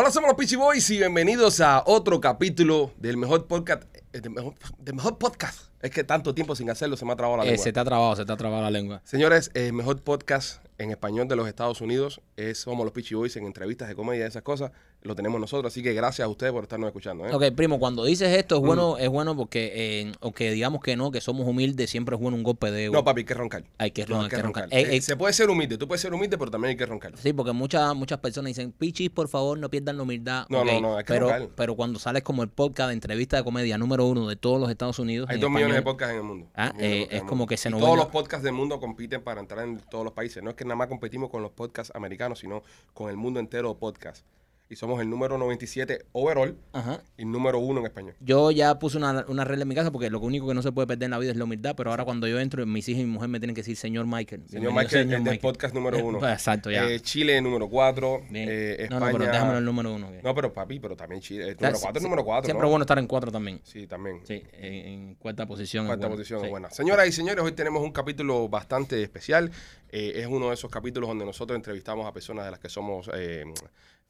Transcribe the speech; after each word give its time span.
Hola, 0.00 0.10
somos 0.10 0.28
los 0.28 0.36
Peachy 0.38 0.56
Boys 0.56 0.88
y 0.88 0.96
bienvenidos 0.96 1.60
a 1.60 1.82
otro 1.84 2.22
capítulo 2.22 2.90
del 2.96 3.18
mejor 3.18 3.46
podcast. 3.46 3.82
Eh, 4.12 4.20
Del 4.20 4.30
mejor, 4.32 4.54
del 4.78 4.94
mejor 4.94 5.18
podcast. 5.18 5.70
Es 5.82 5.90
que 5.90 6.04
tanto 6.04 6.34
tiempo 6.34 6.54
sin 6.54 6.68
hacerlo 6.68 6.96
se 6.96 7.04
me 7.06 7.12
ha 7.12 7.16
trabado 7.16 7.38
la 7.38 7.44
Eh, 7.44 7.50
lengua. 7.52 7.64
se 7.64 7.72
te 7.72 7.80
ha 7.80 7.84
trabado, 7.84 8.14
se 8.16 8.24
te 8.26 8.32
ha 8.32 8.36
trabado 8.36 8.62
la 8.62 8.70
lengua. 8.70 9.00
Señores, 9.04 9.50
el 9.54 9.72
mejor 9.72 10.00
podcast 10.02 10.62
en 10.76 10.90
español 10.90 11.26
de 11.28 11.36
los 11.36 11.48
Estados 11.48 11.80
Unidos 11.80 12.20
es 12.36 12.58
Somos 12.58 12.84
los 12.84 12.92
Peachy 12.92 13.14
Boys 13.14 13.36
en 13.36 13.44
entrevistas 13.46 13.88
de 13.88 13.94
comedia 13.94 14.24
y 14.24 14.28
esas 14.28 14.42
cosas. 14.42 14.72
Lo 15.02 15.14
tenemos 15.14 15.40
nosotros, 15.40 15.72
así 15.72 15.82
que 15.82 15.94
gracias 15.94 16.26
a 16.26 16.28
ustedes 16.28 16.52
por 16.52 16.64
estarnos 16.64 16.88
escuchando. 16.88 17.26
¿eh? 17.26 17.30
Ok, 17.32 17.44
primo, 17.56 17.78
cuando 17.78 18.04
dices 18.04 18.36
esto 18.36 18.56
es 18.56 18.60
bueno, 18.60 18.98
es 18.98 19.08
bueno 19.08 19.34
porque, 19.34 19.72
eh, 19.74 20.12
aunque 20.20 20.50
digamos 20.50 20.82
que 20.82 20.94
no, 20.96 21.10
que 21.10 21.22
somos 21.22 21.48
humildes, 21.48 21.88
siempre 21.88 22.16
es 22.16 22.20
bueno 22.20 22.36
un 22.36 22.42
golpe 22.42 22.70
de 22.70 22.84
ego. 22.84 22.92
No, 22.94 23.02
papi, 23.02 23.20
hay 23.20 23.24
que 23.24 23.32
roncar. 23.32 23.64
Hay 23.78 23.92
que, 23.92 24.04
No, 24.04 24.20
hay 24.20 24.28
que 24.28 24.36
que 24.36 24.42
roncar. 24.42 24.64
roncar. 24.64 24.78
Eh, 24.78 24.82
Eh, 24.92 24.96
eh, 24.96 25.00
se 25.00 25.16
puede 25.16 25.32
ser 25.32 25.48
humilde, 25.48 25.78
tú 25.78 25.88
puedes 25.88 26.02
ser 26.02 26.12
humilde, 26.12 26.36
pero 26.36 26.50
también 26.50 26.70
hay 26.72 26.76
que 26.76 26.84
roncar. 26.84 27.12
Sí, 27.16 27.32
porque 27.32 27.52
muchas 27.52 27.94
muchas 27.94 28.18
personas 28.18 28.48
dicen, 28.50 28.72
Pichis, 28.72 29.08
por 29.08 29.28
favor, 29.28 29.58
no 29.58 29.70
pierdan 29.70 29.96
la 29.96 30.02
humildad. 30.02 30.44
No, 30.50 30.62
no, 30.66 30.78
no, 30.82 30.96
hay 30.98 31.04
que 31.04 31.14
pero, 31.14 31.30
roncar. 31.30 31.48
pero 31.56 31.74
cuando 31.76 31.98
sales 31.98 32.22
como 32.22 32.42
el 32.42 32.50
podcast 32.50 32.88
de 32.88 32.92
entrevista 32.94 33.38
de 33.38 33.44
comedia 33.44 33.78
número 33.78 33.99
uno 34.06 34.28
de 34.28 34.36
todos 34.36 34.60
los 34.60 34.70
Estados 34.70 34.98
Unidos. 34.98 35.28
Hay 35.28 35.36
en 35.36 35.40
dos 35.40 35.50
millones 35.50 35.76
de 35.76 35.82
podcasts 35.82 36.12
en 36.12 36.18
el 36.18 36.24
mundo. 36.24 36.46
Ah, 36.54 36.72
eh, 36.78 37.08
es 37.10 37.20
como 37.22 37.36
mundo. 37.36 37.46
que 37.46 37.56
se 37.56 37.68
Y 37.68 37.72
nos 37.72 37.80
Todos 37.80 37.96
los 37.96 38.06
podcasts 38.06 38.44
del 38.44 38.52
mundo 38.52 38.80
compiten 38.80 39.22
para 39.22 39.40
entrar 39.40 39.66
en 39.66 39.78
todos 39.78 40.04
los 40.04 40.12
países. 40.12 40.42
No 40.42 40.50
es 40.50 40.56
que 40.56 40.64
nada 40.64 40.76
más 40.76 40.88
competimos 40.88 41.30
con 41.30 41.42
los 41.42 41.52
podcasts 41.52 41.94
americanos, 41.94 42.38
sino 42.38 42.62
con 42.94 43.10
el 43.10 43.16
mundo 43.16 43.40
entero 43.40 43.68
de 43.68 43.74
podcasts. 43.76 44.24
Y 44.72 44.76
somos 44.76 45.00
el 45.00 45.10
número 45.10 45.36
97 45.36 46.06
overall 46.12 46.56
Ajá. 46.72 47.02
y 47.18 47.24
número 47.24 47.58
uno 47.58 47.80
en 47.80 47.86
español. 47.86 48.14
Yo 48.20 48.52
ya 48.52 48.78
puse 48.78 48.98
una, 48.98 49.24
una 49.26 49.44
regla 49.44 49.62
en 49.62 49.68
mi 49.68 49.74
casa 49.74 49.90
porque 49.90 50.08
lo 50.10 50.20
único 50.20 50.46
que 50.46 50.54
no 50.54 50.62
se 50.62 50.70
puede 50.70 50.86
perder 50.86 51.06
en 51.06 51.10
la 51.10 51.18
vida 51.18 51.32
es 51.32 51.36
la 51.36 51.42
humildad, 51.42 51.74
pero 51.76 51.90
ahora 51.90 52.04
cuando 52.04 52.28
yo 52.28 52.38
entro, 52.38 52.64
mis 52.66 52.88
hijos 52.88 53.02
y 53.02 53.04
mi 53.04 53.10
mujer 53.10 53.28
me 53.28 53.40
tienen 53.40 53.56
que 53.56 53.62
decir 53.62 53.76
señor 53.76 54.06
Michael. 54.06 54.44
Señor 54.48 54.70
Michael, 54.70 54.88
señor 54.88 55.04
el 55.04 55.10
del 55.10 55.20
Michael". 55.22 55.40
podcast 55.40 55.74
número 55.74 55.98
Eh, 55.98 56.02
uno. 56.04 56.18
pues, 56.20 56.32
exacto, 56.32 56.70
ya. 56.70 56.88
Eh, 56.88 57.00
Chile, 57.00 57.40
número 57.40 57.68
4. 57.68 58.22
Bien. 58.30 58.48
Eh, 58.48 58.76
no, 58.78 58.84
España. 58.96 59.12
no, 59.12 59.18
pero 59.18 59.32
déjamelo 59.32 59.58
el 59.58 59.64
número 59.64 59.92
uno. 59.94 60.08
No, 60.22 60.34
pero 60.36 60.52
papi, 60.52 60.78
pero 60.78 60.94
también 60.94 61.20
Chile. 61.20 61.48
El 61.48 61.56
número 61.56 61.78
4 61.80 61.90
es 61.96 61.98
si- 61.98 62.04
número 62.04 62.24
4. 62.24 62.44
Siempre 62.46 62.66
es 62.66 62.70
bueno 62.70 62.82
estar 62.84 62.98
en 63.00 63.06
cuatro 63.08 63.32
también. 63.32 63.60
Sí, 63.64 63.88
también. 63.88 64.20
Sí, 64.24 64.40
en, 64.52 64.72
en 64.74 65.14
cuarta 65.16 65.46
posición. 65.46 65.86
Cuarta 65.86 66.08
posición 66.08 66.38
Sí. 66.38 66.46
es 66.46 66.50
buena. 66.52 66.70
Señoras 66.70 67.08
y 67.08 67.12
señores, 67.12 67.42
hoy 67.44 67.50
tenemos 67.52 67.82
un 67.82 67.90
capítulo 67.90 68.48
bastante 68.48 69.02
especial. 69.02 69.50
Eh, 69.90 70.12
es 70.14 70.28
uno 70.28 70.46
de 70.50 70.54
esos 70.54 70.70
capítulos 70.70 71.08
donde 71.08 71.24
nosotros 71.24 71.56
entrevistamos 71.56 72.06
a 72.06 72.12
personas 72.12 72.44
de 72.44 72.52
las 72.52 72.60
que 72.60 72.68
somos 72.68 73.10
eh, 73.14 73.44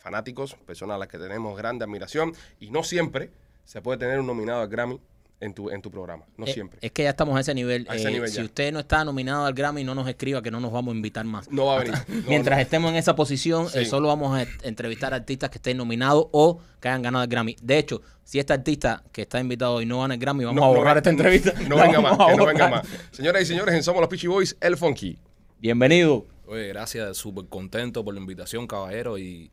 fanáticos, 0.00 0.54
personas 0.66 0.96
a 0.96 0.98
las 0.98 1.08
que 1.08 1.18
tenemos 1.18 1.56
grande 1.56 1.84
admiración. 1.84 2.32
Y 2.58 2.70
no 2.70 2.82
siempre 2.82 3.30
se 3.64 3.80
puede 3.80 3.98
tener 3.98 4.18
un 4.18 4.26
nominado 4.26 4.62
al 4.62 4.68
Grammy 4.68 4.98
en 5.42 5.54
tu, 5.54 5.70
en 5.70 5.80
tu 5.80 5.90
programa. 5.90 6.24
No 6.36 6.44
Eh, 6.46 6.52
siempre. 6.52 6.78
Es 6.82 6.92
que 6.92 7.04
ya 7.04 7.10
estamos 7.10 7.34
a 7.36 7.40
ese 7.40 7.54
nivel. 7.54 7.86
A 7.88 7.96
ese 7.96 8.08
Eh, 8.08 8.12
nivel 8.12 8.28
si 8.28 8.36
ya. 8.36 8.44
usted 8.44 8.72
no 8.72 8.80
está 8.80 9.04
nominado 9.04 9.46
al 9.46 9.54
Grammy, 9.54 9.84
no 9.84 9.94
nos 9.94 10.06
escriba 10.08 10.42
que 10.42 10.50
no 10.50 10.60
nos 10.60 10.70
vamos 10.72 10.92
a 10.92 10.96
invitar 10.96 11.24
más. 11.24 11.50
No 11.50 11.66
va 11.66 11.76
a 11.76 11.78
venir. 11.78 11.94
No, 12.08 12.28
Mientras 12.28 12.58
no. 12.58 12.62
estemos 12.62 12.90
en 12.90 12.96
esa 12.96 13.14
posición, 13.16 13.68
Sí. 13.70 13.78
eh, 13.78 13.84
solo 13.86 14.08
vamos 14.08 14.36
a 14.36 14.42
est- 14.42 14.64
entrevistar 14.66 15.14
artistas 15.14 15.48
que 15.48 15.56
estén 15.58 15.76
nominados 15.78 16.26
o 16.32 16.60
que 16.80 16.88
hayan 16.88 17.00
ganado 17.02 17.24
el 17.24 17.30
Grammy. 17.30 17.56
De 17.62 17.78
hecho, 17.78 18.02
si 18.24 18.38
este 18.38 18.52
artista 18.52 19.02
que 19.12 19.22
está 19.22 19.40
invitado 19.40 19.74
hoy 19.76 19.86
no 19.86 20.00
gana 20.00 20.14
el 20.14 20.20
Grammy, 20.20 20.44
vamos 20.44 20.60
No, 20.60 20.66
a 20.66 20.72
no 20.72 20.76
borrar 20.76 20.96
esta 20.98 21.08
entrevista. 21.10 21.52
No 21.68 21.76
venga 21.76 22.00
más, 22.02 22.18
a 22.20 22.26
que 22.26 22.36
no 22.36 22.44
venga 22.46 22.68
más. 22.68 22.86
Señoras 23.10 23.42
y 23.42 23.46
señores, 23.46 23.74
en 23.74 23.82
Somos 23.82 24.00
los 24.00 24.08
Peachy 24.10 24.26
Boys, 24.26 24.56
El 24.60 24.76
Funky. 24.76 25.18
Bienvenido. 25.58 26.26
Oye, 26.46 26.68
gracias, 26.68 27.16
súper 27.16 27.46
contento 27.46 28.04
por 28.04 28.12
la 28.12 28.20
invitación, 28.20 28.66
caballero. 28.66 29.16
Y, 29.18 29.50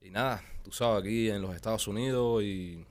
y 0.00 0.10
nada, 0.10 0.42
tú 0.62 0.72
sabes, 0.72 1.02
aquí 1.02 1.30
en 1.30 1.42
los 1.42 1.54
Estados 1.54 1.86
Unidos 1.88 2.42
y 2.42 2.84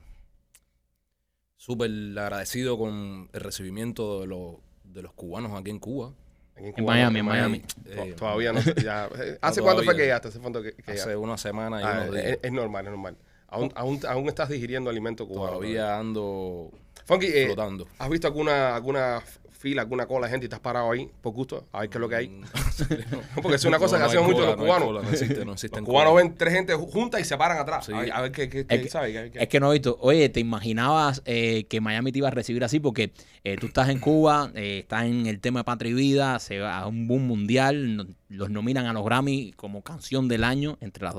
súper 1.57 1.89
agradecido 2.17 2.77
con 2.77 3.29
el 3.33 3.41
recibimiento 3.41 4.21
de 4.21 4.27
los, 4.27 4.55
de 4.83 5.01
los 5.01 5.13
cubanos 5.13 5.59
aquí 5.59 5.69
en 5.69 5.79
Cuba. 5.79 6.13
Aquí 6.55 6.71
En 6.77 6.85
Miami, 6.85 7.19
en 7.19 7.25
Miami. 7.25 7.63
Eh, 7.85 8.15
Todavía 8.17 8.53
no. 8.53 8.59
Ya, 8.83 9.09
eh, 9.17 9.37
¿Hace 9.41 9.59
No, 9.61 9.65
cuánto 9.65 9.83
fue 9.83 9.95
que 9.95 10.03
llegaste? 10.03 10.27
¿Hace 10.29 10.39
cuánto 10.39 10.61
que, 10.61 10.73
que 10.73 10.91
Hace 10.91 11.15
una 11.15 11.37
semana 11.37 11.81
y 11.81 11.83
Ah, 11.83 12.01
unos 12.03 12.15
días. 12.15 12.39
es 12.41 12.51
normal, 12.51 12.85
es 12.85 12.91
normal. 12.91 13.17
Aún, 13.47 13.71
aún, 13.75 13.99
aún 14.07 14.27
estás 14.27 14.49
digiriendo 14.49 14.89
alimento 14.89 15.27
cubano. 15.27 15.53
Todavía 15.57 15.97
ando 15.97 16.69
Funky, 17.05 17.25
eh, 17.27 17.45
flotando. 17.47 17.87
¿has 17.97 18.09
visto 18.09 18.27
alguna, 18.27 18.75
alguna 18.75 19.21
fila, 19.59 19.81
alguna 19.81 20.07
cola 20.07 20.25
de 20.27 20.31
gente 20.31 20.45
y 20.45 20.47
estás 20.47 20.61
parado 20.61 20.89
ahí 20.91 21.09
por 21.21 21.33
gusto? 21.33 21.67
A 21.73 21.81
ver 21.81 21.89
qué 21.89 21.97
es 21.97 22.01
lo 22.01 22.07
que 22.09 22.15
hay. 22.15 22.29
Mm, 22.29 22.43
Porque 23.41 23.55
es 23.55 23.65
una 23.65 23.77
cosa 23.77 23.97
que 23.97 24.03
hacen 24.05 24.23
mucho 24.23 24.45
los 24.45 24.55
cubanos. 24.55 24.87
cola, 24.87 25.01
no 25.03 25.09
existe, 25.09 25.45
no 25.45 25.51
existen 25.53 25.81
Los 25.81 25.89
cubanos 25.89 26.13
cola. 26.13 26.23
ven 26.23 26.35
tres 26.37 26.53
gente 26.53 26.73
juntas 26.75 27.21
y 27.21 27.25
se 27.25 27.37
paran 27.37 27.57
atrás. 27.57 27.85
Sí. 27.85 27.91
A, 27.93 27.99
ver, 27.99 28.11
a 28.13 28.21
ver 28.21 28.31
qué, 28.31 28.49
qué, 28.49 28.59
Es 28.61 28.65
qué 28.67 28.81
que- 28.81 28.89
sabe. 28.89 29.11
qué- 29.13 29.31
qué- 29.31 29.43
Es 29.43 29.47
que 29.49 29.59
no 29.59 29.69
he 29.69 29.73
visto. 29.73 29.97
Oye, 30.01 30.29
¿te 30.29 30.39
imaginabas 30.39 31.21
eh, 31.25 31.65
que 31.69 31.81
Miami 31.81 32.11
te 32.11 32.19
iba 32.19 32.29
a 32.29 32.31
recibir 32.31 32.63
así? 32.63 32.79
Porque 32.79 33.11
eh, 33.43 33.57
tú 33.59 33.67
estás 33.67 33.89
en 33.89 33.99
Cuba, 33.99 34.51
eh, 34.55 34.79
estás 34.79 35.03
en 35.05 35.25
el 35.27 35.39
tema 35.41 35.59
de 35.59 35.63
Patria 35.65 35.91
y 35.91 35.93
Vida, 35.93 36.39
se 36.39 36.59
va 36.59 36.79
a 36.79 36.87
un 36.87 37.07
boom 37.07 37.27
mundial, 37.27 38.15
los 38.29 38.49
nominan 38.49 38.85
a 38.85 38.93
los 38.93 39.03
Grammy 39.03 39.51
como 39.57 39.81
canción 39.81 40.27
del 40.27 40.43
año, 40.45 40.77
entre 40.81 41.03
las 41.03 41.15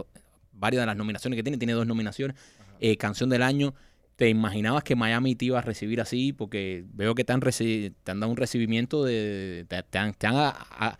varias 0.52 0.82
de 0.82 0.86
las 0.86 0.96
nominaciones 0.96 1.36
que 1.36 1.42
tiene, 1.42 1.58
tiene 1.58 1.72
dos 1.74 1.86
nominaciones, 1.86 2.36
eh, 2.80 2.96
canción 2.96 3.28
del 3.30 3.42
año. 3.42 3.74
¿Te 4.20 4.28
imaginabas 4.28 4.84
que 4.84 4.94
Miami 4.94 5.34
te 5.34 5.46
iba 5.46 5.58
a 5.60 5.62
recibir 5.62 5.98
así? 5.98 6.34
Porque 6.34 6.84
veo 6.92 7.14
que 7.14 7.24
te 7.24 7.32
han, 7.32 7.40
reci- 7.40 7.94
te 8.04 8.10
han 8.10 8.20
dado 8.20 8.30
un 8.30 8.36
recibimiento 8.36 9.02
de... 9.02 9.64
Te, 9.66 9.82
te 9.82 9.96
han, 9.96 10.12
te 10.12 10.26
han 10.26 10.36
a- 10.36 10.50
a- 10.50 10.98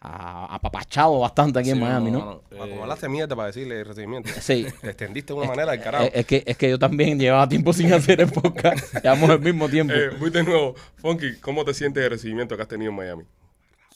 a- 0.00 0.54
apapachado 0.54 1.18
bastante 1.18 1.60
aquí 1.60 1.70
en 1.70 1.80
Miami, 1.80 2.10
¿no? 2.10 2.18
mano, 2.18 2.42
Ah, 2.52 2.54
eh, 2.66 2.68
Como 2.68 2.82
hablaste 2.82 3.08
mierda 3.08 3.34
para 3.34 3.46
decirle 3.46 3.80
el 3.80 3.86
recibimiento. 3.86 4.28
Sí. 4.38 4.66
Te 4.82 4.88
extendiste 4.90 5.32
de 5.32 5.38
una 5.38 5.48
manera 5.48 5.72
del 5.72 5.80
carajo. 5.80 6.10
Es 6.12 6.26
que, 6.26 6.42
es 6.46 6.58
que 6.58 6.68
yo 6.68 6.78
también 6.78 7.18
llevaba 7.18 7.48
tiempo 7.48 7.72
sin 7.72 7.90
hacer 7.90 8.20
el 8.20 8.30
podcast. 8.30 8.94
Llevamos 9.02 9.30
el 9.30 9.40
mismo 9.40 9.66
tiempo. 9.70 9.94
Eh, 9.94 10.10
voy 10.20 10.28
de 10.28 10.42
nuevo. 10.44 10.74
Funky, 10.96 11.36
¿cómo 11.40 11.64
te 11.64 11.72
sientes 11.72 12.02
de 12.02 12.10
recibimiento 12.10 12.54
que 12.54 12.60
has 12.64 12.68
tenido 12.68 12.90
en 12.90 12.96
Miami? 12.98 13.22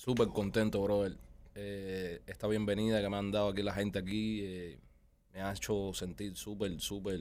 Súper 0.03 0.29
contento, 0.29 0.83
brother. 0.83 1.13
Eh, 1.55 2.23
esta 2.27 2.47
bienvenida 2.49 3.03
que 3.03 3.11
me 3.11 3.19
han 3.19 3.31
dado 3.31 3.51
aquí 3.51 3.63
la 3.63 3.75
gente 3.75 3.99
aquí 3.99 4.41
eh, 4.43 4.79
me 5.35 5.43
ha 5.43 5.53
hecho 5.53 5.93
sentir 5.93 6.35
súper, 6.37 6.81
súper 6.81 7.21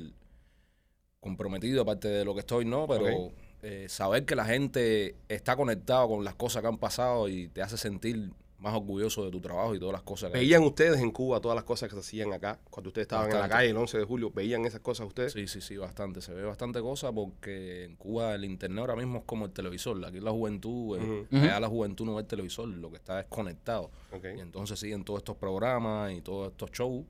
comprometido, 1.21 1.83
aparte 1.83 2.09
de 2.09 2.25
lo 2.25 2.33
que 2.33 2.41
estoy, 2.41 2.65
¿no? 2.65 2.87
Pero 2.87 3.31
eh, 3.61 3.85
saber 3.87 4.25
que 4.25 4.35
la 4.35 4.45
gente 4.45 5.15
está 5.29 5.55
conectada 5.55 6.05
con 6.07 6.25
las 6.25 6.35
cosas 6.35 6.61
que 6.61 6.67
han 6.67 6.77
pasado 6.77 7.29
y 7.29 7.47
te 7.47 7.61
hace 7.61 7.77
sentir 7.77 8.31
más 8.57 8.75
orgulloso 8.75 9.25
de 9.25 9.31
tu 9.31 9.41
trabajo 9.41 9.73
y 9.73 9.79
todas 9.79 9.93
las 9.93 10.03
cosas 10.03 10.31
que 10.31 10.37
¿Veían 10.37 10.61
ustedes 10.63 10.99
en 11.01 11.09
Cuba 11.11 11.41
todas 11.41 11.55
las 11.55 11.63
cosas 11.63 11.89
que 11.89 11.95
se 11.95 12.01
hacían 12.01 12.31
acá? 12.31 12.59
Cuando 12.69 12.89
ustedes 12.89 13.05
estaban 13.05 13.31
en 13.31 13.39
la 13.39 13.49
calle 13.49 13.69
el 13.69 13.77
11 13.77 13.97
de 13.99 14.03
julio, 14.03 14.31
¿veían 14.31 14.65
esas 14.65 14.81
cosas 14.81 15.07
ustedes? 15.07 15.33
Sí, 15.33 15.47
sí, 15.47 15.61
sí, 15.61 15.77
bastante. 15.77 16.21
Se 16.21 16.33
ve 16.33 16.43
bastante 16.43 16.79
cosa 16.79 17.11
porque 17.11 17.85
en 17.85 17.95
Cuba 17.95 18.35
el 18.35 18.45
internet 18.45 18.79
ahora 18.81 18.95
mismo 18.95 19.19
es 19.19 19.25
como 19.25 19.45
el 19.45 19.51
televisor. 19.51 20.03
Aquí 20.05 20.19
la 20.19 20.31
juventud, 20.31 20.99
eh, 20.99 21.27
allá 21.31 21.59
la 21.59 21.67
juventud 21.67 22.05
no 22.05 22.15
ve 22.15 22.21
el 22.21 22.27
televisor, 22.27 22.67
lo 22.67 22.91
que 22.91 22.97
está 22.97 23.19
es 23.19 23.27
conectado. 23.27 23.89
Ok, 24.11 24.25
Y 24.37 24.39
entonces 24.39 24.79
siguen 24.79 25.03
todos 25.03 25.19
estos 25.19 25.37
programas 25.37 26.13
y 26.13 26.21
todos 26.21 26.51
estos 26.51 26.71
shows 26.71 27.05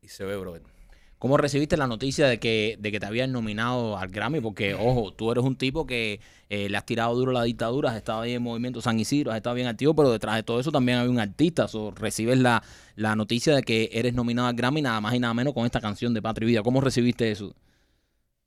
y 0.00 0.08
se 0.08 0.24
ve, 0.24 0.36
brother. 0.36 0.62
¿Cómo 1.18 1.38
recibiste 1.38 1.78
la 1.78 1.86
noticia 1.86 2.26
de 2.26 2.38
que, 2.38 2.76
de 2.78 2.92
que 2.92 3.00
te 3.00 3.06
habían 3.06 3.32
nominado 3.32 3.96
al 3.96 4.08
Grammy? 4.08 4.40
Porque, 4.40 4.74
ojo, 4.74 5.12
tú 5.12 5.32
eres 5.32 5.44
un 5.44 5.56
tipo 5.56 5.86
que 5.86 6.20
eh, 6.50 6.68
le 6.68 6.76
has 6.76 6.84
tirado 6.84 7.14
duro 7.14 7.30
a 7.30 7.34
la 7.34 7.42
dictadura, 7.44 7.90
has 7.90 7.96
estado 7.96 8.20
ahí 8.20 8.34
en 8.34 8.42
Movimiento 8.42 8.82
San 8.82 9.00
Isidro, 9.00 9.30
has 9.30 9.38
estado 9.38 9.56
bien 9.56 9.66
activo, 9.66 9.94
pero 9.94 10.10
detrás 10.12 10.36
de 10.36 10.42
todo 10.42 10.60
eso 10.60 10.70
también 10.70 10.98
hay 10.98 11.08
un 11.08 11.18
artista. 11.18 11.66
Recibes 11.94 12.38
la, 12.38 12.62
la 12.96 13.16
noticia 13.16 13.54
de 13.54 13.62
que 13.62 13.88
eres 13.92 14.12
nominado 14.12 14.48
al 14.48 14.54
Grammy 14.54 14.82
nada 14.82 15.00
más 15.00 15.14
y 15.14 15.18
nada 15.18 15.32
menos 15.32 15.54
con 15.54 15.64
esta 15.64 15.80
canción 15.80 16.12
de 16.12 16.20
Patria 16.20 16.44
y 16.44 16.50
Vida. 16.50 16.62
¿Cómo 16.62 16.82
recibiste 16.82 17.30
eso? 17.30 17.54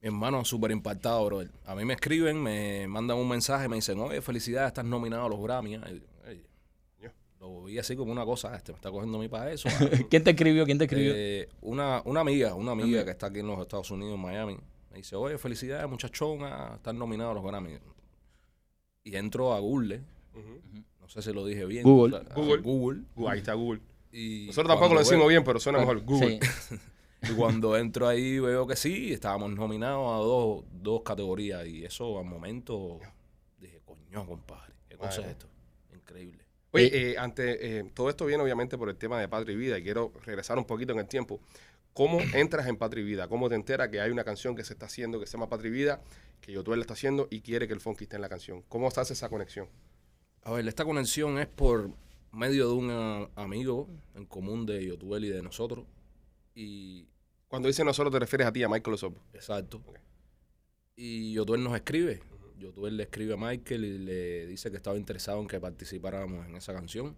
Hermano 0.02 0.46
súper 0.46 0.72
impactado, 0.72 1.26
brother. 1.26 1.50
A 1.66 1.76
mí 1.76 1.84
me 1.86 1.94
escriben, 1.94 2.42
me 2.42 2.88
mandan 2.88 3.18
un 3.18 3.28
mensaje, 3.28 3.68
me 3.68 3.78
dicen, 3.78 4.00
oye, 4.00 4.22
felicidades, 4.22 4.68
estás 4.68 4.86
nominado 4.86 5.26
a 5.26 5.30
los 5.30 5.42
Grammy. 5.42 5.78
Lo 7.40 7.64
vi 7.64 7.80
así 7.80 7.96
como 7.96 8.12
una 8.12 8.26
cosa, 8.26 8.54
este 8.56 8.74
me 8.74 8.76
está 8.78 8.92
cogiendo 8.92 9.18
a 9.18 9.22
mí 9.22 9.28
para 9.30 9.52
eso. 9.52 9.70
¿Quién 10.10 10.24
te 10.24 10.32
escribió? 10.32 10.66
¿Quién 10.66 10.78
te 10.78 10.84
escribió? 10.86 11.14
Eh, 11.16 11.48
una, 11.62 12.02
una 12.06 12.20
amiga, 12.20 12.54
una 12.54 12.74
amiga 12.74 13.06
que 13.06 13.12
está 13.12 13.28
aquí 13.28 13.40
en 13.40 13.48
los 13.48 13.60
Estados 13.60 13.90
Unidos, 13.92 14.16
en 14.16 14.22
Miami, 14.22 14.58
me 14.92 14.98
dice, 14.98 15.16
oye, 15.16 15.38
felicidades, 15.38 15.90
muchachona, 15.90 16.74
están 16.76 16.98
nominados 17.00 17.32
a 17.32 17.36
los 17.36 17.44
Grammy. 17.44 17.78
Y 19.04 19.16
entro 19.16 19.54
a 19.54 19.60
Google, 19.60 20.02
no 21.00 21.08
sé 21.08 21.22
si 21.22 21.32
lo 21.32 21.46
dije 21.46 21.66
bien. 21.66 21.84
Google. 21.84 22.18
a 22.18 22.34
Google. 22.34 22.62
Google. 22.62 23.04
Ahí 23.32 23.40
está 23.40 23.54
Google. 23.54 23.82
Y 24.12 24.46
Nosotros 24.48 24.74
tampoco 24.74 24.94
lo 24.96 25.00
decimos 25.00 25.22
veo- 25.22 25.30
bien, 25.30 25.44
pero 25.44 25.60
suena 25.60 25.80
mejor. 25.80 26.02
Google. 26.04 26.40
Sí. 26.42 26.78
Y 27.22 27.34
cuando 27.34 27.76
entro 27.76 28.08
ahí 28.08 28.40
veo 28.40 28.66
que 28.66 28.78
sí, 28.78 29.12
estábamos 29.12 29.52
nominados 29.54 30.08
a 30.10 30.24
dos, 30.24 30.64
dos 30.72 31.02
categorías. 31.04 31.68
Y 31.68 31.84
eso 31.84 32.18
al 32.18 32.24
momento 32.24 32.98
dije, 33.60 33.82
coño, 33.86 34.26
compadre, 34.26 34.74
¿qué 34.88 34.96
cosa 34.96 35.20
es 35.24 35.28
esto? 35.28 35.48
Increíble. 35.94 36.46
Oye, 36.72 37.12
eh, 37.12 37.18
ante, 37.18 37.80
eh, 37.80 37.84
todo 37.94 38.10
esto 38.10 38.26
viene 38.26 38.44
obviamente 38.44 38.78
por 38.78 38.90
el 38.90 38.96
tema 38.96 39.20
de 39.20 39.28
Patria 39.28 39.54
y 39.54 39.58
Vida 39.58 39.78
y 39.80 39.84
quiero 39.84 40.14
regresar 40.24 40.58
un 40.58 40.66
poquito 40.66 40.94
en 40.94 41.00
el 41.00 41.08
tiempo. 41.08 41.40
¿Cómo 41.94 42.20
entras 42.34 42.68
en 42.68 42.78
Patria 42.78 43.02
y 43.02 43.06
Vida? 43.06 43.28
¿Cómo 43.28 43.50
te 43.50 43.56
enteras 43.56 43.90
que 43.90 44.00
hay 44.00 44.12
una 44.12 44.24
canción 44.24 44.56
que 44.56 44.64
se 44.64 44.74
está 44.74 44.86
haciendo 44.86 45.20
que 45.20 45.26
se 45.26 45.34
llama 45.34 45.50
Patria 45.50 45.70
y 45.70 45.74
Vida, 45.74 46.02
que 46.42 46.52
Yotuel 46.52 46.80
la 46.80 46.84
está 46.84 46.94
haciendo 46.94 47.28
y 47.32 47.42
quiere 47.42 47.68
que 47.68 47.74
el 47.74 47.80
funky 47.80 48.04
esté 48.04 48.18
en 48.18 48.22
la 48.22 48.30
canción? 48.30 48.64
¿Cómo 48.70 48.92
se 48.92 49.02
hace 49.02 49.14
esa 49.14 49.30
conexión? 49.30 49.68
A 50.44 50.52
ver, 50.52 50.68
esta 50.68 50.86
conexión 50.86 51.40
es 51.40 51.48
por 51.48 51.92
medio 52.32 52.68
de 52.68 52.74
un 52.74 52.92
ah, 52.92 53.30
amigo 53.36 53.90
en 54.16 54.26
común 54.26 54.66
de 54.66 54.86
Yotuel 54.86 55.26
y 55.26 55.30
de 55.30 55.42
nosotros. 55.42 55.86
Y 56.54 57.08
Cuando 57.48 57.68
dice 57.68 57.84
nosotros 57.84 58.12
te 58.14 58.20
refieres 58.20 58.48
a 58.48 58.54
ti, 58.54 58.62
a 58.62 58.70
Michael 58.70 58.94
Osopo. 58.94 59.22
Exacto. 59.34 59.82
Y 60.96 61.34
Yotuel 61.34 61.64
nos 61.64 61.76
escribe. 61.76 62.22
Yotuel 62.60 62.98
le 62.98 63.04
escribe 63.04 63.34
a 63.34 63.38
Michael 63.38 63.86
y 63.86 63.98
le 64.00 64.46
dice 64.48 64.70
que 64.70 64.78
estaba 64.78 64.98
interesado 64.98 65.40
en 65.42 65.48
que 65.48 65.60
participáramos 65.60 66.46
en 66.46 66.56
esa 66.56 66.74
canción. 66.74 67.16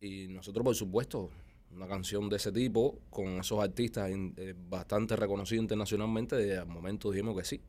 Y 0.00 0.28
nosotros, 0.28 0.64
por 0.64 0.74
supuesto, 0.74 1.30
una 1.70 1.86
canción 1.88 2.28
de 2.28 2.36
ese 2.36 2.52
tipo 2.52 2.98
con 3.10 3.26
esos 3.38 3.62
artistas 3.62 4.10
eh, 4.10 4.54
bastante 4.68 5.16
reconocidos 5.16 5.62
internacionalmente, 5.62 6.36
de 6.36 6.58
al 6.58 6.66
momento 6.66 7.10
dijimos 7.10 7.36
que 7.36 7.44
sí. 7.44 7.60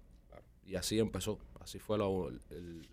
Y 0.66 0.75
así 0.75 1.00
empezó. 1.00 1.38
Así 1.60 1.80
fue 1.80 1.98
lo- 1.98 2.30
el, 2.30 2.40
el- 2.50 2.90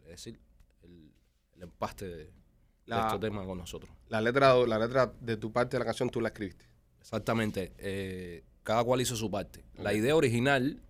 el, 0.82 1.12
el 1.56 1.62
empaste 1.62 2.06
de, 2.08 2.30
este 3.06 3.18
tema 3.20 3.44
con 3.46 3.58
nosotros. 3.58 3.90
La 4.08 4.20
letra, 4.20 4.54
la 4.66 4.78
letra 4.78 5.12
de 5.20 5.36
tu 5.36 5.52
parte 5.52 5.76
de 5.76 5.78
la 5.80 5.84
canción 5.86 6.10
tú 6.10 6.20
la 6.20 6.28
escribiste. 6.28 6.66
Exactamente. 7.00 7.72
eh, 7.78 8.44
cada 8.62 8.84
cual 8.84 9.00
hizo 9.00 9.16
su 9.16 9.28
parte. 9.30 9.64
La 9.76 9.92
idea 9.92 10.14
original 10.14 10.80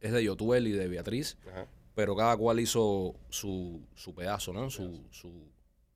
es 0.00 0.12
de 0.12 0.22
Yotuel 0.24 0.66
y 0.68 0.72
de 0.72 0.88
Beatriz, 0.88 1.38
Ajá. 1.48 1.66
Pero 1.94 2.14
cada 2.16 2.36
cual 2.36 2.60
hizo 2.60 3.14
su, 3.28 3.80
su 3.94 4.14
pedazo, 4.14 4.52
¿no? 4.52 4.68
Su, 4.70 5.04
su, 5.10 5.30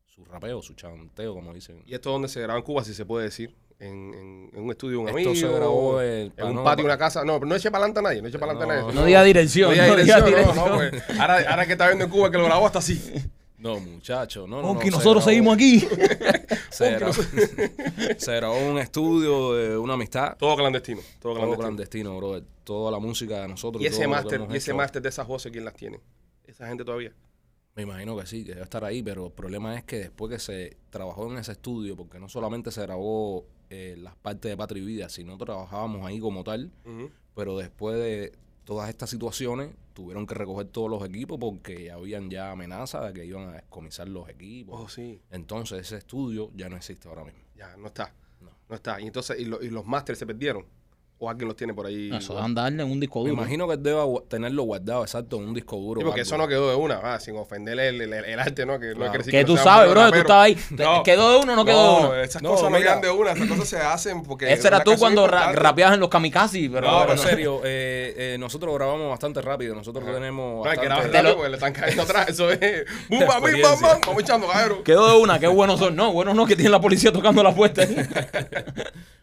su 0.06 0.25
rapeo, 0.25 0.62
su 0.62 0.75
chanteo, 0.75 1.35
como 1.35 1.53
dicen. 1.53 1.83
¿Y 1.87 1.95
esto 1.95 2.11
dónde 2.11 2.29
se 2.29 2.41
grabó 2.41 2.59
en 2.59 2.65
Cuba, 2.65 2.85
si 2.85 2.95
se 2.95 3.05
puede 3.05 3.25
decir? 3.25 3.55
¿En, 3.81 4.12
en- 4.12 4.50
en 4.55 4.62
un 4.65 4.71
estudio 4.71 5.00
un 5.00 5.09
Esto 5.09 5.31
amigo? 5.31 5.35
se 5.35 5.53
grabó 5.55 6.03
en- 6.03 6.33
en 6.37 6.47
un 6.47 6.55
no, 6.56 6.65
patio 6.65 6.83
pa- 6.85 6.87
una 6.89 6.99
casa. 6.99 7.25
No, 7.25 7.35
pero 7.39 7.47
no 7.49 7.55
eche 7.55 7.71
para 7.71 7.85
adelante 7.85 8.00
a 8.00 8.03
nadie, 8.03 8.23
no 8.23 8.29
eche 8.29 8.39
para 8.39 8.53
adelante 8.53 8.73
a 8.75 8.77
No, 8.81 8.87
nadie. 8.89 9.00
No 9.00 9.06
diga 9.06 9.23
dirección. 9.23 9.69
No 9.69 9.73
diga 9.75 9.87
no 9.87 9.97
diga 9.97 10.21
dirección, 10.23 10.56
no, 10.56 10.67
no, 10.69 10.81
dirección. 10.81 11.03
pues, 11.06 11.21
ahora, 11.21 11.50
ahora 11.50 11.67
que 11.67 11.73
está 11.73 11.87
viendo 11.87 12.05
en 12.06 12.11
Cuba 12.11 12.31
que 12.31 12.39
lo 12.39 12.45
grabó 12.47 12.67
hasta 12.67 12.81
así. 12.81 13.00
No, 13.59 13.81
muchacho, 13.81 14.47
no, 14.47 14.63
no. 14.63 14.69
Aunque 14.69 14.91
no, 14.91 14.99
nosotros 14.99 15.25
grabó- 15.25 15.31
seguimos 15.31 15.55
aquí. 15.57 15.81
Se 16.71 16.91
grabó, 16.93 17.13
se 18.19 18.37
grabó 18.37 18.57
en 18.57 18.71
un 18.73 18.79
estudio 18.79 19.55
de 19.55 19.77
una 19.79 19.95
amistad. 19.95 20.37
Todo 20.37 20.55
clandestino, 20.57 21.01
todo 21.19 21.33
Todo 21.33 21.35
clandestino. 21.35 21.59
clandestino, 21.59 22.17
bro. 22.17 22.43
Toda 22.63 22.91
la 22.93 22.99
música 22.99 23.41
de 23.43 23.49
nosotros. 23.49 23.83
Y 23.83 23.87
ese 23.87 24.07
máster, 24.07 24.47
y 24.51 24.57
ese 24.57 24.75
máster 24.75 25.03
de 25.03 25.09
esas 25.09 25.27
voces, 25.27 25.51
¿quién 25.51 25.65
las 25.65 25.75
tiene? 25.75 25.99
Esa 26.45 26.69
gente 26.69 26.85
todavía. 26.85 27.13
Me 27.75 27.83
imagino 27.83 28.17
que 28.17 28.27
sí, 28.27 28.45
que 28.45 28.51
debe 28.53 28.63
estar 28.65 28.85
ahí, 28.85 29.03
pero 29.03 29.27
el 29.27 29.33
problema 29.33 29.77
es 29.77 29.85
que 29.85 29.99
después 29.99 30.31
que 30.33 30.39
se 30.39 30.77
trabajó 30.91 31.31
en 31.33 31.39
ese 31.39 31.53
estudio, 31.53 31.97
porque 31.97 32.19
no 32.19 32.29
solamente 32.29 32.71
se 32.71 32.83
grabó 32.83 33.47
eh, 33.71 33.97
las 33.99 34.15
partes 34.17 34.51
de 34.51 34.57
Patria 34.57 34.83
y 34.83 34.87
Vida, 34.87 35.09
sino 35.09 35.37
trabajábamos 35.39 36.05
ahí 36.07 36.19
como 36.21 36.45
tal, 36.45 36.71
pero 37.35 37.57
después 37.57 37.97
de 37.97 38.33
todas 38.69 38.91
estas 38.91 39.09
situaciones 39.09 39.70
tuvieron 39.94 40.26
que 40.26 40.35
recoger 40.35 40.67
todos 40.67 40.91
los 40.91 41.03
equipos 41.03 41.38
porque 41.41 41.91
habían 41.91 42.29
ya 42.29 42.50
amenazas 42.50 43.06
de 43.06 43.19
que 43.19 43.25
iban 43.25 43.49
a 43.49 43.53
descomisar 43.53 44.06
los 44.11 44.29
equipos. 44.29 44.79
Oh, 44.79 44.88
sí. 44.91 45.23
Entonces 45.31 45.79
ese 45.81 45.97
estudio 45.97 46.50
ya 46.55 46.69
no 46.69 46.76
existe 46.76 47.09
ahora 47.09 47.25
mismo. 47.25 47.41
Ya, 47.56 47.75
no 47.79 47.87
está. 47.87 48.12
No. 48.43 48.50
No 48.69 48.75
está. 48.76 49.00
Y 49.00 49.06
entonces, 49.06 49.41
¿y, 49.41 49.47
lo- 49.47 49.62
y 49.62 49.70
los 49.70 49.87
másteres 49.87 50.19
se 50.19 50.26
perdieron? 50.26 50.67
¿O 51.20 51.29
alguien 51.29 51.49
los 51.49 51.56
tiene 51.56 51.75
por 51.75 51.85
ahí? 51.85 52.11
Eso 52.15 52.35
van 52.35 52.56
a 52.56 52.62
darle 52.62 52.85
en 52.85 52.93
un 52.93 53.00
disco 53.00 53.25
Me 53.25 53.31
duro. 53.31 53.43
imagino 53.43 53.67
que 53.67 53.76
deba 53.76 54.05
tenerlo 54.29 54.62
guardado, 54.62 55.03
exacto, 55.03 55.38
en 55.38 55.49
un 55.49 55.55
disco 55.55 55.76
duro. 55.76 56.00
Sí, 56.00 56.05
porque 56.05 56.20
eso 56.20 56.38
no 56.38 56.47
quedó 56.47 56.70
de 56.70 56.76
una, 56.76 57.00
ah, 57.03 57.19
sin 57.19 57.37
ofenderle 57.37 57.88
el, 57.88 58.00
el- 58.03 58.12
el 58.12 58.38
arte, 58.38 58.65
¿no? 58.65 58.79
Que 58.79 58.91
no 58.94 58.99
Claro. 59.11 59.25
Que 59.25 59.44
tú 59.44 59.56
sabes, 59.56 59.91
bro, 59.91 60.00
tú 60.00 60.05
rapero. 60.05 60.20
estabas 60.23 60.44
ahí. 60.47 60.59
No. 60.70 61.03
¿Quedó 61.03 61.32
de 61.32 61.38
uno 61.38 61.55
o 61.55 61.56
no 61.56 61.65
quedó 61.65 61.76
de 61.97 62.03
No, 62.03 62.09
uno? 62.11 62.15
esas 62.23 62.41
No, 62.41 62.50
cosas 62.50 62.70
no 62.70 62.79
quedan 62.79 63.00
de 63.00 63.11
una, 63.11 63.32
esas 63.32 63.49
cosas 63.49 63.69
se 63.69 63.79
hacen 63.79 64.23
porque... 64.23 64.53
Ese 64.53 64.69
era 64.69 64.85
tú 64.85 64.93
cuando 64.97 65.26
ra- 65.26 65.50
rapeabas 65.50 65.94
en 65.94 66.00
los 66.00 66.09
kamikazes, 66.09 66.70
pero... 66.73 66.88
No, 66.88 67.00
pero 67.00 67.12
en 67.15 67.19
serio, 67.19 67.61
eh, 67.64 68.14
eh, 68.17 68.37
nosotros 68.38 68.73
grabamos 68.76 69.11
bastante 69.11 69.41
rápido. 69.43 69.75
Nosotros 69.75 70.05
tenemos. 70.05 70.64
No, 70.64 70.71
hay 70.71 70.79
que 70.79 70.85
grabar 70.85 71.03
bastante- 71.05 71.17
rápido 71.19 71.35
porque 71.37 71.49
le 71.50 71.56
están 71.56 71.73
cayendo 71.73 72.03
atrás. 72.05 72.29
Eso 72.29 72.49
es... 72.53 72.61
¡Bum, 73.11 73.19
bam, 73.26 73.43
bam, 73.43 73.81
bam! 73.82 74.00
Vamos 74.06 74.23
echando, 74.23 74.47
cabrón. 74.47 74.85
Quedó 74.85 75.09
de 75.17 75.21
una, 75.21 75.41
qué 75.41 75.49
buenos 75.49 75.81
son. 75.81 75.97
No, 75.97 76.12
buenos 76.12 76.37
no, 76.37 76.47
que 76.47 76.55
tiene 76.55 76.71
la 76.71 76.81
policía 76.81 77.11
tocando 77.12 77.43
la 77.43 77.53
puerta. 77.53 77.82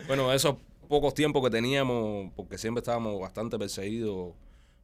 Bueno, 0.07 0.31
esos 0.31 0.55
pocos 0.85 1.13
tiempos 1.13 1.43
que 1.43 1.49
teníamos, 1.49 2.31
porque 2.35 2.57
siempre 2.57 2.79
estábamos 2.79 3.19
bastante 3.19 3.57
perseguidos 3.59 4.33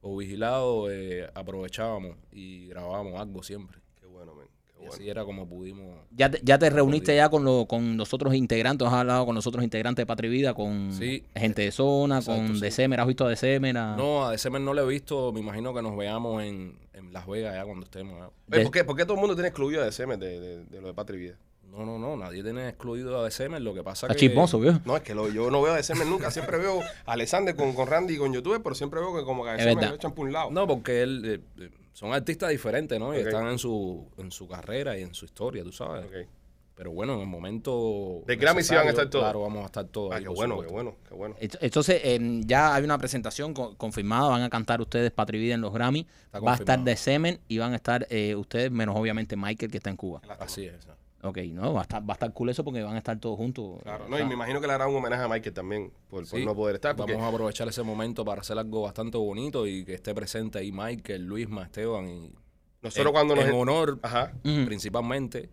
o 0.02 0.18
vigilados, 0.18 0.90
eh, 0.92 1.30
aprovechábamos 1.34 2.16
y 2.32 2.68
grabábamos 2.68 3.20
algo 3.20 3.44
siempre. 3.44 3.78
Qué 4.00 4.06
bueno, 4.08 4.34
men. 4.36 4.48
Así 4.92 5.08
era 5.08 5.24
como 5.24 5.48
pudimos. 5.48 5.96
ya, 6.10 6.32
te, 6.32 6.42
ya 6.44 6.58
te 6.58 6.68
reuniste 6.72 7.16
ya 7.16 7.30
con, 7.30 7.44
lo, 7.46 7.68
con 7.68 7.98
los 7.98 8.16
otros 8.16 8.34
integrantes, 8.34 8.88
has 8.88 8.94
hablado 8.96 9.28
con 9.28 9.36
los 9.36 9.46
otros 9.46 9.64
integrantes 9.64 10.02
de 10.02 10.08
Patria 10.08 10.28
y 10.28 10.32
Vida, 10.32 10.54
con 10.56 10.92
Sí. 10.92 11.24
gente 11.36 11.62
de 11.62 11.72
zona, 11.72 12.18
Exacto, 12.18 12.42
con 12.42 12.56
sí. 12.56 12.62
Decémer, 12.62 13.00
¿has 13.00 13.06
visto 13.06 13.24
a 13.26 13.30
Decémer? 13.30 13.78
A- 13.78 13.96
No, 13.96 14.26
a 14.26 14.32
December 14.32 14.60
no 14.60 14.74
lo 14.74 14.82
he 14.82 14.88
visto. 14.92 15.32
Me 15.32 15.40
imagino 15.40 15.72
que 15.74 15.84
nos 15.84 15.96
veamos 15.96 16.42
en, 16.44 16.80
en 16.94 17.14
Las 17.14 17.28
Vegas 17.28 17.54
ya 17.54 17.64
cuando 17.64 17.86
estemos. 17.86 18.18
ya. 18.20 18.30
Oye, 18.56 18.64
¿por, 18.64 18.72
qué, 18.72 18.84
por 18.84 18.96
qué 18.98 19.04
todo 19.04 19.14
el 19.14 19.20
mundo 19.20 19.36
tiene 19.36 19.50
excluido 19.50 19.84
a 19.84 19.86
DCM 19.86 20.18
de, 20.18 20.40
de, 20.40 20.66
de 20.66 20.82
lo 20.82 20.88
de 20.88 20.94
Patria 20.96 21.18
y 21.20 21.22
Vida? 21.26 21.38
No, 21.72 21.86
no, 21.86 21.98
no. 21.98 22.18
Nadie 22.18 22.44
tiene 22.44 22.70
excluido 22.70 23.20
a 23.20 23.24
December. 23.24 23.62
Lo 23.62 23.74
que 23.74 23.82
pasa 23.84 24.08
Está 24.08 24.14
que. 24.16 24.20
chismoso, 24.28 24.60
viejo. 24.60 24.80
No, 24.86 24.98
es 24.98 25.04
que 25.04 25.16
lo- 25.16 25.30
yo 25.30 25.50
no 25.50 25.62
veo 25.62 25.74
a 25.74 25.78
DCM 25.78 26.06
nunca. 26.06 26.30
Siempre 26.32 26.58
veo 26.58 26.82
a 26.82 27.14
Alexander 27.14 27.56
con, 27.56 27.74
con 27.74 27.88
Randy 27.88 28.16
y 28.16 28.18
con 28.18 28.34
YouTube, 28.34 28.62
pero 28.62 28.76
siempre 28.76 29.00
veo 29.00 29.16
que 29.16 29.24
como 29.24 29.44
que 29.44 29.52
a 29.52 29.56
Es 29.56 29.60
DCM 29.66 29.76
verdad. 29.76 29.90
lo 29.92 29.96
echan 29.96 30.12
por 30.14 30.26
un 30.28 30.34
lado. 30.34 30.52
No, 30.52 30.68
porque 30.68 31.02
él, 31.02 31.24
eh, 31.58 31.64
eh, 31.64 31.70
son 31.94 32.14
artistas 32.14 32.50
diferentes, 32.50 33.00
¿no? 33.00 33.14
Y 33.16 33.20
están 33.22 33.48
en 33.48 33.58
su, 33.58 34.06
en 34.18 34.32
su 34.32 34.48
carrera 34.48 34.98
y 34.98 35.04
en 35.04 35.14
su 35.14 35.26
historia, 35.26 35.64
tú 35.64 35.72
sabes. 35.72 36.06
Ok. 36.06 36.28
Pero 36.74 36.92
bueno, 36.92 37.14
en 37.14 37.20
el 37.20 37.28
momento. 37.28 38.24
De 38.26 38.36
Grammy 38.38 38.64
sí 38.64 38.74
van 38.74 38.88
a 38.88 38.90
estar 38.90 39.08
todos. 39.10 39.24
Claro, 39.26 39.42
vamos 39.42 39.62
a 39.64 39.66
estar 39.68 39.86
todos. 39.86 40.12
Ah, 40.14 40.16
ahí, 40.16 40.24
qué 40.24 40.30
bueno, 40.30 40.60
qué 40.62 40.68
bueno, 40.68 40.96
qué 41.08 41.14
bueno. 41.14 41.36
Ent- 41.40 41.58
Entonces, 41.62 42.02
em, 42.04 42.42
ya 42.48 42.74
hay 42.74 42.84
una 42.84 42.98
presentación 42.98 43.54
co- 43.54 43.76
confirmada, 43.78 44.30
van 44.30 44.42
a 44.42 44.50
cantar 44.50 44.82
ustedes 44.82 45.12
Patria 45.12 45.40
y 45.40 45.44
Vida 45.44 45.54
en 45.56 45.62
los 45.62 45.72
Grammy, 45.74 46.08
Está 46.26 46.40
va 46.40 46.54
a 46.54 46.56
estar. 46.56 46.80
Decémer 46.84 47.40
y 47.48 47.60
van 47.60 47.74
a 47.74 47.76
estar 47.76 48.08
eh, 48.10 48.36
ustedes, 48.36 48.72
menos 48.72 48.96
obviamente 48.98 49.36
Michael 49.36 49.70
que 49.70 49.78
está 49.78 49.90
en 49.92 49.98
Cuba. 49.98 50.22
Así 50.40 50.66
es. 50.66 50.74
Ok, 51.24 51.38
no, 51.52 51.74
va 51.74 51.82
a 51.82 51.84
estar, 51.84 52.02
va 52.02 52.14
a 52.14 52.16
estar 52.16 52.34
cool 52.34 52.50
eso 52.50 52.64
porque 52.64 52.82
van 52.82 52.96
a 52.96 52.98
estar 52.98 53.20
todos 53.20 53.38
juntos. 53.38 53.80
Claro, 53.84 54.08
no, 54.10 54.20
y 54.20 54.26
me 54.26 54.34
imagino 54.34 54.60
que 54.60 54.68
le 54.68 54.74
harán 54.74 54.90
un 54.90 54.96
homenaje 54.96 55.22
a 55.24 55.28
Michael 55.28 55.54
también 55.54 55.92
por, 56.10 56.28
por 56.28 56.40
Sí. 56.40 56.44
no 56.46 56.56
poder 56.56 56.76
estar. 56.76 56.96
Porque, 56.96 57.14
Vamos 57.14 57.26
a 57.26 57.30
aprovechar 57.30 57.68
ese 57.68 57.84
momento 57.84 58.26
para 58.26 58.42
hacer 58.42 58.58
algo 58.58 58.82
bastante 58.82 59.18
bonito 59.18 59.68
y 59.68 59.86
que 59.86 59.94
esté 59.94 60.16
presente 60.16 60.58
ahí 60.60 60.72
Michael, 60.72 61.26
Luisma, 61.26 61.64
Esteban 61.64 62.10
y 62.10 62.34
nosotros 62.82 63.06
en, 63.08 63.12
cuando 63.14 63.36
nos... 63.36 63.46
en 63.46 63.54
honor 63.54 64.00
Ajá. 64.02 64.34
principalmente 64.42 65.50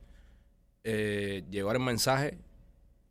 eh, 0.85 1.45
llevar 1.51 1.77
el 1.77 1.83
mensaje 1.83 2.39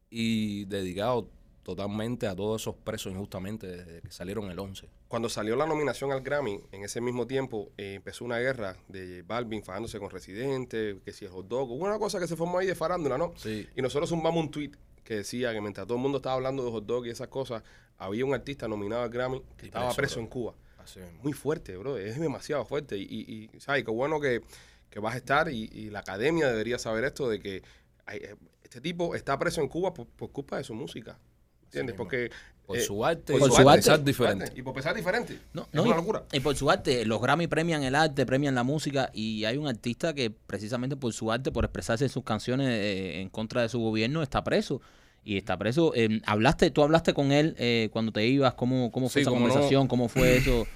y 0.09 0.65
dedicado 0.65 1.29
totalmente 1.63 2.25
a 2.27 2.35
todos 2.35 2.61
esos 2.61 2.75
presos 2.75 3.11
injustamente 3.11 3.67
desde 3.67 4.01
que 4.01 4.11
salieron 4.11 4.49
el 4.49 4.57
11. 4.57 4.89
Cuando 5.07 5.29
salió 5.29 5.55
la 5.55 5.65
nominación 5.65 6.11
al 6.11 6.21
Grammy, 6.21 6.61
en 6.71 6.83
ese 6.83 6.99
mismo 6.99 7.25
tiempo 7.27 7.71
eh, 7.77 7.93
empezó 7.95 8.25
una 8.25 8.39
guerra 8.39 8.75
de 8.89 9.21
Balvin 9.21 9.63
fajándose 9.63 9.99
con 9.99 10.09
Residente, 10.09 10.99
que 11.05 11.13
si 11.13 11.23
el 11.25 11.31
hot 11.31 11.47
dog, 11.47 11.71
hubo 11.71 11.85
una 11.85 11.97
cosa 11.97 12.19
que 12.19 12.27
se 12.27 12.35
formó 12.35 12.57
ahí 12.59 12.67
de 12.67 12.75
farándula, 12.75 13.17
¿no? 13.17 13.33
Sí. 13.37 13.67
Y 13.75 13.81
nosotros 13.81 14.09
zumbamos 14.09 14.43
un 14.43 14.51
tweet 14.51 14.71
que 15.05 15.15
decía 15.15 15.53
que 15.53 15.61
mientras 15.61 15.87
todo 15.87 15.95
el 15.97 16.03
mundo 16.03 16.17
estaba 16.17 16.35
hablando 16.35 16.65
de 16.65 16.71
hot 16.71 16.85
dog 16.85 17.05
y 17.07 17.09
esas 17.09 17.29
cosas, 17.29 17.63
había 17.97 18.25
un 18.25 18.33
artista 18.33 18.67
nominado 18.67 19.03
al 19.03 19.09
Grammy 19.09 19.41
que 19.55 19.65
Y 19.65 19.69
estaba 19.69 19.93
preso, 19.93 20.19
en 20.19 20.27
Cuba. 20.27 20.53
Así. 20.77 20.99
Muy 21.23 21.31
fuerte, 21.31 21.77
bro. 21.77 21.97
Es 21.97 22.19
demasiado 22.19 22.65
fuerte. 22.65 22.97
Y, 22.97 23.03
y, 23.03 23.49
y, 23.55 23.59
¿sabes? 23.61 23.85
Qué 23.85 23.91
bueno 23.91 24.19
que, 24.19 24.41
que 24.89 24.99
vas 24.99 25.15
a 25.15 25.17
estar 25.17 25.49
y, 25.49 25.69
y 25.71 25.89
la 25.89 25.99
academia 25.99 26.47
debería 26.49 26.77
saber 26.79 27.05
esto 27.05 27.29
de 27.29 27.39
que 27.39 27.63
hay- 28.05 28.21
este 28.63 28.81
tipo 28.81 29.15
está 29.15 29.39
preso 29.39 29.61
en 29.61 29.69
Cuba 29.69 29.93
por, 29.93 30.05
por 30.07 30.31
culpa 30.33 30.57
de 30.57 30.65
su 30.65 30.73
música. 30.73 31.17
¿Entiendes? 31.63 31.95
Porque... 31.95 32.29
Por 32.67 32.77
eh, 32.77 32.81
su 32.81 33.03
arte 33.05 33.31
por 33.33 33.41
y 33.41 33.43
su 33.45 33.49
por 33.49 33.59
arte. 33.61 33.71
pensar 33.75 34.03
diferente. 34.03 34.51
Y 34.55 34.61
por 34.61 34.73
pensar 34.73 34.93
diferente. 34.93 35.39
No, 35.53 35.61
es 35.63 35.67
no, 35.73 35.83
una 35.83 35.93
y- 35.93 35.97
locura. 35.97 36.23
Y 36.33 36.39
por 36.41 36.55
su 36.55 36.69
arte, 36.69 37.05
los 37.05 37.21
Grammy 37.21 37.47
premian 37.47 37.81
el 37.83 37.95
arte, 37.95 38.25
premian 38.25 38.53
la 38.55 38.63
música 38.63 39.09
y 39.13 39.45
hay 39.45 39.55
un 39.57 39.67
artista 39.67 40.13
que 40.13 40.29
precisamente 40.31 40.97
por 40.97 41.13
su 41.13 41.31
arte, 41.31 41.51
por 41.51 41.63
expresarse 41.63 42.03
en 42.03 42.09
sus 42.09 42.23
canciones 42.25 42.67
eh, 42.69 43.21
en 43.21 43.29
contra 43.29 43.61
de 43.61 43.69
su 43.69 43.79
gobierno, 43.79 44.21
está 44.21 44.43
preso. 44.43 44.81
Y 45.23 45.37
está 45.37 45.57
preso. 45.57 45.93
Eh, 45.95 46.21
hablaste, 46.25 46.69
tú 46.71 46.83
hablaste 46.83 47.13
con 47.13 47.31
él 47.31 47.55
eh, 47.57 47.89
cuando 47.93 48.11
te 48.11 48.25
ibas, 48.27 48.53
¿cómo, 48.55 48.91
cómo 48.91 49.07
fue 49.09 49.21
Sí, 49.21 49.23
esa 49.23 49.29
cómo 49.31 49.41
no. 49.47 49.47
conversación? 49.47 49.87
¿Cómo 49.87 50.09
fue 50.09 50.37
eso? 50.37 50.67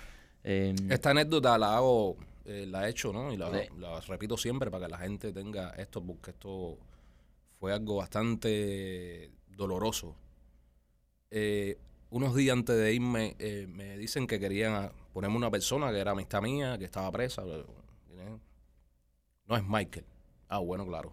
Eh, 0.46 0.74
Esta 0.90 1.12
anécdota 1.12 1.58
la 1.58 1.76
hago, 1.78 2.16
eh, 2.46 2.66
la 2.70 2.88
he 2.88 2.92
hecho, 2.92 3.12
¿no? 3.14 3.34
Y 3.34 3.38
la, 3.38 3.50
Sí. 3.52 3.68
la 3.80 4.00
repito 4.02 4.38
siempre 4.38 4.72
para 4.72 4.86
que 4.88 4.92
la 4.94 4.98
gente 4.98 5.32
tenga 5.34 5.70
esto, 5.72 6.02
porque 6.02 6.32
esto 6.32 6.78
fue 7.60 7.74
algo 7.74 7.98
bastante 7.98 9.30
doloroso. 9.56 10.16
Eh, 11.32 11.78
unos 12.10 12.36
días 12.36 12.54
antes 12.56 12.78
de 12.78 12.94
irme, 12.94 13.36
eh, 13.40 13.66
me 13.70 13.98
dicen 13.98 14.28
que 14.28 14.40
querían 14.40 14.92
ponerme 15.14 15.38
una 15.38 15.50
persona 15.50 15.92
que 15.92 16.00
era 16.00 16.12
amistad 16.12 16.42
mía, 16.42 16.78
que 16.78 16.86
estaba 16.86 17.10
presa. 17.12 17.44
No 19.48 19.58
es 19.58 19.64
Michael. 19.68 20.06
Ah, 20.50 20.60
bueno, 20.60 20.86
claro. 20.86 21.12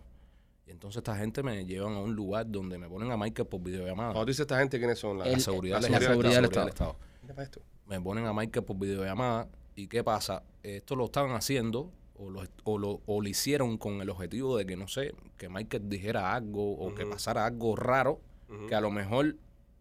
Y 0.66 0.70
entonces 0.70 0.98
esta 0.98 1.16
gente 1.16 1.42
me 1.42 1.64
llevan 1.64 1.94
a 1.94 2.00
un 2.00 2.14
lugar 2.14 2.46
donde 2.48 2.78
me 2.78 2.88
ponen 2.88 3.10
a 3.10 3.16
Michael 3.16 3.48
por 3.48 3.62
videollamada. 3.62 4.10
Cuando 4.12 4.26
tú 4.26 4.30
dices 4.30 4.40
esta 4.42 4.58
gente, 4.58 4.78
¿quiénes 4.78 4.98
son? 4.98 5.18
La, 5.18 5.24
El- 5.26 5.40
seguridad, 5.40 5.76
la 5.80 5.86
del 5.88 5.94
Estado, 5.94 6.10
seguridad 6.10 6.34
del 6.42 6.68
Estado. 6.68 6.96
Mira 7.22 7.34
para 7.34 7.44
esto. 7.44 7.60
me 7.86 8.00
ponen 8.00 8.26
a 8.26 8.32
Michael 8.32 8.64
por 8.64 8.76
videollamada. 8.78 9.48
¿Y 9.76 9.86
qué 9.86 10.04
pasa? 10.04 10.42
Esto 10.62 10.94
lo 10.96 11.06
estaban 11.06 11.32
haciendo 11.32 11.90
o 12.16 12.30
lo, 12.30 12.42
o 12.64 12.78
lo, 12.78 13.00
o 13.06 13.20
lo 13.22 13.28
hicieron 13.28 13.78
con 13.78 14.00
el 14.02 14.10
objetivo 14.10 14.56
de 14.56 14.66
que, 14.66 14.76
no 14.76 14.88
sé, 14.88 15.14
que 15.36 15.48
Michael 15.48 15.88
dijera 15.88 16.34
algo 16.34 16.72
o 16.76 16.94
que 16.94 17.06
pasara 17.06 17.46
algo 17.46 17.76
raro 17.76 18.20
que 18.68 18.74
a 18.74 18.80
lo 18.80 18.90
mejor 18.90 19.36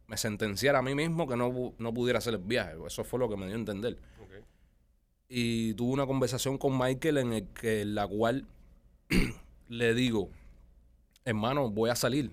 me 0.08 0.18
sentenciara 0.18 0.80
a 0.80 0.82
mí 0.82 0.96
mismo 0.96 1.28
que 1.28 1.36
no, 1.36 1.74
no 1.78 1.94
pudiera 1.94 2.20
hacer 2.20 2.34
el 2.34 2.40
viaje. 2.40 2.76
Eso 2.86 3.04
fue 3.04 3.20
lo 3.20 3.30
que 3.30 3.36
me 3.38 3.46
dio 3.46 3.56
a 3.56 3.60
entender. 3.60 3.98
Y 5.30 5.74
tuve 5.74 5.92
una 5.92 6.08
conversación 6.08 6.58
con 6.58 6.78
Michael 6.78 7.18
en 7.18 7.34
el 7.34 7.48
que 7.50 7.84
la 7.84 8.08
cual 8.08 8.46
le 9.68 9.94
digo, 9.94 10.30
hermano, 11.26 11.70
voy 11.70 11.90
a 11.90 11.96
salir. 11.96 12.32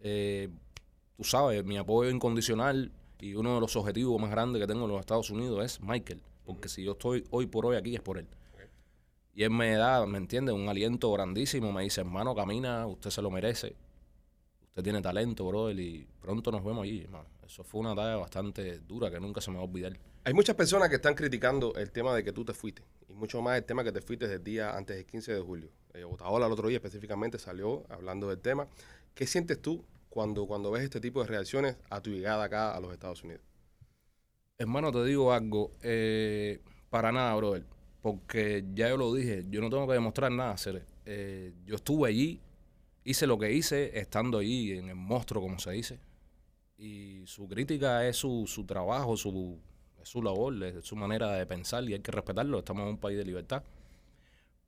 Eh, 0.00 0.48
tú 1.16 1.24
sabes, 1.24 1.62
mi 1.64 1.76
apoyo 1.76 2.10
incondicional 2.10 2.90
y 3.20 3.34
uno 3.34 3.54
de 3.54 3.60
los 3.60 3.76
objetivos 3.76 4.18
más 4.20 4.30
grandes 4.30 4.60
que 4.60 4.66
tengo 4.66 4.86
en 4.86 4.90
los 4.92 5.00
Estados 5.00 5.28
Unidos 5.28 5.62
es 5.64 5.80
Michael. 5.82 6.22
Porque 6.46 6.68
si 6.68 6.82
yo 6.82 6.92
estoy 6.92 7.24
hoy 7.30 7.46
por 7.46 7.66
hoy 7.66 7.76
aquí 7.76 7.94
es 7.94 8.00
por 8.00 8.16
él. 8.16 8.26
Y 9.34 9.44
él 9.44 9.50
me 9.50 9.72
da, 9.76 10.04
¿me 10.06 10.18
entiende? 10.18 10.52
Un 10.52 10.68
aliento 10.68 11.10
grandísimo. 11.12 11.72
Me 11.72 11.82
dice, 11.82 12.00
hermano, 12.00 12.34
camina, 12.34 12.86
usted 12.86 13.10
se 13.10 13.22
lo 13.22 13.30
merece. 13.30 13.76
Usted 14.72 14.82
tiene 14.82 15.02
talento, 15.02 15.46
brother, 15.46 15.78
y 15.78 16.06
pronto 16.18 16.50
nos 16.50 16.64
vemos 16.64 16.84
allí, 16.84 17.02
hermano. 17.02 17.26
Eso 17.44 17.62
fue 17.62 17.82
una 17.82 17.94
tarea 17.94 18.16
bastante 18.16 18.78
dura 18.80 19.10
que 19.10 19.20
nunca 19.20 19.42
se 19.42 19.50
me 19.50 19.58
va 19.58 19.62
a 19.62 19.66
olvidar. 19.66 19.92
Hay 20.24 20.32
muchas 20.32 20.56
personas 20.56 20.88
que 20.88 20.94
están 20.94 21.14
criticando 21.14 21.74
el 21.74 21.90
tema 21.90 22.14
de 22.14 22.24
que 22.24 22.32
tú 22.32 22.42
te 22.42 22.54
fuiste. 22.54 22.82
Y 23.08 23.12
mucho 23.12 23.42
más 23.42 23.58
el 23.58 23.64
tema 23.64 23.84
que 23.84 23.92
te 23.92 24.00
fuiste 24.00 24.24
desde 24.24 24.36
el 24.38 24.44
día 24.44 24.74
antes 24.74 24.96
del 24.96 25.04
15 25.04 25.34
de 25.34 25.40
julio. 25.42 25.68
Eh, 25.92 26.04
Otaola 26.04 26.46
el 26.46 26.52
otro 26.52 26.68
día 26.68 26.78
específicamente 26.78 27.38
salió 27.38 27.84
hablando 27.90 28.28
del 28.28 28.38
tema. 28.38 28.66
¿Qué 29.14 29.26
sientes 29.26 29.60
tú 29.60 29.84
cuando, 30.08 30.46
cuando 30.46 30.70
ves 30.70 30.84
este 30.84 31.00
tipo 31.00 31.20
de 31.20 31.26
reacciones 31.26 31.76
a 31.90 32.00
tu 32.00 32.08
llegada 32.10 32.44
acá 32.44 32.74
a 32.74 32.80
los 32.80 32.92
Estados 32.92 33.22
Unidos? 33.24 33.42
Hermano, 34.56 34.90
te 34.90 35.04
digo 35.04 35.32
algo. 35.34 35.72
eh, 35.82 36.60
para 36.88 37.12
nada, 37.12 37.34
brother. 37.34 37.64
Porque 38.00 38.64
ya 38.74 38.88
yo 38.88 38.96
lo 38.96 39.12
dije, 39.12 39.44
yo 39.50 39.60
no 39.60 39.68
tengo 39.68 39.86
que 39.86 39.92
demostrar 39.94 40.32
nada. 40.32 40.52
Hacer. 40.52 40.86
Eh, 41.04 41.52
yo 41.66 41.76
estuve 41.76 42.08
allí, 42.08 42.40
hice 43.04 43.26
lo 43.26 43.38
que 43.38 43.52
hice, 43.52 43.98
estando 43.98 44.38
allí 44.38 44.72
en 44.72 44.88
el 44.88 44.94
monstruo, 44.94 45.42
como 45.42 45.58
se 45.58 45.72
dice. 45.72 46.00
Y 46.76 47.22
su 47.26 47.48
crítica 47.48 48.06
es 48.06 48.16
su, 48.16 48.44
su 48.46 48.64
trabajo, 48.64 49.16
su, 49.16 49.58
es 50.00 50.08
su 50.08 50.22
labor, 50.22 50.62
es 50.64 50.84
su 50.84 50.96
manera 50.96 51.32
de 51.32 51.46
pensar 51.46 51.84
y 51.84 51.94
hay 51.94 52.00
que 52.00 52.12
respetarlo. 52.12 52.58
Estamos 52.58 52.82
en 52.82 52.88
un 52.90 52.98
país 52.98 53.16
de 53.18 53.24
libertad. 53.24 53.62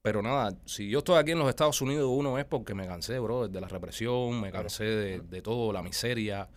Pero 0.03 0.21
nada, 0.21 0.57
si 0.67 0.91
yo 0.91 0.99
estoy 0.99 1.17
aquí 1.17 1.31
en 1.31 1.39
los 1.39 1.49
Estados 1.49 1.81
Unidos, 1.81 2.11
uno 2.13 2.39
es 2.39 2.45
porque 2.45 2.75
me 2.75 2.87
cansé, 2.87 3.19
bro, 3.19 3.49
de 3.49 3.61
la 3.61 3.69
represión, 3.69 4.41
me 4.41 4.53
cansé 4.53 4.85
de, 4.85 5.21
de 5.21 5.43
todo, 5.43 5.73
la 5.73 5.83
miseria. 5.83 6.49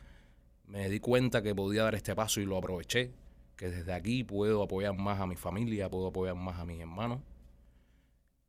Me 0.66 0.90
di 0.90 1.00
cuenta 1.00 1.42
que 1.42 1.56
podía 1.56 1.84
dar 1.84 1.96
este 1.96 2.14
paso 2.14 2.42
y 2.42 2.46
lo 2.46 2.58
aproveché. 2.58 3.14
Que 3.56 3.70
desde 3.70 3.94
aquí 3.94 4.24
puedo 4.24 4.62
apoyar 4.62 4.96
más 4.98 5.20
a 5.22 5.26
mi 5.26 5.38
familia, 5.38 5.90
puedo 5.90 6.08
apoyar 6.08 6.36
más 6.36 6.60
a 6.60 6.66
mis 6.66 6.82
hermanos. 6.82 7.22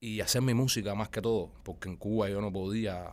Y 0.01 0.21
hacer 0.21 0.43
mi 0.43 0.55
música 0.55 0.95
más 0.95 1.09
que 1.09 1.21
todo. 1.21 1.51
Porque 1.65 1.89
en 1.89 1.97
Cuba 1.97 2.29
yo 2.29 2.41
no 2.41 2.53
podía 2.53 3.11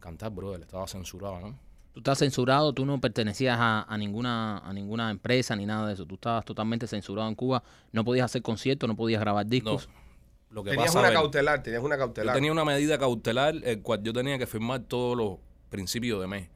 cantar, 0.00 0.30
bro, 0.32 0.54
estaba 0.56 0.86
censurado, 0.86 1.40
¿no? 1.40 1.58
Tú 1.92 2.00
estás 2.00 2.18
censurado, 2.18 2.74
tú 2.74 2.84
no 2.84 3.00
pertenecías 3.00 3.56
a, 3.58 3.82
a 3.82 3.96
ninguna 3.96 4.58
a 4.58 4.72
ninguna 4.74 5.10
empresa 5.10 5.56
ni 5.56 5.64
nada 5.64 5.86
de 5.88 5.94
eso. 5.94 6.04
Tú 6.04 6.16
estabas 6.16 6.44
totalmente 6.44 6.86
censurado 6.86 7.26
en 7.28 7.34
Cuba. 7.34 7.62
No 7.92 8.04
podías 8.04 8.26
hacer 8.26 8.42
conciertos, 8.42 8.86
no 8.86 8.96
podías 8.96 9.20
grabar 9.20 9.46
No. 9.46 9.50
discos. 9.50 9.88
Lo 10.50 10.62
que 10.62 10.70
Tenías 10.70 10.88
pasa, 10.88 10.98
una 11.00 11.08
ver, 11.08 11.16
cautelar, 11.16 11.62
tenías 11.62 11.82
una 11.82 11.96
Yo 11.96 12.00
cautelar. 12.00 12.34
tenía 12.34 12.52
una 12.52 12.64
medida 12.64 12.98
cautelar, 12.98 13.54
el 13.64 13.82
cual 13.82 14.02
yo 14.02 14.12
tenía 14.12 14.38
que 14.38 14.46
firmar 14.46 14.80
todos 14.84 15.16
los 15.16 15.38
principios 15.70 16.20
de 16.20 16.26
mes. 16.28 16.48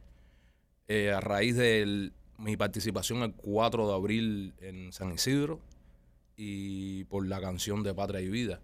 Eh, 0.88 1.10
a 1.10 1.20
raíz 1.20 1.56
de 1.56 2.12
mi 2.38 2.56
participación 2.56 3.22
el 3.22 3.32
4 3.34 3.88
de 3.88 3.94
abril 3.94 4.54
en 4.60 4.92
San 4.92 5.12
Isidro 5.12 5.60
y 6.36 7.04
por 7.04 7.26
la 7.26 7.40
canción 7.40 7.82
de 7.82 7.94
Patria 7.94 8.20
y 8.20 8.28
Vida. 8.28 8.60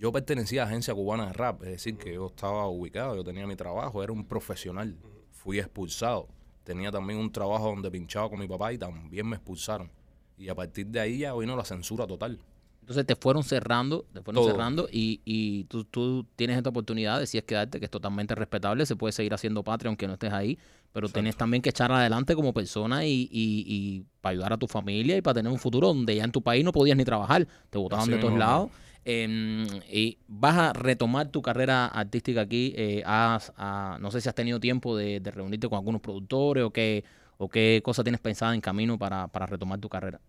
Yo 0.00 0.10
pertenecía 0.12 0.62
a 0.62 0.66
Agencia 0.66 0.94
Cubana 0.94 1.26
de 1.26 1.34
Rap, 1.34 1.62
es 1.62 1.72
decir, 1.72 1.98
que 1.98 2.14
yo 2.14 2.28
estaba 2.28 2.66
ubicado, 2.68 3.16
yo 3.16 3.22
tenía 3.22 3.46
mi 3.46 3.54
trabajo, 3.54 4.02
era 4.02 4.10
un 4.14 4.24
profesional. 4.24 4.96
Fui 5.30 5.58
expulsado. 5.58 6.26
Tenía 6.64 6.90
también 6.90 7.18
un 7.18 7.30
trabajo 7.30 7.66
donde 7.66 7.90
pinchaba 7.90 8.30
con 8.30 8.38
mi 8.38 8.48
papá 8.48 8.72
y 8.72 8.78
también 8.78 9.28
me 9.28 9.36
expulsaron. 9.36 9.90
Y 10.38 10.48
a 10.48 10.54
partir 10.54 10.86
de 10.86 11.00
ahí 11.00 11.18
ya 11.18 11.34
vino 11.34 11.54
la 11.54 11.66
censura 11.66 12.06
total. 12.06 12.38
Entonces 12.80 13.04
te 13.04 13.14
fueron 13.14 13.44
cerrando, 13.44 14.06
te 14.10 14.22
fueron 14.22 14.42
Todo. 14.42 14.50
cerrando 14.50 14.88
y, 14.90 15.20
y 15.26 15.64
tú, 15.64 15.84
tú 15.84 16.26
tienes 16.34 16.56
esta 16.56 16.70
oportunidad, 16.70 17.20
decides 17.20 17.44
quedarte, 17.44 17.78
que 17.78 17.84
es 17.84 17.90
totalmente 17.90 18.34
respetable, 18.34 18.86
se 18.86 18.96
puede 18.96 19.12
seguir 19.12 19.34
haciendo 19.34 19.62
patria 19.62 19.90
aunque 19.90 20.06
no 20.06 20.14
estés 20.14 20.32
ahí, 20.32 20.58
pero 20.92 21.08
tienes 21.08 21.36
también 21.36 21.62
que 21.62 21.70
echar 21.70 21.90
adelante 21.92 22.34
como 22.34 22.52
persona 22.52 23.04
y, 23.06 23.28
y, 23.30 23.64
y 23.66 24.04
para 24.20 24.32
ayudar 24.32 24.52
a 24.54 24.56
tu 24.58 24.66
familia 24.66 25.16
y 25.16 25.22
para 25.22 25.34
tener 25.34 25.52
un 25.52 25.58
futuro 25.58 25.88
donde 25.88 26.16
ya 26.16 26.24
en 26.24 26.32
tu 26.32 26.42
país 26.42 26.64
no 26.64 26.72
podías 26.72 26.96
ni 26.96 27.04
trabajar, 27.04 27.46
te 27.70 27.78
botaban 27.78 28.02
Así 28.04 28.12
de 28.12 28.18
todos 28.18 28.38
lados. 28.38 28.70
Em, 29.04 29.66
y 29.90 30.18
vas 30.28 30.56
a 30.58 30.72
retomar 30.74 31.28
tu 31.28 31.40
carrera 31.40 31.86
artística 31.86 32.42
aquí, 32.42 32.74
eh, 32.76 33.02
has- 33.06 33.52
ah, 33.56 33.96
no 34.00 34.10
sé 34.10 34.20
si 34.20 34.28
has 34.28 34.34
tenido 34.34 34.60
tiempo 34.60 34.96
de, 34.96 35.20
de 35.20 35.30
reunirte 35.30 35.68
con 35.68 35.78
algunos 35.78 36.00
productores 36.02 36.64
o 36.64 36.70
qué, 36.70 37.02
o 37.38 37.48
qué 37.48 37.80
cosa 37.82 38.02
tienes 38.02 38.20
pensada 38.20 38.54
en 38.54 38.60
camino 38.60 38.98
para, 38.98 39.26
para 39.28 39.46
retomar 39.46 39.78
tu 39.80 39.88
carrera. 39.88 40.20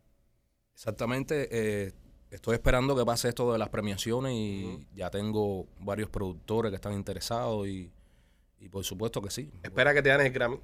Exactamente. 0.74 1.48
eh, 1.52 1.92
estoy 2.32 2.54
esperando 2.56 2.96
que 2.96 3.06
pase 3.06 3.28
esto 3.30 3.52
de 3.52 3.60
las 3.60 3.70
premiaciones 3.70 4.34
y 4.34 4.88
ya 4.96 5.10
tengo 5.10 5.68
varios 5.80 6.10
productores 6.10 6.72
que 6.72 6.76
están 6.76 6.94
interesados 6.94 7.68
y, 7.68 7.92
y 8.62 8.70
por 8.70 8.86
supuesto 8.86 9.22
que 9.22 9.30
sí. 9.32 9.52
Espera 9.64 9.94
que 9.94 10.02
te 10.02 10.10
dan 10.10 10.22
el 10.22 10.32
Grammy 10.32 10.60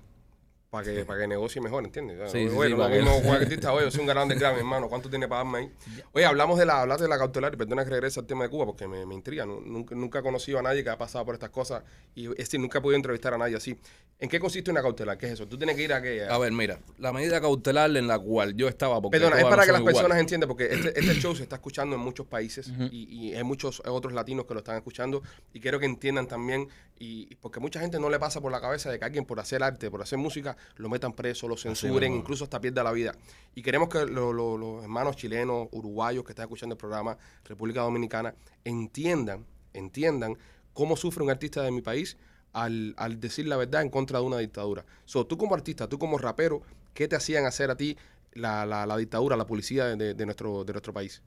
para 0.69 0.83
que, 0.83 1.05
para 1.05 1.21
que 1.21 1.27
negocie 1.27 1.61
mejor, 1.61 1.83
¿entiendes? 1.85 2.29
Sí, 2.31 2.39
sí, 2.49 2.55
oye, 2.55 2.67
sí, 2.67 2.73
es 2.73 2.77
lo 2.77 2.87
que- 2.89 3.01
mismo 3.01 3.33
artista, 3.33 3.71
oye, 3.73 3.85
yo 3.85 3.91
soy 3.91 4.01
un 4.01 4.07
ganador 4.07 4.29
del 4.29 4.39
Grammy, 4.39 4.59
hermano. 4.59 4.89
¿Cuánto 4.89 5.09
tiene 5.09 5.27
para 5.27 5.43
darme 5.43 5.59
ahí? 5.59 5.71
Oye, 6.11 6.25
hablamos 6.25 6.59
de 6.59 6.65
la, 6.65 6.81
hablaste 6.81 7.03
de 7.03 7.09
la 7.09 7.17
cautelar, 7.17 7.53
y 7.53 7.57
perdona 7.57 7.83
que 7.85 7.89
regrese 7.91 8.19
al 8.19 8.25
tema 8.27 8.43
de 8.43 8.49
Cuba 8.49 8.65
porque 8.65 8.85
me, 8.87 9.05
me 9.05 9.15
intriga. 9.15 9.45
Nu- 9.45 9.61
Nunca, 9.61 9.95
nunca 9.95 10.19
he 10.19 10.21
conocido 10.21 10.59
a 10.59 10.61
nadie 10.61 10.83
que 10.83 10.89
ha 10.89 10.97
pasado 10.97 11.23
por 11.25 11.35
estas 11.35 11.51
cosas 11.51 11.83
y 12.15 12.25
es 12.31 12.35
decir, 12.37 12.59
nunca 12.59 12.79
he 12.79 12.81
podido 12.81 12.97
entrevistar 12.97 13.33
a 13.33 13.37
nadie 13.37 13.55
así. 13.55 13.77
¿En 14.19 14.27
qué 14.29 14.39
consiste 14.39 14.69
una 14.71 14.81
cautelar? 14.81 15.17
¿Qué 15.17 15.27
es 15.27 15.33
eso? 15.33 15.47
Tú 15.47 15.57
tienes 15.57 15.75
que 15.75 15.83
ir 15.83 15.93
a 15.93 16.01
qué? 16.01 16.25
A 16.27 16.37
ver, 16.39 16.51
mira, 16.51 16.79
la 16.97 17.13
medida 17.13 17.39
cautelar 17.39 17.95
en 17.95 18.07
la 18.07 18.17
cual 18.19 18.55
yo 18.55 18.67
estaba... 18.67 18.99
Porque 18.99 19.19
Perdona, 19.19 19.37
es 19.39 19.43
para 19.45 19.63
que 19.63 19.71
las 19.71 19.77
son 19.77 19.81
iguales. 19.83 19.97
personas 20.01 20.19
entiendan, 20.19 20.47
porque 20.49 20.65
este, 20.73 20.99
este 20.99 21.13
show 21.15 21.35
se 21.35 21.43
está 21.43 21.57
escuchando 21.57 21.95
en 21.95 22.01
muchos 22.01 22.25
países 22.25 22.67
y, 22.91 23.03
y 23.29 23.35
hay 23.35 23.43
muchos 23.43 23.81
otros 23.85 24.13
latinos 24.13 24.45
que 24.45 24.53
lo 24.55 24.59
están 24.61 24.75
escuchando 24.75 25.21
y 25.53 25.59
quiero 25.59 25.79
que 25.79 25.85
entiendan 25.85 26.27
también, 26.27 26.67
y 26.99 27.35
porque 27.35 27.59
mucha 27.59 27.79
gente 27.79 27.99
no 27.99 28.09
le 28.09 28.17
pasa 28.17 28.41
por 28.41 28.51
la 28.51 28.59
cabeza 28.59 28.89
de 28.89 28.97
que 28.97 29.05
alguien 29.05 29.23
por 29.25 29.39
hacer 29.39 29.61
arte, 29.61 29.91
por 29.91 30.01
hacer 30.01 30.17
música, 30.17 30.56
lo 30.75 30.89
metan 30.89 31.13
preso, 31.13 31.47
lo 31.47 31.55
censuren, 31.57 32.11
incluso 32.19 32.43
hasta 32.43 32.59
pierda 32.61 32.83
la 32.83 32.91
vida. 32.91 33.15
Y 33.55 33.61
queremos 33.61 33.89
que 33.89 34.05
lo- 34.05 34.33
lo- 34.33 34.57
los 34.57 34.83
hermanos 34.83 35.15
chilenos, 35.15 35.67
uruguayos 35.71 36.23
que 36.23 36.31
están 36.31 36.43
escuchando 36.43 36.73
el 36.73 36.77
programa, 36.77 37.17
República 37.45 37.81
Dominicana, 37.81 38.33
entiendan, 38.63 39.45
entiendan 39.73 40.37
cómo 40.73 40.95
sufre 40.95 41.23
un 41.23 41.29
artista 41.29 41.61
de 41.63 41.71
mi 41.71 41.81
país 41.81 42.17
al, 42.53 42.93
al 42.97 43.19
decir 43.19 43.47
la 43.47 43.57
verdad 43.57 43.81
en 43.81 43.89
contra 43.89 44.19
de 44.19 44.25
una 44.25 44.37
dictadura. 44.39 44.85
So, 45.05 45.25
tú 45.25 45.37
como 45.37 45.55
artista, 45.55 45.87
tú 45.87 45.97
como 45.99 46.17
rapero, 46.17 46.61
¿qué 46.93 47.07
te 47.07 47.15
hacían 47.15 47.45
hacer 47.45 47.71
a 47.71 47.75
ti 47.77 47.97
la, 48.33 48.65
la- 48.65 48.85
la 48.85 48.97
dictadura, 48.97 49.35
la 49.35 49.45
policía 49.47 49.85
de, 49.85 49.95
de- 49.95 50.13
de 50.13 50.25
nuestro, 50.25 50.63
de 50.63 50.73
nuestro 50.73 50.93
país? 50.93 51.21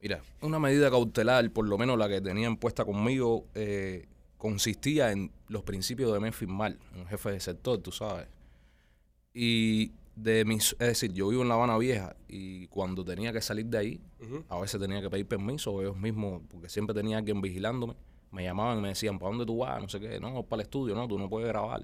Mira, 0.00 0.22
una 0.42 0.58
medida 0.58 0.90
cautelar, 0.90 1.50
por 1.50 1.66
lo 1.66 1.78
menos 1.78 1.96
la 1.98 2.08
que 2.08 2.20
tenían 2.20 2.56
puesta 2.58 2.84
conmigo, 2.84 3.46
eh, 3.54 4.06
consistía 4.44 5.10
en 5.10 5.30
los 5.48 5.62
principios 5.62 6.12
de 6.12 6.20
Memphis 6.20 6.46
Mal, 6.46 6.78
un 6.94 7.06
jefe 7.06 7.30
de 7.30 7.40
sector, 7.40 7.78
tú 7.78 7.90
sabes. 7.90 8.26
Y 9.32 9.92
de 10.16 10.44
mis, 10.44 10.72
es 10.72 10.78
decir, 10.88 11.14
yo 11.14 11.28
vivo 11.28 11.40
en 11.40 11.48
La 11.48 11.54
Habana 11.54 11.78
Vieja 11.78 12.14
y 12.28 12.66
cuando 12.66 13.02
tenía 13.06 13.32
que 13.32 13.40
salir 13.40 13.64
de 13.64 13.78
ahí, 13.78 14.00
a 14.50 14.58
veces 14.60 14.78
tenía 14.78 15.00
que 15.00 15.08
pedir 15.08 15.26
permiso, 15.26 15.72
o 15.72 15.80
ellos 15.80 15.96
mismos, 15.96 16.42
porque 16.50 16.68
siempre 16.68 16.94
tenía 16.94 17.16
alguien 17.16 17.40
vigilándome, 17.40 17.94
me 18.32 18.42
llamaban 18.44 18.80
y 18.80 18.82
me 18.82 18.88
decían, 18.88 19.18
¿para 19.18 19.30
dónde 19.30 19.46
tú 19.46 19.56
vas? 19.56 19.80
No 19.80 19.88
sé 19.88 19.98
qué, 19.98 20.20
no, 20.20 20.42
para 20.42 20.60
el 20.60 20.66
estudio, 20.66 20.94
no, 20.94 21.08
tú 21.08 21.18
no 21.18 21.26
puedes 21.30 21.48
grabar. 21.48 21.80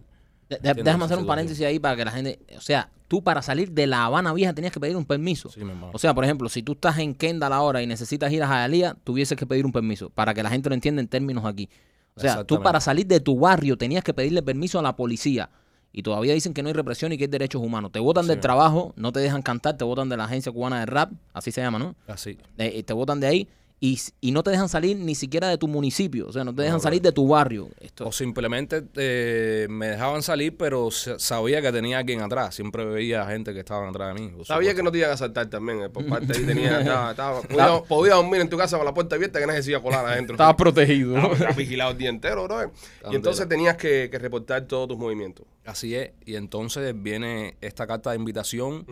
De- 0.51 0.59
déjame 0.83 1.05
hacer 1.07 1.17
un 1.19 1.27
paréntesis 1.27 1.65
ahí 1.65 1.79
para 1.79 1.97
que 1.97 2.05
la 2.05 2.11
gente, 2.11 2.41
o 2.59 2.61
sea, 2.61 2.91
tú 3.09 3.23
para 3.25 3.41
salir 3.41 3.71
de 3.73 3.87
La 3.87 4.05
Habana 4.05 4.35
Vieja 4.35 4.53
tenías 4.53 4.73
que 4.75 4.81
pedir 4.81 4.97
un 4.97 5.07
permiso. 5.07 5.49
Sí, 5.49 5.65
mi 5.65 5.71
hermano. 5.71 5.93
O 5.95 5.99
sea, 5.99 6.13
por 6.13 6.25
ejemplo, 6.25 6.47
si 6.51 6.63
tú 6.63 6.73
estás 6.73 6.99
en 6.99 7.15
Kendall 7.15 7.55
ahora 7.55 7.81
y 7.83 7.87
necesitas 7.87 8.31
ir 8.33 8.43
a 8.43 8.49
Hialeah, 8.49 8.97
tuvieses 9.03 9.39
que 9.39 9.47
pedir 9.47 9.65
un 9.65 9.73
permiso 9.73 10.11
para 10.11 10.35
que 10.35 10.43
la 10.43 10.51
gente 10.51 10.69
lo 10.69 10.75
entienda 10.75 11.01
en 11.01 11.09
términos 11.09 11.47
aquí. 11.47 11.71
O 12.15 12.21
sea, 12.21 12.45
tú 12.45 12.63
para 12.63 12.81
salir 12.81 13.07
de 13.07 13.21
tu 13.21 13.39
barrio 13.39 13.77
tenías 13.77 14.05
que 14.05 14.13
pedirle 14.13 14.43
permiso 14.43 14.79
a 14.79 14.83
la 14.83 14.97
policía. 14.97 15.51
Y 15.93 16.03
todavía 16.03 16.35
dicen 16.35 16.55
que 16.55 16.63
no 16.63 16.69
hay 16.69 16.73
represión 16.73 17.13
y 17.13 17.19
que 17.19 17.25
hay 17.25 17.31
derechos 17.31 17.61
humanos. 17.61 17.91
Te 17.91 17.99
votan 17.99 18.27
del 18.29 18.39
trabajo, 18.39 18.93
no 18.97 19.11
te 19.11 19.19
dejan 19.19 19.43
cantar, 19.43 19.77
te 19.77 19.85
votan 19.85 20.09
de 20.09 20.17
la 20.17 20.25
agencia 20.25 20.53
cubana 20.53 20.81
de 20.81 20.87
rap, 20.87 21.11
así 21.33 21.51
se 21.51 21.61
llama, 21.61 21.81
¿no? 21.81 21.97
Así. 22.07 22.39
Eh, 22.59 22.83
te 22.85 22.93
votan 22.93 23.19
de 23.19 23.27
ahí 23.27 23.49
y, 23.83 23.99
y 24.21 24.33
no 24.33 24.43
te 24.43 24.51
dejan 24.51 24.69
salir 24.69 24.95
ni 24.99 25.15
siquiera 25.15 25.49
de 25.49 25.57
tu 25.57 25.67
municipio. 25.67 26.27
O 26.29 26.33
sea, 26.33 26.45
no 26.45 26.55
te 26.55 26.61
dejan 26.63 26.77
No, 26.77 26.83
salir 26.83 27.01
de 27.01 27.13
tu 27.13 27.27
barrio. 27.27 27.71
Esto, 27.81 28.07
O 28.09 28.13
simplemente 28.13 28.85
eh, 28.97 29.67
me 29.71 29.89
dejaban 29.89 30.23
salir, 30.23 30.55
pero 30.57 30.91
sa- 30.91 31.19
sabía 31.19 31.63
que 31.63 31.73
tenía 31.73 31.97
alguien 31.99 32.21
atrás. 32.21 32.55
Siempre 32.55 32.85
veía 32.85 33.25
gente 33.27 33.55
que 33.55 33.61
estaban 33.61 33.89
atrás 33.89 34.15
de 34.15 34.21
mí. 34.21 34.33
Sabía 34.45 34.75
que 34.75 34.83
no 34.83 34.93
te 34.93 34.99
iban 34.99 35.11
a 35.11 35.15
asaltar 35.15 35.47
también, 35.49 35.81
eh, 35.83 35.89
por 35.89 36.05
parte 36.07 36.37
ahí 36.37 36.45
tenía, 36.45 36.79
estaba, 36.81 37.11
estaba- 37.13 37.41
podía, 37.43 37.83
podía 37.89 38.15
dormir 38.17 38.43
en 38.43 38.51
tu 38.51 38.59
casa 38.59 38.77
con 38.77 38.85
la 38.85 38.93
puerta 38.93 39.17
abierta 39.17 39.41
que 39.41 39.47
no 39.47 39.53
se 39.53 39.59
decía 39.59 39.81
colar 39.81 40.05
adentro. 40.05 40.35
Estabas 40.35 40.57
protegido. 40.57 41.17
Estaba- 41.17 41.33
estaba 41.35 41.53
vigilado 41.55 41.91
el 41.93 41.97
día 41.99 42.11
entero, 42.11 42.45
bro. 42.45 42.71
Y 43.11 43.15
entonces 43.17 43.49
tenías 43.49 43.79
que, 43.79 44.09
que 44.11 44.19
reportar 44.19 44.67
todos 44.67 44.89
tus 44.89 44.99
movimientos. 44.99 45.47
Así 45.65 45.95
es. 45.95 46.11
Y 46.27 46.35
entonces 46.37 46.95
viene 47.03 47.57
esta 47.63 47.87
carta 47.87 48.11
de 48.11 48.17
invitación. 48.17 48.85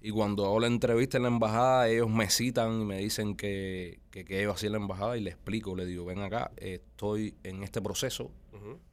Y 0.00 0.10
cuando 0.10 0.44
hago 0.44 0.60
la 0.60 0.68
entrevista 0.68 1.16
en 1.16 1.24
la 1.24 1.28
embajada, 1.28 1.88
ellos 1.88 2.08
me 2.08 2.30
citan 2.30 2.82
y 2.82 2.84
me 2.84 2.98
dicen 2.98 3.34
que, 3.34 3.98
que 4.10 4.24
qué 4.24 4.42
iba 4.42 4.52
a 4.52 4.54
hacer 4.54 4.68
en 4.68 4.72
la 4.74 4.78
embajada. 4.78 5.16
Y 5.16 5.20
le 5.20 5.30
explico, 5.30 5.74
le 5.74 5.86
digo, 5.86 6.04
ven 6.04 6.20
acá, 6.20 6.52
estoy 6.56 7.34
en 7.42 7.62
este 7.62 7.82
proceso 7.82 8.30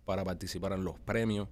para 0.06 0.24
participar 0.24 0.74
en 0.74 0.84
los 0.84 1.00
premios. 1.00 1.48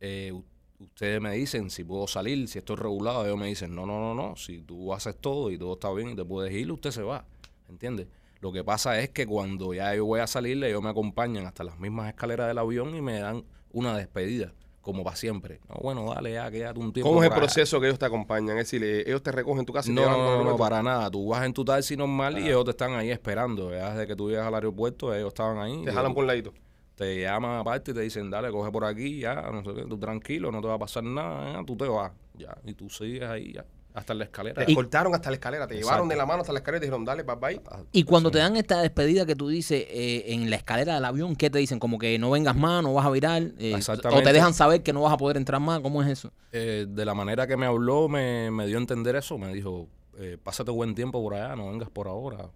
Eh, 0.00 0.32
ustedes 0.78 1.20
me 1.20 1.32
dicen 1.32 1.70
si 1.70 1.82
puedo 1.82 2.06
salir, 2.06 2.46
si 2.48 2.58
estoy 2.58 2.76
regulado. 2.76 3.24
Ellos 3.24 3.38
me 3.38 3.46
dicen, 3.46 3.74
no, 3.74 3.86
no, 3.86 4.00
no, 4.00 4.14
no. 4.14 4.36
Si 4.36 4.60
tú 4.62 4.94
haces 4.94 5.16
todo 5.16 5.50
y 5.50 5.58
todo 5.58 5.74
está 5.74 5.92
bien 5.92 6.10
y 6.10 6.16
te 6.16 6.24
puedes 6.24 6.52
ir, 6.52 6.70
usted 6.70 6.92
se 6.92 7.02
va. 7.02 7.24
¿Entiendes? 7.68 8.06
Lo 8.40 8.52
que 8.52 8.62
pasa 8.62 9.00
es 9.00 9.10
que 9.10 9.26
cuando 9.26 9.74
ya 9.74 9.94
yo 9.94 10.04
voy 10.04 10.20
a 10.20 10.26
salir, 10.26 10.62
ellos 10.62 10.82
me 10.82 10.90
acompañan 10.90 11.46
hasta 11.46 11.64
las 11.64 11.78
mismas 11.78 12.08
escaleras 12.08 12.46
del 12.46 12.58
avión 12.58 12.94
y 12.94 13.02
me 13.02 13.18
dan 13.18 13.44
una 13.72 13.96
despedida, 13.96 14.52
como 14.86 15.04
para 15.04 15.16
siempre. 15.16 15.60
No, 15.68 15.74
bueno, 15.82 16.06
dale, 16.14 16.32
ya, 16.32 16.50
quédate 16.50 16.78
un 16.80 16.92
tiempo. 16.92 17.10
¿Cómo 17.10 17.22
es 17.22 17.26
el 17.26 17.32
allá. 17.32 17.40
proceso 17.42 17.80
que 17.80 17.86
ellos 17.88 17.98
te 17.98 18.06
acompañan? 18.06 18.56
Es 18.56 18.70
decir, 18.70 18.82
eh, 18.84 19.02
ellos 19.06 19.22
te 19.22 19.32
recogen 19.32 19.60
en 19.60 19.66
tu 19.66 19.72
casa 19.72 19.90
y 19.90 19.94
te 19.94 20.00
No, 20.00 20.06
llevan 20.06 20.24
no, 20.24 20.44
no, 20.44 20.44
no, 20.52 20.56
para 20.56 20.82
nada. 20.82 21.10
Tú 21.10 21.28
vas 21.28 21.44
en 21.44 21.52
tu 21.52 21.64
taxi 21.64 21.96
normal 21.96 22.38
y 22.38 22.46
ellos 22.46 22.64
te 22.64 22.70
están 22.70 22.94
ahí 22.94 23.10
esperando. 23.10 23.70
Ya 23.72 23.90
desde 23.90 24.06
que 24.06 24.16
tú 24.16 24.30
llegas 24.30 24.46
al 24.46 24.54
aeropuerto, 24.54 25.12
ellos 25.14 25.28
estaban 25.28 25.58
ahí. 25.58 25.84
Te 25.84 25.92
jalan 25.92 26.14
por 26.14 26.22
un 26.22 26.28
ladito. 26.28 26.52
te 26.94 27.20
llaman 27.20 27.58
aparte 27.60 27.90
y 27.90 27.94
te 27.94 28.00
dicen, 28.00 28.30
dale, 28.30 28.50
coge 28.50 28.70
por 28.70 28.84
aquí, 28.86 29.18
ya, 29.20 29.34
no 29.52 29.62
sé 29.62 29.74
qué, 29.74 29.82
tú 29.82 29.98
tranquilo, 29.98 30.50
no 30.50 30.62
te 30.62 30.68
va 30.68 30.74
a 30.74 30.78
pasar 30.78 31.04
nada, 31.04 31.52
ya, 31.52 31.64
tú 31.66 31.76
te 31.76 31.86
vas, 31.86 32.10
ya, 32.38 32.56
y 32.64 32.72
tú 32.72 32.88
sigues 32.88 33.22
ahí, 33.24 33.52
ya, 33.52 33.66
hasta 33.96 34.14
la 34.14 34.24
escalera. 34.24 34.64
Te 34.64 34.70
escoltaron 34.70 35.14
hasta 35.14 35.30
la 35.30 35.36
escalera, 35.36 35.66
te 35.66 35.74
llevaron 35.74 36.06
de 36.08 36.16
la 36.16 36.26
mano 36.26 36.42
hasta 36.42 36.52
la 36.52 36.58
escalera 36.58 36.78
y 36.78 36.80
te 36.80 36.86
dijeron, 36.86 37.04
dale, 37.04 37.22
bye 37.22 37.34
bye. 37.36 37.60
Y 37.92 38.04
cuando 38.04 38.30
te 38.30 38.38
dan 38.38 38.56
esta 38.56 38.80
despedida 38.82 39.24
que 39.24 39.34
tú 39.34 39.48
dices 39.48 39.84
eh, 39.88 40.24
en 40.34 40.50
la 40.50 40.56
escalera 40.56 40.94
del 40.94 41.04
avión, 41.04 41.34
¿qué 41.34 41.48
te 41.50 41.58
dicen? 41.58 41.78
Como 41.78 41.98
que 41.98 42.18
no 42.18 42.30
vengas 42.30 42.54
más, 42.54 42.82
no 42.82 42.92
vas 42.92 43.06
a 43.06 43.10
virar. 43.10 43.42
eh, 43.58 43.72
o 43.74 44.22
te 44.22 44.32
dejan 44.34 44.52
saber 44.54 44.82
que 44.82 44.92
no 44.92 45.00
vas 45.00 45.12
a 45.14 45.16
poder 45.16 45.38
entrar 45.38 45.60
más. 45.60 45.80
¿Cómo 45.80 46.02
es 46.02 46.08
eso? 46.10 46.30
Eh, 46.52 46.86
de 46.88 47.04
la 47.04 47.14
manera 47.14 47.46
que 47.46 47.56
me 47.56 47.66
habló, 47.66 48.08
me, 48.08 48.50
me 48.50 48.66
dio 48.66 48.76
a 48.76 48.80
entender 48.80 49.16
eso. 49.16 49.38
Me 49.38 49.52
dijo, 49.52 49.88
eh, 50.18 50.36
pásate 50.42 50.70
buen 50.70 50.94
tiempo 50.94 51.22
por 51.22 51.34
allá, 51.34 51.56
no 51.56 51.70
vengas 51.70 51.88
por 51.90 52.06
ahora. 52.06 52.50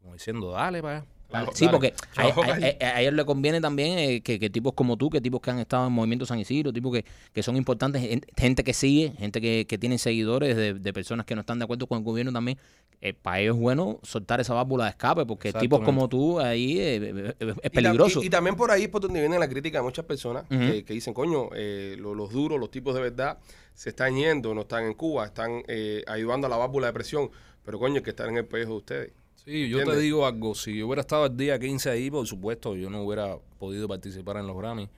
Como 0.00 0.14
diciendo, 0.14 0.50
dale 0.50 0.82
para 0.82 0.98
allá. 0.98 1.06
Claro, 1.28 1.50
sí, 1.54 1.64
dale. 1.66 1.72
porque 1.76 1.94
a, 2.16 2.22
Chao, 2.30 2.42
a- 2.44 2.46
a- 2.54 2.96
a 2.96 3.00
ellos 3.02 3.14
le 3.14 3.24
conviene 3.24 3.60
también 3.60 3.98
eh, 3.98 4.20
que, 4.22 4.38
que 4.38 4.48
tipos 4.48 4.74
como 4.74 4.96
tú, 4.96 5.10
que 5.10 5.20
tipos 5.20 5.40
que 5.40 5.50
han 5.50 5.58
estado 5.58 5.86
en 5.88 5.92
Movimiento 5.92 6.24
San 6.26 6.38
Isidro, 6.38 6.72
tipos 6.72 6.92
que, 6.92 7.04
que 7.32 7.42
son 7.42 7.56
importantes, 7.56 8.00
gen- 8.02 8.24
gente 8.36 8.62
que 8.64 8.72
sigue, 8.72 9.12
gente 9.18 9.40
que, 9.40 9.66
que 9.68 9.76
tiene 9.78 9.98
seguidores 9.98 10.56
de, 10.56 10.74
de 10.74 10.92
personas 10.92 11.26
que 11.26 11.34
no 11.34 11.40
están 11.40 11.58
de 11.58 11.64
acuerdo 11.64 11.86
con 11.86 11.98
el 11.98 12.04
gobierno 12.04 12.32
también. 12.32 12.58
eh, 13.00 13.12
para 13.12 13.40
ellos 13.40 13.56
es 13.56 13.60
bueno 13.60 13.98
soltar 14.04 14.40
esa 14.40 14.54
válvula 14.54 14.84
de 14.84 14.90
escape, 14.90 15.26
porque 15.26 15.52
tipos 15.60 15.80
como 15.84 16.08
tú 16.08 16.38
ahí 16.40 16.78
eh, 16.78 17.34
eh, 17.40 17.54
es 17.62 17.70
peligroso. 17.70 18.22
Y, 18.22 18.26
y 18.26 18.30
también 18.30 18.56
por 18.56 18.70
ahí 18.70 18.84
es 18.84 18.88
por 18.88 19.00
donde 19.02 19.20
viene 19.20 19.38
la 19.38 19.48
crítica 19.48 19.78
de 19.78 19.84
muchas 19.84 20.04
personas 20.04 20.44
que, 20.48 20.84
que 20.84 20.94
dicen, 20.94 21.12
coño, 21.12 21.50
eh, 21.54 21.96
lo- 21.98 22.14
los 22.14 22.30
duros, 22.32 22.58
los 22.58 22.70
tipos 22.70 22.94
de 22.94 23.00
verdad, 23.02 23.38
se 23.74 23.90
están 23.90 24.14
yendo, 24.16 24.54
no 24.54 24.62
están 24.62 24.84
en 24.84 24.94
Cuba, 24.94 25.26
están 25.26 25.62
eh, 25.68 26.02
ayudando 26.06 26.46
a 26.46 26.50
la 26.50 26.56
válvula 26.56 26.86
de 26.86 26.92
presión, 26.94 27.30
pero 27.64 27.78
coño, 27.78 28.02
que 28.02 28.10
están 28.10 28.30
en 28.30 28.38
el 28.38 28.46
país 28.46 28.66
de 28.66 28.72
ustedes. 28.72 29.12
Sí, 29.46 29.68
yo 29.68 29.78
¿Entiendes? 29.78 29.94
te 29.96 30.00
digo 30.02 30.26
algo. 30.26 30.54
Si 30.54 30.76
yo 30.76 30.86
hubiera 30.88 31.02
estado 31.02 31.26
el 31.26 31.36
día 31.36 31.58
15 31.58 31.88
ahí, 31.88 32.10
por 32.10 32.26
supuesto, 32.26 32.74
yo 32.74 32.90
no 32.90 33.02
hubiera 33.02 33.38
podido 33.58 33.86
participar 33.86 34.36
en 34.38 34.46
los 34.48 34.56
Grammy. 34.58 34.88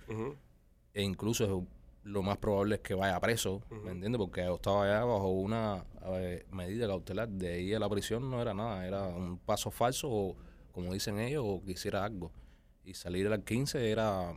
E 0.94 1.02
incluso 1.02 1.44
es- 1.44 1.64
lo 2.04 2.22
más 2.22 2.38
probable 2.38 2.76
es 2.76 2.80
que 2.80 2.94
vaya 2.94 3.20
preso, 3.20 3.60
¿me 3.84 3.90
entiendes? 3.90 4.18
Porque 4.18 4.42
yo 4.42 4.54
estaba 4.56 4.84
allá 4.84 5.04
bajo 5.04 5.28
una 5.28 5.84
medida 6.50 6.86
cautelar. 6.86 7.28
De 7.28 7.52
ahí 7.54 7.74
a 7.74 7.78
la 7.78 7.88
prisión 7.90 8.30
no 8.30 8.40
era 8.40 8.54
nada, 8.54 8.86
era 8.86 9.02
un 9.06 9.36
paso 9.38 9.70
falso 9.70 10.08
o, 10.10 10.36
como 10.72 10.94
dicen 10.94 11.18
ellos, 11.18 11.44
o 11.46 11.62
que 11.64 11.72
hiciera 11.72 12.02
algo. 12.04 12.32
Y 12.86 12.94
salir 12.94 13.26
al 13.28 13.44
15 13.44 13.90
era 13.90 14.32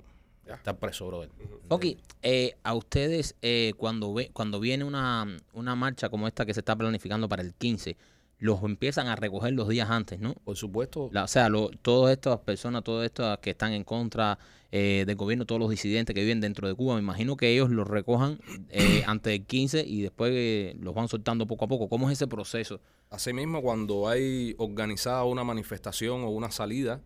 Ya. 0.45 0.55
estar 0.55 0.77
preso, 0.77 1.07
brother. 1.07 1.29
Ok, 1.69 1.85
eh, 2.23 2.55
a 2.63 2.73
ustedes 2.73 3.35
eh, 3.41 3.71
cuando 3.77 4.13
ve, 4.13 4.29
cuando 4.33 4.59
viene 4.59 4.83
una, 4.83 5.25
una 5.53 5.75
marcha 5.75 6.09
como 6.09 6.27
esta 6.27 6.45
que 6.45 6.53
se 6.53 6.59
está 6.59 6.75
planificando 6.75 7.29
para 7.29 7.41
el 7.43 7.53
15, 7.53 7.95
los 8.41 8.61
empiezan 8.63 9.07
a 9.07 9.15
recoger 9.15 9.53
los 9.53 9.69
días 9.69 9.89
antes, 9.89 10.19
¿no? 10.19 10.33
Por 10.33 10.57
supuesto, 10.57 11.09
La- 11.13 11.23
o 11.23 11.27
sea, 11.27 11.47
lo- 11.47 11.69
todas 11.69 12.11
estas 12.11 12.39
personas, 12.39 12.83
todas 12.83 13.05
estas 13.05 13.37
que 13.37 13.51
están 13.51 13.71
en 13.71 13.83
contra 13.85 14.37
eh, 14.73 15.03
del 15.05 15.15
gobierno, 15.15 15.45
todos 15.45 15.59
los 15.59 15.69
disidentes 15.69 16.13
que 16.15 16.21
viven 16.21 16.39
dentro 16.41 16.67
de 16.67 16.73
Cuba, 16.73 16.95
me 16.95 17.01
imagino 17.01 17.35
que 17.37 17.49
ellos 17.53 17.69
los 17.69 17.87
recojan 17.87 18.39
eh, 18.69 19.03
antes 19.07 19.31
del 19.31 19.45
15 19.45 19.83
y 19.85 20.01
después 20.01 20.31
eh, 20.33 20.75
los 20.79 20.93
van 20.95 21.07
soltando 21.07 21.45
poco 21.45 21.65
a 21.65 21.67
poco. 21.67 21.87
¿Cómo 21.89 22.09
es 22.09 22.13
ese 22.13 22.27
proceso? 22.27 22.79
Asimismo, 23.09 23.61
cuando 23.61 24.07
hay 24.07 24.55
organizada 24.57 25.23
una 25.25 25.43
manifestación 25.43 26.23
o 26.23 26.29
una 26.29 26.49
salida, 26.51 27.01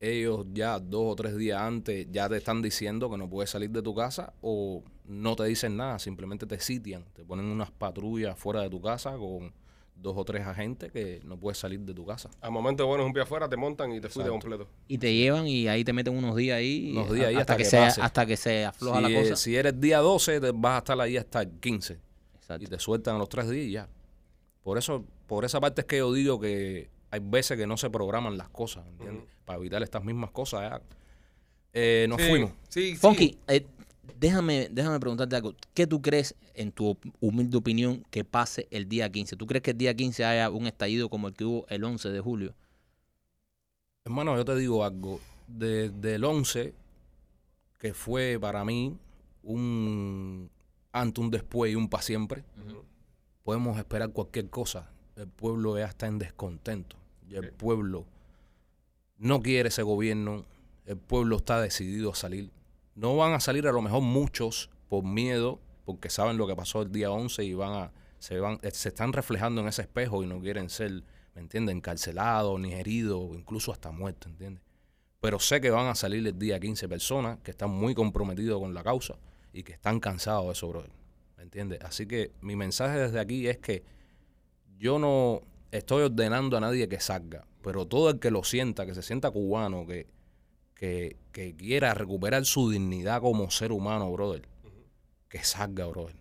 ellos 0.00 0.46
ya 0.52 0.80
dos 0.80 1.12
o 1.12 1.14
tres 1.14 1.36
días 1.36 1.60
antes 1.60 2.08
ya 2.10 2.28
te 2.28 2.36
están 2.38 2.60
diciendo 2.62 3.08
que 3.10 3.16
no 3.18 3.28
puedes 3.30 3.50
salir 3.50 3.70
de 3.70 3.82
tu 3.82 3.94
casa 3.94 4.32
o 4.40 4.82
no 5.04 5.36
te 5.36 5.44
dicen 5.44 5.76
nada, 5.76 5.98
simplemente 6.00 6.46
te 6.46 6.58
sitian, 6.58 7.04
te 7.12 7.24
ponen 7.24 7.44
unas 7.46 7.70
patrullas 7.70 8.36
fuera 8.38 8.62
de 8.62 8.70
tu 8.70 8.80
casa 8.80 9.16
con 9.16 9.52
dos 9.94 10.14
o 10.16 10.24
tres 10.24 10.44
agentes 10.46 10.90
que 10.90 11.20
no 11.24 11.38
puedes 11.38 11.58
salir 11.58 11.80
de 11.80 11.94
tu 11.94 12.04
casa. 12.04 12.28
Al 12.40 12.50
momento 12.50 12.82
de 12.82 12.88
bueno, 12.88 13.06
un 13.06 13.12
pie 13.12 13.22
afuera, 13.22 13.48
te 13.48 13.56
montan 13.56 13.92
y 13.92 14.00
te 14.00 14.08
fuiste 14.08 14.30
completo. 14.30 14.66
Y 14.88 14.98
te 14.98 15.14
llevan 15.14 15.46
y 15.46 15.68
ahí 15.68 15.84
te 15.84 15.92
meten 15.92 16.16
unos 16.16 16.34
días 16.34 16.56
ahí. 16.58 16.90
Unos 16.92 17.12
días 17.12 17.26
ahí 17.28 17.36
hasta, 17.36 17.52
hasta 17.52 17.56
que, 17.56 17.62
que 17.64 17.68
se, 17.70 17.76
pase. 17.78 18.02
hasta 18.02 18.26
que 18.26 18.36
se 18.36 18.64
afloja 18.64 18.96
Si, 18.98 19.02
la 19.02 19.10
eh, 19.10 19.22
cosa. 19.22 19.36
si 19.36 19.56
eres 19.56 19.80
día 19.80 19.98
12, 19.98 20.40
te 20.40 20.50
vas 20.52 20.74
a 20.74 20.78
estar 20.78 21.00
ahí 21.00 21.16
hasta 21.16 21.42
el 21.42 21.50
15 21.60 21.98
Exacto. 22.36 22.64
y 22.64 22.66
te 22.66 22.78
sueltan 22.78 23.14
a 23.16 23.18
los 23.18 23.28
tres 23.28 23.48
días 23.48 23.66
y 23.66 23.70
ya. 23.72 23.88
Por 24.62 24.78
eso, 24.78 25.04
por 25.26 25.44
esa 25.44 25.60
parte 25.60 25.82
es 25.82 25.86
que 25.86 25.98
yo 25.98 26.12
digo 26.12 26.40
que 26.40 26.90
hay 27.10 27.20
veces 27.22 27.56
que 27.58 27.66
no 27.66 27.76
se 27.76 27.88
programan 27.90 28.36
las 28.38 28.48
cosas, 28.48 28.86
¿entiendes? 28.88 29.24
Para 29.44 29.58
evitar 29.58 29.82
estas 29.82 30.02
mismas 30.04 30.30
cosas. 30.30 30.62
ya. 30.70 30.82
Eh, 31.74 32.06
nos 32.08 32.20
Sí, 32.20 32.28
fuimos. 32.28 32.50
Sí, 32.68 32.90
sí. 32.92 32.96
Funky, 32.96 33.38
eh, 33.48 33.66
déjame, 34.18 34.68
déjame 34.70 35.00
preguntarte 35.00 35.36
algo. 35.36 35.54
¿Qué 35.74 35.86
tú 35.86 36.02
crees, 36.02 36.34
en 36.54 36.72
tu 36.72 36.96
humilde 37.20 37.56
opinión, 37.56 38.04
que 38.10 38.24
pase 38.24 38.68
el 38.70 38.88
día 38.88 39.10
15? 39.10 39.36
¿Tú 39.36 39.46
crees 39.46 39.62
que 39.62 39.72
el 39.72 39.78
día 39.78 39.94
15 39.94 40.24
haya 40.24 40.50
un 40.50 40.66
estallido 40.66 41.08
como 41.08 41.28
el 41.28 41.34
que 41.34 41.44
hubo 41.44 41.66
el 41.68 41.84
11 41.84 42.10
de 42.10 42.20
julio? 42.20 42.54
Hermano, 44.04 44.36
yo 44.36 44.44
te 44.44 44.56
digo 44.56 44.84
algo. 44.84 45.20
Desde 45.46 46.16
el 46.16 46.24
11, 46.24 46.74
que 47.78 47.94
fue 47.94 48.38
para 48.40 48.64
mí 48.64 48.96
un 49.42 50.50
antes, 50.92 51.22
un 51.22 51.30
después 51.30 51.72
y 51.72 51.74
un 51.74 51.88
para 51.88 52.02
siempre, 52.02 52.44
podemos 53.44 53.78
esperar 53.78 54.10
cualquier 54.10 54.50
cosa. 54.50 54.90
El 55.16 55.28
pueblo 55.28 55.78
ya 55.78 55.86
está 55.86 56.06
en 56.06 56.18
descontento. 56.18 56.96
Y 57.28 57.36
el 57.36 57.50
pueblo 57.50 58.04
no 59.18 59.40
quiere 59.40 59.68
ese 59.68 59.82
gobierno. 59.82 60.44
El 60.84 60.96
pueblo 60.96 61.36
está 61.36 61.60
decidido 61.60 62.12
a 62.12 62.14
salir. 62.14 62.50
No 62.94 63.16
van 63.16 63.32
a 63.32 63.40
salir 63.40 63.66
a 63.66 63.72
lo 63.72 63.82
mejor 63.82 64.02
muchos 64.02 64.70
por 64.88 65.04
miedo, 65.04 65.60
porque 65.84 66.10
saben 66.10 66.36
lo 66.36 66.46
que 66.46 66.54
pasó 66.54 66.82
el 66.82 66.92
día 66.92 67.10
11 67.10 67.44
y 67.44 67.54
van 67.54 67.72
a 67.72 67.92
se 68.22 68.38
van 68.38 68.60
eh, 68.62 68.70
se 68.70 68.90
están 68.90 69.12
reflejando 69.12 69.62
en 69.62 69.66
ese 69.66 69.82
espejo 69.82 70.22
y 70.22 70.26
no 70.26 70.40
quieren 70.40 70.70
ser, 70.70 71.02
¿me 71.34 71.40
entiendes?, 71.40 71.74
encarcelados, 71.74 72.60
ni 72.60 72.72
heridos, 72.72 73.34
incluso 73.34 73.72
hasta 73.72 73.90
muertos, 73.90 74.30
¿entiendes? 74.30 74.62
Pero 75.20 75.40
sé 75.40 75.60
que 75.60 75.70
van 75.70 75.88
a 75.88 75.96
salir 75.96 76.24
el 76.24 76.38
día 76.38 76.60
15 76.60 76.88
personas 76.88 77.40
que 77.40 77.50
están 77.50 77.70
muy 77.70 77.96
comprometidos 77.96 78.60
con 78.60 78.74
la 78.74 78.84
causa 78.84 79.16
y 79.52 79.64
que 79.64 79.72
están 79.72 79.98
cansados 79.98 80.46
de 80.46 80.52
eso, 80.52 80.68
brother. 80.68 80.92
¿Me 81.36 81.42
entiendes? 81.42 81.80
Así 81.82 82.06
que 82.06 82.30
mi 82.40 82.54
mensaje 82.54 82.96
desde 82.96 83.18
aquí 83.18 83.48
es 83.48 83.58
que 83.58 83.82
yo 84.78 85.00
no 85.00 85.42
estoy 85.72 86.04
ordenando 86.04 86.56
a 86.56 86.60
nadie 86.60 86.88
que 86.88 87.00
salga, 87.00 87.44
pero 87.60 87.86
todo 87.86 88.10
el 88.10 88.20
que 88.20 88.30
lo 88.30 88.44
sienta, 88.44 88.86
que 88.86 88.94
se 88.94 89.02
sienta 89.02 89.32
cubano, 89.32 89.84
que, 89.84 90.06
que, 90.82 91.16
que 91.30 91.54
quiera 91.54 91.94
recuperar 91.94 92.44
su 92.44 92.68
dignidad 92.68 93.20
como 93.20 93.48
ser 93.52 93.70
humano, 93.70 94.10
brother, 94.10 94.42
que 95.28 95.44
salga, 95.44 95.86
brother. 95.86 96.16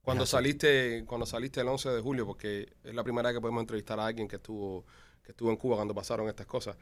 Cuando 0.00 0.24
saliste, 0.24 1.04
cuando 1.06 1.26
saliste 1.26 1.60
el 1.60 1.68
11 1.68 1.90
de 1.90 2.00
julio, 2.00 2.24
porque 2.24 2.72
es 2.82 2.94
la 2.94 3.04
primera 3.04 3.28
vez 3.28 3.36
que 3.36 3.40
podemos 3.42 3.60
entrevistar 3.60 4.00
a 4.00 4.06
alguien 4.06 4.28
que 4.28 4.36
estuvo, 4.36 4.86
que 5.22 5.32
estuvo 5.32 5.50
en 5.50 5.56
Cuba 5.58 5.76
cuando 5.76 5.94
pasaron 5.94 6.26
estas 6.26 6.46
cosas. 6.46 6.74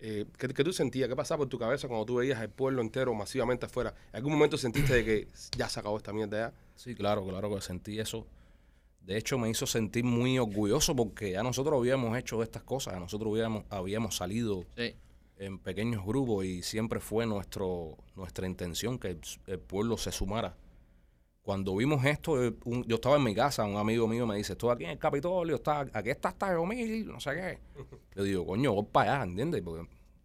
Eh, 0.00 0.26
¿qué, 0.36 0.48
qué 0.48 0.62
tú 0.62 0.70
sentías? 0.70 1.08
¿Qué 1.08 1.16
pasaba 1.16 1.38
por 1.38 1.48
tu 1.48 1.58
cabeza 1.58 1.88
cuando 1.88 2.04
tú 2.04 2.16
veías 2.16 2.42
el 2.42 2.50
pueblo 2.50 2.82
entero 2.82 3.14
masivamente 3.14 3.64
afuera? 3.64 3.94
¿En 4.10 4.16
algún 4.16 4.34
momento 4.34 4.58
sentiste 4.58 4.96
de 4.96 5.04
que 5.06 5.28
ya 5.56 5.70
se 5.70 5.80
acabó 5.80 5.96
esta 5.96 6.12
mierda 6.12 6.50
ya? 6.50 6.54
Sí, 6.76 6.94
claro, 6.94 7.24
claro 7.24 7.54
que 7.54 7.62
sentí 7.62 7.98
eso. 7.98 8.26
De 9.00 9.16
hecho, 9.16 9.38
me 9.38 9.48
hizo 9.48 9.66
sentir 9.66 10.04
muy 10.04 10.38
orgulloso 10.38 10.94
porque 10.94 11.30
ya 11.30 11.42
nosotros 11.42 11.78
habíamos 11.78 12.18
hecho 12.18 12.42
estas 12.42 12.64
cosas, 12.64 12.92
ya 12.92 13.00
nosotros 13.00 13.32
habíamos, 13.32 13.64
habíamos 13.70 14.14
salido 14.14 14.66
Sí. 14.76 14.94
En 15.38 15.58
pequeños 15.58 16.04
grupos 16.04 16.44
y 16.44 16.62
siempre 16.62 17.00
fue 17.00 17.26
nuestro, 17.26 17.96
nuestra 18.16 18.46
intención 18.46 18.98
que 18.98 19.08
el, 19.10 19.20
el 19.46 19.58
pueblo 19.60 19.96
se 19.96 20.12
sumara. 20.12 20.56
Cuando 21.42 21.74
vimos 21.76 22.04
esto, 22.04 22.44
eh, 22.44 22.54
un- 22.64 22.84
yo 22.84 22.96
estaba 22.96 23.16
en 23.16 23.24
mi 23.24 23.34
casa, 23.34 23.64
un 23.64 23.76
amigo 23.76 24.06
mío 24.06 24.26
me 24.26 24.36
dice, 24.36 24.52
estoy 24.52 24.70
aquí 24.70 24.84
en 24.84 24.90
el 24.90 24.98
Capitolio, 24.98 25.56
está, 25.56 25.80
aquí 25.92 26.10
está 26.10 26.28
hasta 26.30 26.58
mil, 26.60 27.06
no 27.08 27.20
sé 27.20 27.30
qué. 27.34 27.58
Yo 28.16 28.22
digo, 28.24 28.46
coño, 28.46 28.74
voy 28.74 28.84
para 28.92 29.14
allá, 29.14 29.24
¿entiendes? 29.24 29.62
Porque 29.62 29.80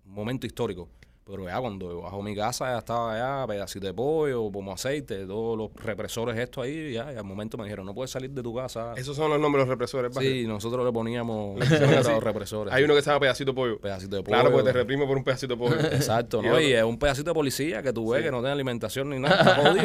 un 0.06 0.14
momento 0.14 0.46
histórico. 0.48 0.90
Pero 1.26 1.46
ya 1.46 1.60
cuando 1.60 2.02
bajo 2.02 2.22
mi 2.22 2.36
casa 2.36 2.66
ya 2.72 2.80
estaba 2.80 3.14
allá, 3.14 3.48
pedacito 3.48 3.88
de 3.88 3.94
pollo, 3.94 4.52
pomo 4.52 4.74
aceite, 4.74 5.26
todos 5.26 5.58
los 5.58 5.74
represores 5.84 6.38
estos 6.38 6.66
ahí, 6.66 6.94
ya, 6.94 7.14
y 7.14 7.16
al 7.16 7.24
momento 7.24 7.58
me 7.58 7.64
dijeron, 7.64 7.86
no 7.86 7.94
puedes 7.94 8.12
salir 8.12 8.30
de 8.32 8.44
tu 8.44 8.54
casa. 8.54 8.94
Esos 8.98 9.16
son 9.16 9.30
los 9.30 9.40
nombres 9.40 9.62
de 9.64 9.68
los 9.68 9.70
represores. 9.70 10.14
¿vale? 10.14 10.30
Sí, 10.30 10.48
nosotros 10.48 10.86
le 10.86 10.92
poníamos 10.92 11.58
los 11.70 12.24
represores. 12.24 12.74
Hay 12.74 12.84
uno 12.84 12.94
que 12.94 13.02
llama 13.02 13.22
pedacito 13.22 13.52
de 13.52 13.56
pollo. 13.56 13.80
pedacito 13.80 14.18
de 14.18 14.24
pollo. 14.24 14.36
Claro, 14.36 14.52
porque 14.52 14.66
te 14.66 14.74
reprime 14.74 15.08
por 15.08 15.16
un 15.16 15.24
pedacito 15.24 15.56
de 15.56 15.58
pollo. 15.58 15.80
Exacto, 15.92 16.42
¿no? 16.42 16.60
Y 16.64 16.74
es 16.74 16.84
un 16.84 17.00
pedacito 17.00 17.30
de 17.30 17.34
policía 17.34 17.82
que 17.82 17.94
tú 17.94 18.10
ves 18.12 18.24
que 18.24 18.32
no 18.32 18.40
tiene 18.40 18.52
alimentación 18.52 19.10
ni 19.10 19.20
nada, 19.20 19.78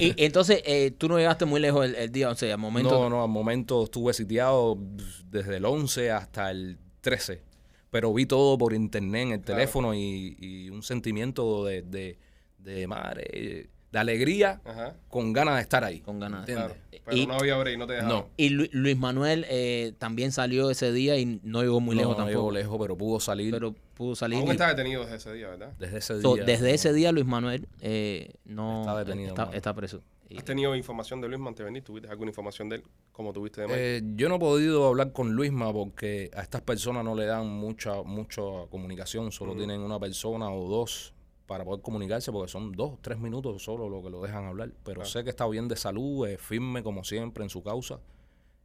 y, 0.00 0.06
y 0.06 0.24
entonces, 0.24 0.62
eh, 0.64 0.92
tú 0.96 1.08
no 1.08 1.18
llegaste 1.18 1.44
muy 1.44 1.60
lejos 1.60 1.84
el, 1.84 1.94
el 1.94 2.12
día 2.12 2.28
11, 2.28 2.52
al 2.52 2.58
momento. 2.58 2.90
No, 2.90 3.10
no, 3.10 3.22
al 3.22 3.28
momento 3.28 3.84
estuve 3.84 4.12
sitiado 4.12 4.78
desde 5.24 5.56
el 5.56 5.64
11 5.64 6.10
hasta 6.10 6.50
el 6.50 6.78
13. 7.00 7.47
Pero 7.90 8.12
vi 8.12 8.26
todo 8.26 8.58
por 8.58 8.72
internet 8.74 9.22
en 9.22 9.32
el 9.32 9.40
Claro. 9.40 9.58
teléfono 9.58 9.94
y, 9.94 10.36
y 10.38 10.70
un 10.70 10.82
sentimiento 10.82 11.64
de, 11.64 11.82
de, 11.82 12.18
de 12.58 12.86
madre, 12.86 13.68
de 13.90 13.98
alegría 13.98 14.60
Ajá. 14.66 14.94
con 15.08 15.32
ganas 15.32 15.56
de 15.56 15.62
estar 15.62 15.82
ahí. 15.84 16.00
Con 16.00 16.20
ganas. 16.20 16.40
¿entiendes? 16.40 16.66
Claro. 16.76 16.80
Pero 17.06 17.16
Y- 17.16 17.26
no 17.26 17.34
había 17.34 17.56
break, 17.56 17.78
no 17.78 17.86
te 17.86 17.94
dejaban. 17.94 18.14
No. 18.14 18.28
Y 18.36 18.50
Lu- 18.50 18.68
Luis 18.72 18.98
Manuel 18.98 19.46
eh, 19.48 19.94
también 19.98 20.30
salió 20.32 20.70
ese 20.70 20.92
día 20.92 21.16
y 21.16 21.40
no 21.42 21.62
llegó 21.62 21.80
muy 21.80 21.96
No, 21.96 22.02
lejos 22.02 22.12
no 22.18 22.24
tampoco. 22.24 22.38
llegó 22.38 22.50
lejos, 22.52 22.78
pero 22.78 22.98
pudo 22.98 23.18
salir 23.20 23.50
Pero 23.50 23.74
pudo 23.94 24.14
salir. 24.14 24.38
Aún 24.40 24.48
y- 24.48 24.50
está 24.50 24.68
detenido 24.68 25.02
desde 25.04 25.16
ese 25.16 25.32
día, 25.32 25.48
¿verdad? 25.48 25.72
desde 25.78 25.96
ese 25.98 26.20
So, 26.20 26.34
día. 26.34 26.44
desde 26.44 26.68
¿no? 26.68 26.74
ese 26.74 26.92
día 26.92 27.12
Luis 27.12 27.24
Manuel 27.24 27.66
eh, 27.80 28.34
no 28.44 28.80
Está 28.82 28.98
detenido, 28.98 29.34
está 29.54 29.74
preso. 29.74 30.02
¿Has 30.36 30.44
tenido 30.44 30.74
información 30.76 31.20
de 31.20 31.28
Luis 31.28 31.40
Mantevenir? 31.40 31.82
¿Tuviste 31.82 32.08
alguna 32.08 32.30
información 32.30 32.68
de 32.68 32.76
él? 32.76 32.84
¿Cómo 33.12 33.32
tuviste 33.32 33.62
de 33.62 33.66
Mike? 33.66 33.96
Eh, 33.96 34.02
yo 34.14 34.28
no 34.28 34.36
he 34.36 34.38
podido 34.38 34.86
hablar 34.86 35.12
con 35.12 35.32
Luisma 35.32 35.72
porque 35.72 36.30
a 36.34 36.42
estas 36.42 36.60
personas 36.60 37.04
no 37.04 37.14
le 37.14 37.24
dan 37.26 37.48
mucha, 37.48 38.02
mucha 38.02 38.42
comunicación, 38.70 39.32
solo 39.32 39.56
tienen 39.56 39.80
una 39.80 39.98
persona 39.98 40.50
o 40.50 40.68
dos 40.68 41.14
para 41.46 41.64
poder 41.64 41.80
comunicarse 41.80 42.30
porque 42.30 42.50
son 42.50 42.72
dos, 42.72 42.98
tres 43.00 43.18
minutos 43.18 43.62
solo 43.62 43.88
lo 43.88 44.02
que 44.02 44.10
lo 44.10 44.22
dejan 44.22 44.44
hablar. 44.44 44.70
Pero 44.84 45.04
sé 45.04 45.24
que 45.24 45.30
está 45.30 45.46
bien 45.48 45.66
de 45.66 45.76
salud, 45.76 46.28
es 46.28 46.40
firme 46.40 46.82
como 46.82 47.04
siempre 47.04 47.42
en 47.42 47.50
su 47.50 47.62
causa 47.62 48.00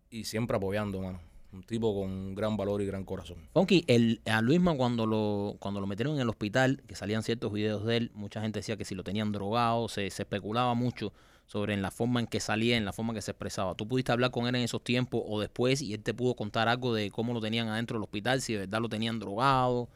y 0.09 0.25
siempre 0.25 0.57
apoyando, 0.57 1.01
mano. 1.01 1.21
Un 1.53 1.63
tipo 1.63 1.93
con 1.93 2.33
gran 2.33 2.57
valor 2.57 2.81
y 2.81 2.85
gran 2.87 3.05
corazón. 3.05 3.37
Funky, 3.53 3.85
el, 3.87 4.21
a 4.25 4.41
Luisma 4.41 4.75
cuando 4.75 5.05
lo, 5.05 5.55
cuando 5.59 5.79
lo 5.79 5.87
metieron 5.87 6.15
en 6.15 6.21
el 6.21 6.29
hospital, 6.29 6.81
que 6.87 6.95
salían 6.95 7.21
ciertos 7.21 7.53
videos 7.53 7.85
de 7.85 7.97
él, 7.97 8.11
mucha 8.15 8.41
gente 8.41 8.59
decía 8.59 8.75
que 8.75 8.85
si 8.85 8.95
lo 8.95 9.03
tenían 9.03 9.31
drogado, 9.31 9.87
se, 9.87 10.09
se 10.09 10.23
especulaba 10.23 10.73
mucho 10.73 11.13
sobre 11.53 11.75
en 11.75 11.83
la 11.83 11.91
forma 11.91 12.19
en 12.19 12.25
que 12.25 12.39
salía, 12.39 12.77
en 12.77 12.83
la 12.83 12.93
forma 12.93 13.11
en 13.11 13.17
que 13.17 13.21
se 13.21 13.29
expresaba. 13.29 13.75
¿Tú 13.75 13.87
pudiste 13.87 14.11
hablar 14.11 14.31
con 14.31 14.47
él 14.47 14.55
en 14.55 14.63
esos 14.63 14.83
tiempos 14.83 15.21
o 15.23 15.39
después 15.39 15.83
y 15.83 15.93
él 15.93 16.01
te 16.01 16.11
pudo 16.11 16.35
contar 16.35 16.67
algo 16.67 16.95
de 16.95 17.11
cómo 17.11 17.31
lo 17.31 17.39
tenían 17.39 17.67
adentro 17.67 17.95
del 17.99 18.03
hospital, 18.03 18.41
si 18.41 18.53
de 18.53 18.59
verdad 18.61 18.81
lo 18.81 18.89
tenían 18.89 19.19
drogado? 19.19 19.87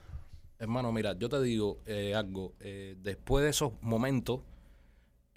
Hermano, 0.59 0.91
mira, 0.91 1.17
yo 1.17 1.29
te 1.29 1.41
digo 1.41 1.79
eh, 1.87 2.13
algo. 2.13 2.53
eh, 2.59 2.95
después 3.01 3.43
de 3.43 3.49
esos 3.49 3.71
momentos, 3.81 4.41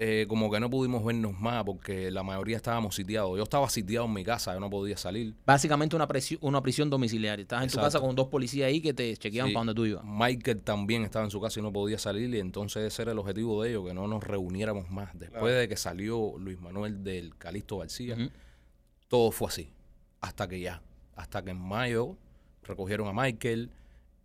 eh, 0.02 0.24
como 0.28 0.50
que 0.50 0.58
no 0.58 0.70
pudimos 0.70 1.04
vernos 1.04 1.38
más 1.38 1.62
porque 1.62 2.10
la 2.10 2.22
mayoría 2.22 2.56
estábamos 2.56 2.94
sitiados. 2.94 3.36
Yo 3.36 3.42
estaba 3.42 3.68
sitiado 3.68 4.06
en 4.06 4.14
mi 4.14 4.24
casa, 4.24 4.54
yo 4.54 4.58
no 4.60 4.70
podía 4.70 4.96
salir. 4.96 5.34
Básicamente 5.44 5.94
una, 5.94 6.08
presi- 6.08 6.38
una 6.40 6.62
prisión 6.62 6.88
domiciliaria. 6.88 7.42
Estás 7.42 7.62
en 7.64 7.68
tu 7.70 7.76
casa 7.76 8.00
con 8.00 8.16
dos 8.16 8.28
policías 8.28 8.68
ahí 8.68 8.80
que 8.80 8.94
te 8.94 9.14
chequeaban 9.18 9.50
Sí. 9.50 9.54
para 9.54 9.60
donde 9.66 9.74
tú 9.74 9.84
ibas. 9.84 10.02
Michael 10.02 10.62
también 10.62 11.04
estaba 11.04 11.26
en 11.26 11.30
su 11.30 11.38
casa 11.38 11.60
y 11.60 11.62
no 11.62 11.70
podía 11.70 11.98
salir 11.98 12.34
y 12.34 12.38
entonces 12.40 12.82
ese 12.84 13.02
era 13.02 13.12
el 13.12 13.18
objetivo 13.18 13.62
de 13.62 13.68
ellos, 13.70 13.86
que 13.86 13.92
no 13.92 14.06
nos 14.06 14.24
reuniéramos 14.24 14.90
más. 14.90 15.10
Después 15.12 15.42
Claro. 15.42 15.46
de 15.58 15.68
que 15.68 15.76
salió 15.76 16.32
Luis 16.38 16.58
Manuel 16.58 17.04
del 17.04 17.36
Calixto 17.36 17.76
García, 17.76 18.16
todo 19.08 19.30
fue 19.32 19.48
así. 19.48 19.70
Hasta 20.22 20.48
que 20.48 20.60
ya, 20.60 20.80
hasta 21.14 21.42
que 21.44 21.50
en 21.50 21.60
mayo 21.60 22.16
recogieron 22.62 23.06
a 23.06 23.12
Michael, 23.12 23.70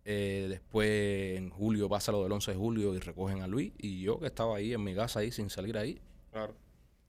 eh, 0.08 0.46
después 0.48 1.36
en 1.36 1.50
julio 1.50 1.88
pasa 1.88 2.12
lo 2.12 2.22
del 2.22 2.30
11 2.30 2.52
de 2.52 2.56
julio 2.56 2.94
y 2.94 3.00
recogen 3.00 3.42
a 3.42 3.48
Luis 3.48 3.72
y 3.76 4.02
yo 4.02 4.20
que 4.20 4.26
estaba 4.26 4.56
ahí 4.56 4.72
en 4.72 4.84
mi 4.84 4.94
casa 4.94 5.18
ahí 5.18 5.32
sin 5.32 5.50
salir 5.50 5.76
ahí. 5.76 6.00
Claro. 6.30 6.54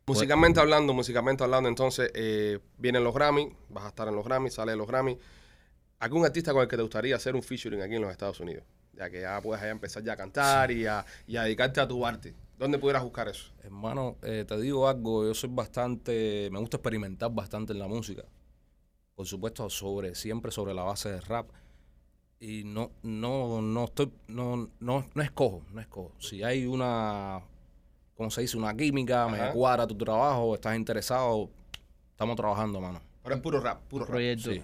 Musicalmente 0.08 0.60
hablando, 0.60 0.96
musicalmente 0.96 1.44
hablando, 1.44 1.70
entonces 1.70 2.10
eh, 2.16 2.58
vienen 2.80 3.04
los 3.04 3.14
Grammy, 3.14 3.54
vas 3.70 3.84
a 3.84 3.90
estar 3.90 4.08
en 4.08 4.16
los 4.16 4.26
Grammy, 4.26 4.50
sale 4.50 4.72
de 4.72 4.78
los 4.78 4.88
Grammy. 4.88 5.16
¿Algún 6.00 6.26
artista 6.26 6.54
con 6.54 6.64
el 6.64 6.68
que 6.68 6.76
te 6.76 6.82
gustaría 6.82 7.16
hacer 7.16 7.36
un 7.36 7.44
featuring 7.44 7.82
aquí 7.82 7.96
en 7.96 8.02
los 8.02 8.10
Estados 8.10 8.40
Unidos? 8.40 8.64
Ya 8.94 9.12
que 9.12 9.22
ya 9.22 9.40
puedes 9.42 9.62
ya 9.62 9.70
empezar 9.70 10.02
ya 10.04 10.14
a 10.14 10.18
cantar 10.18 10.72
y, 10.72 10.88
a, 10.88 11.06
y 11.28 11.38
a 11.38 11.44
dedicarte 11.44 11.80
a 11.80 11.88
tu 11.88 12.04
arte. 12.04 12.34
¿Dónde 12.58 12.80
pudieras 12.80 13.04
buscar 13.04 13.28
eso? 13.28 13.52
Hermano, 13.62 14.18
eh, 14.24 14.44
te 14.48 14.60
digo 14.60 14.88
algo, 14.88 15.24
yo 15.24 15.36
soy 15.36 15.52
bastante, 15.54 16.50
me 16.52 16.58
gusta 16.58 16.78
experimentar 16.78 17.32
bastante 17.32 17.74
en 17.74 17.80
la 17.80 17.88
música. 17.88 18.24
Por 19.14 19.28
supuesto, 19.28 19.70
sobre, 19.70 20.16
siempre 20.16 20.52
sobre 20.52 20.74
la 20.74 20.82
base 20.82 21.12
de 21.12 21.22
rap. 21.22 21.52
Y 22.40 22.64
no, 22.64 22.92
no, 23.02 23.62
no 23.62 23.86
estoy, 23.86 24.12
no, 24.28 24.70
no, 24.80 25.06
no 25.14 25.22
escojo, 25.24 25.64
no 25.74 25.82
escojo. 25.82 26.12
Si 26.20 26.44
hay 26.44 26.66
una, 26.68 27.42
¿cómo 28.16 28.30
se 28.30 28.42
dice? 28.42 28.58
Una 28.58 28.76
química, 28.76 29.28
me 29.28 29.52
cuadra 29.52 29.88
tu 29.88 29.96
trabajo, 29.96 30.54
estás 30.54 30.76
interesado, 30.76 31.50
estamos 32.12 32.36
trabajando, 32.36 32.80
mano. 32.80 33.02
Pero 33.24 33.36
es 33.36 33.42
puro 33.42 33.60
rap, 33.60 33.82
puro 33.88 34.06
rap. 34.06 34.12
proyecto. 34.12 34.52
sí. 34.52 34.62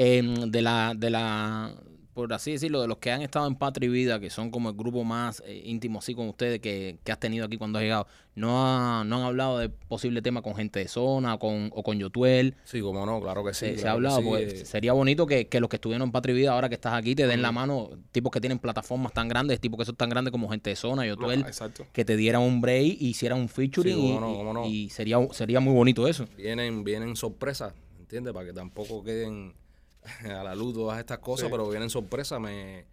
Eh, 0.00 0.22
de 0.46 0.62
la, 0.62 0.94
de 0.96 1.10
la, 1.10 1.74
por 2.18 2.32
así 2.32 2.50
decirlo, 2.50 2.80
de 2.82 2.88
los 2.88 2.98
que 2.98 3.12
han 3.12 3.22
estado 3.22 3.46
en 3.46 3.54
Patria 3.54 3.86
y 3.86 3.90
Vida, 3.92 4.18
que 4.18 4.28
son 4.28 4.50
como 4.50 4.70
el 4.70 4.74
grupo 4.74 5.04
más 5.04 5.40
eh, 5.46 5.62
íntimo 5.66 6.00
así 6.00 6.16
con 6.16 6.28
ustedes 6.28 6.58
que, 6.58 6.98
que 7.04 7.12
has 7.12 7.20
tenido 7.20 7.46
aquí 7.46 7.56
cuando 7.58 7.78
has 7.78 7.84
llegado, 7.84 8.08
no, 8.34 8.66
ha- 8.66 9.04
no 9.04 9.18
han 9.18 9.22
hablado 9.22 9.58
de 9.58 9.68
posible 9.68 10.20
tema 10.20 10.42
con 10.42 10.56
gente 10.56 10.80
de 10.80 10.88
zona 10.88 11.34
o 11.34 11.38
con, 11.38 11.70
o 11.72 11.84
con 11.84 11.96
Yotuel. 11.96 12.56
Sí, 12.64 12.80
como 12.80 13.06
no, 13.06 13.20
claro 13.20 13.44
que 13.44 13.54
sí. 13.54 13.66
se, 13.66 13.78
se 13.78 13.86
ha 13.86 13.92
hablado, 13.92 14.20
sí, 14.20 14.28
eh, 14.42 14.64
sería 14.64 14.94
bonito 14.94 15.26
que, 15.26 15.46
que 15.46 15.60
los 15.60 15.68
que 15.70 15.76
estuvieron 15.76 16.08
en 16.08 16.10
Patria 16.10 16.32
y 16.34 16.38
Vida, 16.38 16.52
ahora 16.54 16.68
que 16.68 16.74
estás 16.74 16.94
aquí, 16.94 17.14
te 17.14 17.28
den 17.28 17.40
la 17.40 17.52
mano, 17.52 17.90
tipos 18.10 18.32
que 18.32 18.40
tienen 18.40 18.58
plataformas 18.58 19.12
tan 19.12 19.28
grandes, 19.28 19.60
tipos 19.60 19.78
que 19.78 19.84
son 19.84 19.94
tan 19.94 20.08
grandes 20.10 20.32
como 20.32 20.48
gente 20.48 20.70
de 20.70 20.74
zona, 20.76 21.06
Yotuel, 21.06 21.44
que 21.92 22.04
te 22.04 22.16
dieran 22.16 22.42
un 22.42 22.60
break 22.60 22.96
y 23.00 23.10
hicieran 23.10 23.38
un 23.38 23.48
featuring 23.48 23.94
Sí, 23.94 24.00
cómo 24.00 24.20
no, 24.20 24.34
cómo 24.36 24.52
no. 24.54 24.66
y, 24.66 24.86
y 24.86 24.90
sería, 24.90 25.18
sería 25.30 25.60
muy 25.60 25.72
bonito 25.72 26.08
eso. 26.08 26.24
vienen, 26.36 26.82
vienen 26.82 27.14
sorpresas, 27.14 27.74
¿entiendes? 28.00 28.32
Para 28.34 28.46
que 28.46 28.52
tampoco 28.52 29.04
queden 29.04 29.54
a 30.24 30.42
la 30.44 30.54
luz 30.54 30.74
todas 30.74 30.98
estas 30.98 31.18
cosas, 31.18 31.46
Sí. 31.46 31.50
pero 31.50 31.68
vienen 31.68 31.90
sorpresas. 31.90 32.40
Me, 32.40 32.86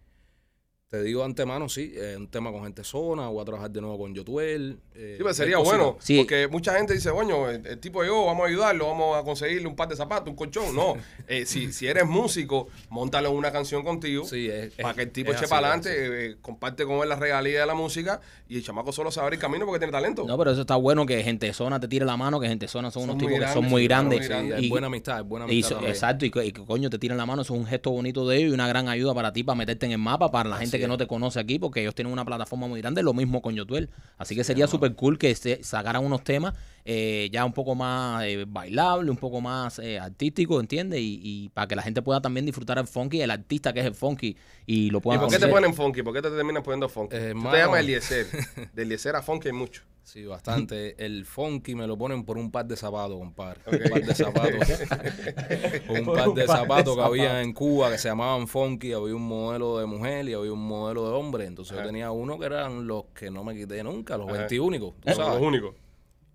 te 0.88 1.02
digo 1.02 1.24
antemano, 1.24 1.68
sí, 1.68 1.94
un 2.16 2.28
tema 2.28 2.52
con 2.52 2.62
gente 2.62 2.84
zona, 2.84 3.26
voy 3.28 3.42
a 3.42 3.44
trabajar 3.44 3.68
de 3.72 3.80
nuevo 3.80 3.98
con 3.98 4.14
Yotuel. 4.14 4.78
eh, 4.94 5.14
Sí, 5.16 5.22
pero 5.24 5.34
sería 5.34 5.58
bueno, 5.58 5.96
Sí. 5.98 6.18
porque 6.18 6.46
mucha 6.46 6.76
gente 6.78 6.94
dice, 6.94 7.10
coño, 7.10 7.50
el, 7.50 7.66
el 7.66 7.78
tipo 7.80 8.04
yo, 8.04 8.24
vamos 8.26 8.44
a 8.44 8.48
ayudarlo, 8.48 8.86
vamos 8.86 9.16
a 9.18 9.24
conseguirle 9.24 9.66
un 9.66 9.74
par 9.74 9.88
de 9.88 9.96
zapatos, 9.96 10.28
un 10.28 10.36
colchón. 10.36 10.76
No, 10.76 10.94
eh, 11.28 11.44
si, 11.44 11.72
si 11.72 11.88
eres 11.88 12.06
músico, 12.06 12.68
montalo 12.88 13.32
una 13.32 13.50
canción 13.50 13.82
contigo 13.82 14.24
Sí, 14.26 14.48
es- 14.48 14.74
para 14.74 14.94
que 14.94 15.02
el 15.02 15.10
tipo 15.10 15.32
eche 15.32 15.48
para 15.48 15.66
adelante, 15.66 15.90
eh, 16.30 16.36
comparte 16.40 16.84
con 16.84 17.02
él 17.02 17.08
la 17.08 17.16
regalía 17.16 17.60
de 17.60 17.66
la 17.66 17.74
música 17.74 18.20
y 18.48 18.56
el 18.58 18.62
chamaco 18.64 18.92
solo 18.92 19.10
se 19.10 19.18
abre 19.18 19.34
el 19.34 19.40
camino 19.42 19.66
porque 19.66 19.80
tiene 19.80 19.90
talento. 19.92 20.24
No, 20.24 20.38
pero 20.38 20.52
eso 20.52 20.60
está 20.60 20.76
bueno 20.76 21.04
que 21.04 21.20
gente 21.24 21.52
zona 21.52 21.80
te 21.80 21.88
tire 21.88 22.04
la 22.06 22.16
mano, 22.16 22.38
que 22.38 22.46
gente 22.46 22.68
zona 22.68 22.92
son, 22.92 23.02
Son 23.02 23.10
unos 23.10 23.18
tipos 23.18 23.32
que 23.32 23.38
grandes, 23.40 23.54
son 23.60 23.64
muy 23.68 23.84
grandes. 23.88 24.30
muy 24.30 24.64
es 24.64 24.70
buena 24.70 24.86
amistad, 24.86 25.18
es 25.20 25.26
buena 25.26 25.46
y 25.46 25.50
amistad. 25.50 25.84
exacto, 25.84 26.24
y 26.24 26.30
que, 26.30 26.46
y 26.46 26.52
que, 26.52 26.64
coño 26.64 26.88
te 26.90 26.98
tiran 27.00 27.18
la 27.18 27.26
mano, 27.26 27.42
eso 27.42 27.54
es 27.54 27.60
un 27.60 27.66
gesto 27.66 27.90
bonito 27.90 28.26
de 28.28 28.36
ellos 28.36 28.50
y 28.52 28.54
una 28.54 28.68
gran 28.68 28.88
ayuda 28.88 29.12
para 29.14 29.32
ti 29.32 29.42
para 29.42 29.56
meterte 29.56 29.86
en 29.86 29.92
el 29.92 29.98
mapa, 29.98 30.30
para 30.30 30.48
la 30.48 30.58
gente 30.58 30.75
Que 30.78 30.88
no 30.88 30.96
te 30.96 31.06
conoce 31.06 31.40
aquí, 31.40 31.58
porque 31.58 31.80
ellos 31.80 31.94
tienen 31.94 32.12
una 32.12 32.24
plataforma 32.24 32.66
muy 32.66 32.80
grande, 32.80 33.02
lo 33.02 33.14
mismo 33.14 33.42
con 33.42 33.54
Yotuel. 33.54 33.90
Así 34.18 34.34
que 34.34 34.44
sería 34.44 34.66
súper 34.66 34.94
cool 34.94 35.18
que 35.18 35.34
se 35.34 35.62
sacaran 35.62 36.04
unos 36.04 36.22
temas 36.24 36.54
eh, 36.88 37.28
ya 37.32 37.44
un 37.44 37.52
poco 37.52 37.74
más 37.74 38.24
eh, 38.24 38.44
bailable, 38.46 39.10
un 39.10 39.16
poco 39.16 39.40
más 39.40 39.78
eh, 39.80 39.98
artístico, 39.98 40.60
¿entiendes? 40.60 41.00
Y, 41.00 41.20
y 41.22 41.48
para 41.48 41.66
que 41.66 41.74
la 41.76 41.82
gente 41.82 42.00
pueda 42.00 42.20
también 42.20 42.46
disfrutar 42.46 42.78
el 42.78 42.86
funky, 42.86 43.20
el 43.20 43.30
artista 43.32 43.72
que 43.72 43.80
es 43.80 43.86
el 43.86 43.94
funky, 43.94 44.36
y 44.66 44.90
lo 44.90 44.98
¿Y 44.98 45.00
puedan 45.00 45.20
por 45.22 45.30
qué 45.30 45.38
te 45.38 45.48
ponen 45.48 45.74
funky? 45.74 46.02
¿Por 46.02 46.14
qué 46.14 46.22
te 46.22 46.30
terminas 46.30 46.62
poniendo 46.62 46.88
funky? 46.88 47.16
Eh, 47.16 47.18
Tú 47.20 47.26
hermano. 47.26 47.50
te 47.50 47.58
llamas 47.58 47.80
Eliezer. 47.80 48.26
De 48.72 48.82
Eliezer 48.82 49.16
a 49.16 49.22
funky 49.22 49.48
hay 49.48 49.52
mucho. 49.54 49.82
Sí, 50.04 50.24
bastante. 50.24 51.04
El 51.04 51.24
funky 51.24 51.74
me 51.74 51.84
lo 51.88 51.98
ponen 51.98 52.24
por 52.24 52.38
un 52.38 52.52
par 52.52 52.64
de 52.64 52.76
zapatos, 52.76 53.18
compadre. 53.18 53.60
Ok. 53.66 53.74
Un 53.84 53.90
par 53.90 54.02
de 54.04 54.14
zapatos. 54.14 54.68
un 55.88 56.06
par 56.06 56.28
de 56.32 56.46
zapatos 56.46 56.96
que 56.96 57.02
había 57.02 57.42
en 57.42 57.52
Cuba 57.52 57.90
que 57.90 57.98
se 57.98 58.08
llamaban 58.08 58.46
funky. 58.46 58.92
Había 58.92 59.16
un 59.16 59.26
modelo 59.26 59.78
de 59.78 59.86
mujer 59.86 60.28
y 60.28 60.34
había 60.34 60.52
un 60.52 60.64
modelo 60.64 61.08
de 61.08 61.16
hombre. 61.16 61.46
Entonces 61.46 61.72
Ajá. 61.72 61.82
yo 61.82 61.88
tenía 61.88 62.12
uno 62.12 62.38
que 62.38 62.46
eran 62.46 62.86
los 62.86 63.06
que 63.14 63.32
no 63.32 63.42
me 63.42 63.56
quité 63.56 63.82
nunca, 63.82 64.16
los 64.16 64.28
Ajá. 64.28 64.38
21, 64.38 64.78
tú 64.78 64.94
Son 65.06 65.14
sabes. 65.16 65.34
los 65.34 65.42
únicos. 65.42 65.74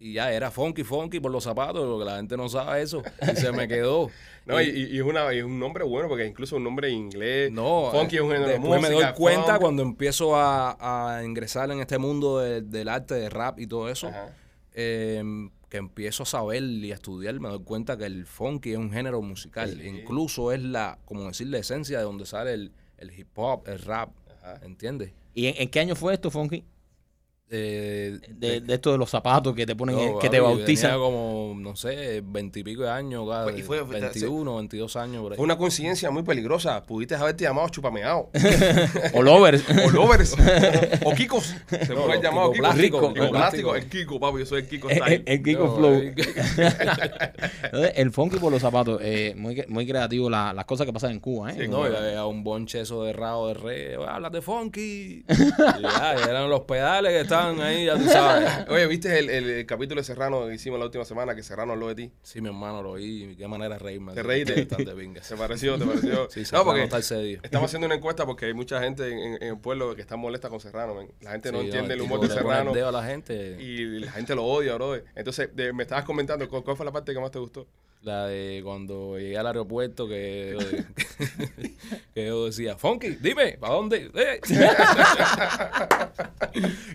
Y 0.04 0.14
ya 0.14 0.34
era 0.34 0.50
funky, 0.50 0.84
funky 0.84 1.20
por 1.20 1.32
los 1.32 1.44
zapatos, 1.44 1.88
lo 1.88 2.00
que 2.00 2.06
la 2.06 2.16
gente 2.18 2.36
no 2.36 2.50
sabe 2.50 2.82
eso. 2.82 3.04
Y 3.22 3.36
se 3.36 3.52
me 3.52 3.68
quedó. 3.68 4.10
No, 4.44 4.60
y, 4.60 4.70
Y- 4.70 4.98
es, 4.98 5.04
una, 5.04 5.32
es 5.32 5.44
un 5.44 5.60
nombre 5.60 5.84
bueno 5.84 6.10
porque 6.10 6.26
incluso 6.26 6.56
un 6.56 6.64
nombre 6.64 6.90
en 6.90 6.96
inglés. 6.96 7.52
no, 7.52 7.90
funky 7.92 8.16
es 8.16 8.22
un 8.24 8.30
género 8.32 8.48
de 8.48 8.54
después 8.54 8.82
me 8.82 8.88
doy 8.88 8.96
música, 8.96 9.14
cuenta 9.14 9.46
funk. 9.52 9.60
cuando 9.62 9.84
empiezo 9.84 10.36
a, 10.36 11.18
a 11.20 11.24
ingresar 11.24 11.70
en 11.70 11.80
este 11.80 12.00
mundo 12.00 12.40
de- 12.40 12.64
del 12.64 12.90
arte 12.90 13.14
de 13.14 13.30
rap 13.30 13.60
y 13.60 13.68
todo 13.68 13.88
eso, 13.88 14.10
eh, 14.74 15.24
que 15.70 15.78
empiezo 15.78 16.24
a 16.24 16.26
saber 16.26 16.64
y 16.64 16.92
a 16.92 16.96
estudiar, 16.96 17.40
me 17.40 17.50
doy 17.50 17.62
cuenta 17.64 17.98
que 17.98 18.06
el 18.06 18.26
funky 18.26 18.72
es 18.72 18.78
un 18.80 18.92
género 18.92 19.22
musical. 19.22 19.78
Sí. 19.80 19.88
Incluso 19.88 20.52
es 20.52 20.64
la, 20.64 20.98
como 21.06 21.28
decir, 21.28 21.46
la 21.48 21.60
esencia 21.60 22.00
de 22.00 22.04
donde 22.04 22.26
sale 22.26 22.54
el, 22.54 22.72
el 22.98 23.12
hip 23.18 23.28
hop, 23.36 23.68
el 23.68 23.78
rap, 23.80 24.10
Ajá. 24.42 24.60
¿entiendes? 24.64 25.14
¿Y 25.36 25.46
en, 25.48 25.56
en 25.60 25.70
qué 25.70 25.80
año 25.82 25.96
fue 25.96 26.16
esto, 26.16 26.32
funky? 26.32 26.66
Eh, 27.54 28.18
De, 28.30 28.62
de 28.62 28.74
esto 28.74 28.94
de 28.94 28.98
los 28.98 29.10
zapatos 29.10 29.54
que 29.54 29.66
te 29.66 29.76
ponen, 29.76 29.96
no, 29.98 30.20
que 30.20 30.30
te 30.30 30.40
papi, 30.42 30.54
bautizan. 30.56 30.92
tenía 30.92 31.06
como, 31.06 31.54
no 31.58 31.76
sé, 31.76 32.24
veintipico 32.26 32.84
de 32.84 32.90
años, 32.92 33.28
cada- 33.30 33.44
Pues, 33.44 33.60
y 33.60 33.62
fue- 33.62 33.86
fue- 33.86 34.00
21, 34.00 34.56
22 34.56 34.96
años 34.96 35.22
por 35.22 35.34
ahí. 35.34 35.36
Fue 35.36 35.44
una 35.44 35.58
coincidencia 35.58 36.10
muy 36.12 36.24
peligrosa. 36.24 36.82
Pudiste 36.84 37.16
haberte 37.16 37.44
llamado 37.44 37.68
Chupameado. 37.68 38.30
O 39.14 39.22
lovers. 39.22 39.64
o 39.86 39.90
Lovers. 39.92 40.36
o 41.04 41.14
Kikos. 41.14 41.54
Se 41.70 41.94
No, 41.94 42.04
puede 42.06 42.22
llamar 42.22 42.52
Kiko 42.52 42.52
Kiko. 42.52 42.58
Plástico, 42.62 43.00
Kiko 43.02 43.14
Kiko 43.14 43.30
Plástico. 43.32 43.76
El 43.76 43.90
Kiko, 43.90 44.20
papi. 44.20 44.40
Yo 44.40 44.46
soy 44.46 44.62
el 44.62 44.68
Kiko 44.68 44.90
el, 44.90 44.96
Style. 44.98 45.24
el 45.26 45.44
Kiko 45.44 45.66
No, 45.66 45.76
Flow. 45.76 45.94
eh, 45.96 46.16
Entonces, 47.64 47.92
el 47.96 48.12
funky 48.12 48.38
por 48.38 48.52
los 48.52 48.62
zapatos. 48.62 49.00
eh, 49.04 49.34
muy, 49.38 49.64
muy 49.68 49.86
creativo 49.86 50.30
la- 50.30 50.54
las 50.54 50.66
cosas 50.66 50.86
que 50.86 50.94
pasan 50.94 51.12
en 51.12 51.20
Cuba. 51.20 51.52
¿eh? 51.52 51.56
Sí, 51.60 51.68
No, 51.68 51.84
y 51.90 51.96
había 51.96 52.26
un 52.26 52.44
bonche 52.44 52.82
eso 52.82 53.04
de 53.04 53.14
rabo 53.14 53.50
de 53.50 53.54
re, 53.56 53.96
hablas 54.08 54.32
de 54.32 54.42
funky. 54.42 55.26
y 55.28 55.82
ya, 55.82 56.16
y 56.18 56.30
eran 56.30 56.50
los 56.50 56.62
pedales 56.62 57.12
que 57.12 57.20
estaban 57.22 57.41
ahí, 57.42 57.86
ya 57.86 57.98
tú 57.98 58.06
sabes. 58.06 58.50
Oye, 58.70 58.88
¿viste 58.88 59.18
el, 59.20 59.30
el- 59.30 59.50
el 59.50 59.66
capítulo 59.66 60.02
de 60.02 60.06
Serrano 60.06 60.48
que 60.48 60.54
hicimos 60.56 60.80
la 60.80 60.86
última 60.86 61.06
semana? 61.06 61.36
Que 61.36 61.44
Serrano 61.44 61.74
habló 61.74 61.88
de 61.88 61.96
ti. 61.96 62.12
Sí, 62.24 62.42
mi 62.42 62.48
hermano, 62.48 62.82
lo 62.82 62.92
oí. 62.92 63.36
Qué 63.38 63.48
manera 63.48 63.76
de 63.76 63.80
reírme. 63.80 64.14
¿Te 64.14 64.24
reíste? 64.24 64.56
bastante 64.66 64.92
pinga. 64.94 65.22
¿Te 65.28 65.36
pareció? 65.36 65.78
¿Te 65.78 65.86
pareció? 65.86 66.30
Sí, 66.30 66.46
sí, 66.46 66.52
no, 66.56 66.64
porque 66.64 66.84
está 66.84 67.00
estamos 67.00 67.66
haciendo 67.68 67.86
una 67.88 67.96
encuesta 68.02 68.26
porque 68.26 68.46
hay 68.46 68.54
mucha 68.54 68.80
gente 68.82 69.10
en, 69.10 69.42
el 69.42 69.58
pueblo 69.60 69.96
que 69.96 70.02
está 70.02 70.16
molesta 70.16 70.50
con 70.50 70.60
Serrano. 70.60 70.96
La 71.22 71.32
gente 71.32 71.52
no 71.52 71.60
Sí, 71.60 71.66
entiende 71.66 71.94
el 71.96 72.02
humor 72.02 72.20
de 72.22 72.28
el 72.28 72.32
Serrano. 72.34 72.74
dedo 72.74 72.90
a 72.90 72.92
la 72.92 73.04
gente. 73.04 73.58
Y 73.60 74.00
la 74.00 74.12
gente 74.12 74.36
lo 74.36 74.44
odia, 74.46 74.76
bro. 74.76 74.96
Entonces, 75.16 75.50
de- 75.56 75.74
me 75.74 75.84
estabas 75.84 76.06
comentando, 76.06 76.48
¿cuál, 76.50 76.64
cuál 76.64 76.78
fue 76.78 76.86
la 76.86 76.92
parte 76.92 77.14
que 77.14 77.20
más 77.20 77.32
te 77.32 77.40
gustó? 77.40 77.68
La 78.04 78.26
de 78.26 78.62
cuando 78.64 79.20
llegué 79.20 79.38
al 79.38 79.46
aeropuerto 79.46 80.08
que, 80.08 80.58
que 82.16 82.26
yo 82.26 82.46
decía, 82.48 82.76
Funky, 82.76 83.10
dime, 83.22 83.58
¿para 83.60 83.74
dónde? 83.76 84.10
Eh. 84.16 84.40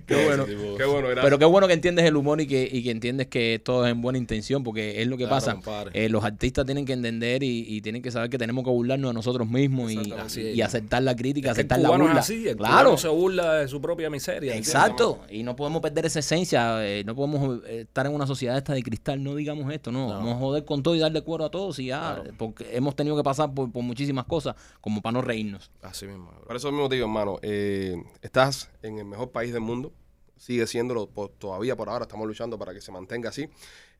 Qué 0.06 0.24
bueno, 0.26 0.44
qué 0.46 0.54
bueno, 0.84 1.08
gracias. 1.08 1.24
Pero 1.24 1.38
qué 1.38 1.44
bueno 1.44 1.66
que 1.68 1.72
entiendes 1.74 2.04
el 2.04 2.16
humor 2.16 2.40
y 2.40 2.46
que, 2.46 2.68
y 2.70 2.82
que 2.82 2.90
entiendes 2.90 3.26
que 3.28 3.60
todo 3.64 3.86
es 3.86 3.92
en 3.92 4.02
buena 4.02 4.18
intención, 4.18 4.62
porque 4.64 5.00
es 5.00 5.08
lo 5.08 5.16
que 5.16 5.26
Claro, 5.26 5.60
pasa. 5.62 5.90
Eh, 5.92 6.08
los 6.08 6.24
artistas 6.24 6.66
tienen 6.66 6.84
que 6.84 6.92
entender 6.92 7.42
y, 7.42 7.64
y 7.68 7.80
tienen 7.80 8.02
que 8.02 8.10
saber 8.10 8.28
que 8.30 8.38
tenemos 8.38 8.64
que 8.64 8.70
burlarnos 8.70 9.10
de 9.10 9.14
nosotros 9.14 9.48
mismos 9.48 9.92
y, 9.92 10.00
y 10.40 10.60
aceptar 10.60 11.02
la 11.02 11.14
crítica, 11.16 11.50
Es 11.50 11.54
que 11.54 11.60
el 11.62 11.66
aceptar 11.66 11.80
la 11.80 11.90
burla. 11.96 12.12
es 12.12 12.18
así, 12.18 12.48
el 12.48 12.56
claro, 12.56 12.96
se 12.98 13.08
burla 13.08 13.54
de 13.54 13.68
su 13.68 13.80
propia 13.80 14.10
miseria. 14.10 14.54
¿entiendes? 14.54 14.68
exacto. 14.68 15.20
Y 15.30 15.42
no 15.44 15.54
podemos 15.56 15.80
perder 15.80 16.06
esa 16.06 16.18
esencia. 16.18 16.84
eh, 16.86 17.02
no 17.04 17.14
podemos 17.14 17.60
eh, 17.66 17.82
estar 17.82 18.06
en 18.06 18.12
una 18.14 18.26
sociedad 18.26 18.56
esta 18.58 18.74
de 18.74 18.82
cristal. 18.82 19.22
No 19.22 19.34
digamos 19.36 19.72
esto, 19.72 19.90
no. 19.92 20.08
No. 20.08 20.14
Vamos 20.14 20.34
a 20.34 20.38
joder 20.38 20.64
con 20.64 20.82
todo 20.82 20.95
y 20.96 21.00
darle 21.00 21.22
cuero 21.22 21.44
a 21.44 21.50
todos 21.50 21.78
y 21.78 21.86
ya. 21.86 22.14
Claro. 22.16 22.32
Porque 22.38 22.76
hemos 22.76 22.96
tenido 22.96 23.16
que 23.16 23.22
pasar 23.22 23.52
por, 23.54 23.70
por 23.70 23.82
muchísimas 23.82 24.24
cosas 24.24 24.56
como 24.80 25.00
para 25.02 25.12
no 25.14 25.22
reírnos. 25.22 25.70
Así 25.82 26.06
mismo. 26.06 26.30
bro. 26.32 26.46
Por 26.46 26.56
eso 26.56 26.72
mismo 26.72 26.88
te 26.88 26.96
digo, 26.96 27.06
hermano, 27.06 27.38
eh, 27.42 27.96
estás 28.22 28.70
en 28.82 28.98
el 28.98 29.04
mejor 29.04 29.30
país 29.30 29.52
del 29.52 29.62
mundo, 29.62 29.92
sigue 30.36 30.66
siéndolo 30.66 31.06
por- 31.08 31.30
todavía 31.30 31.76
por 31.76 31.88
ahora, 31.88 32.04
estamos 32.04 32.26
luchando 32.26 32.58
para 32.58 32.74
que 32.74 32.80
se 32.80 32.90
mantenga 32.92 33.28
así. 33.30 33.48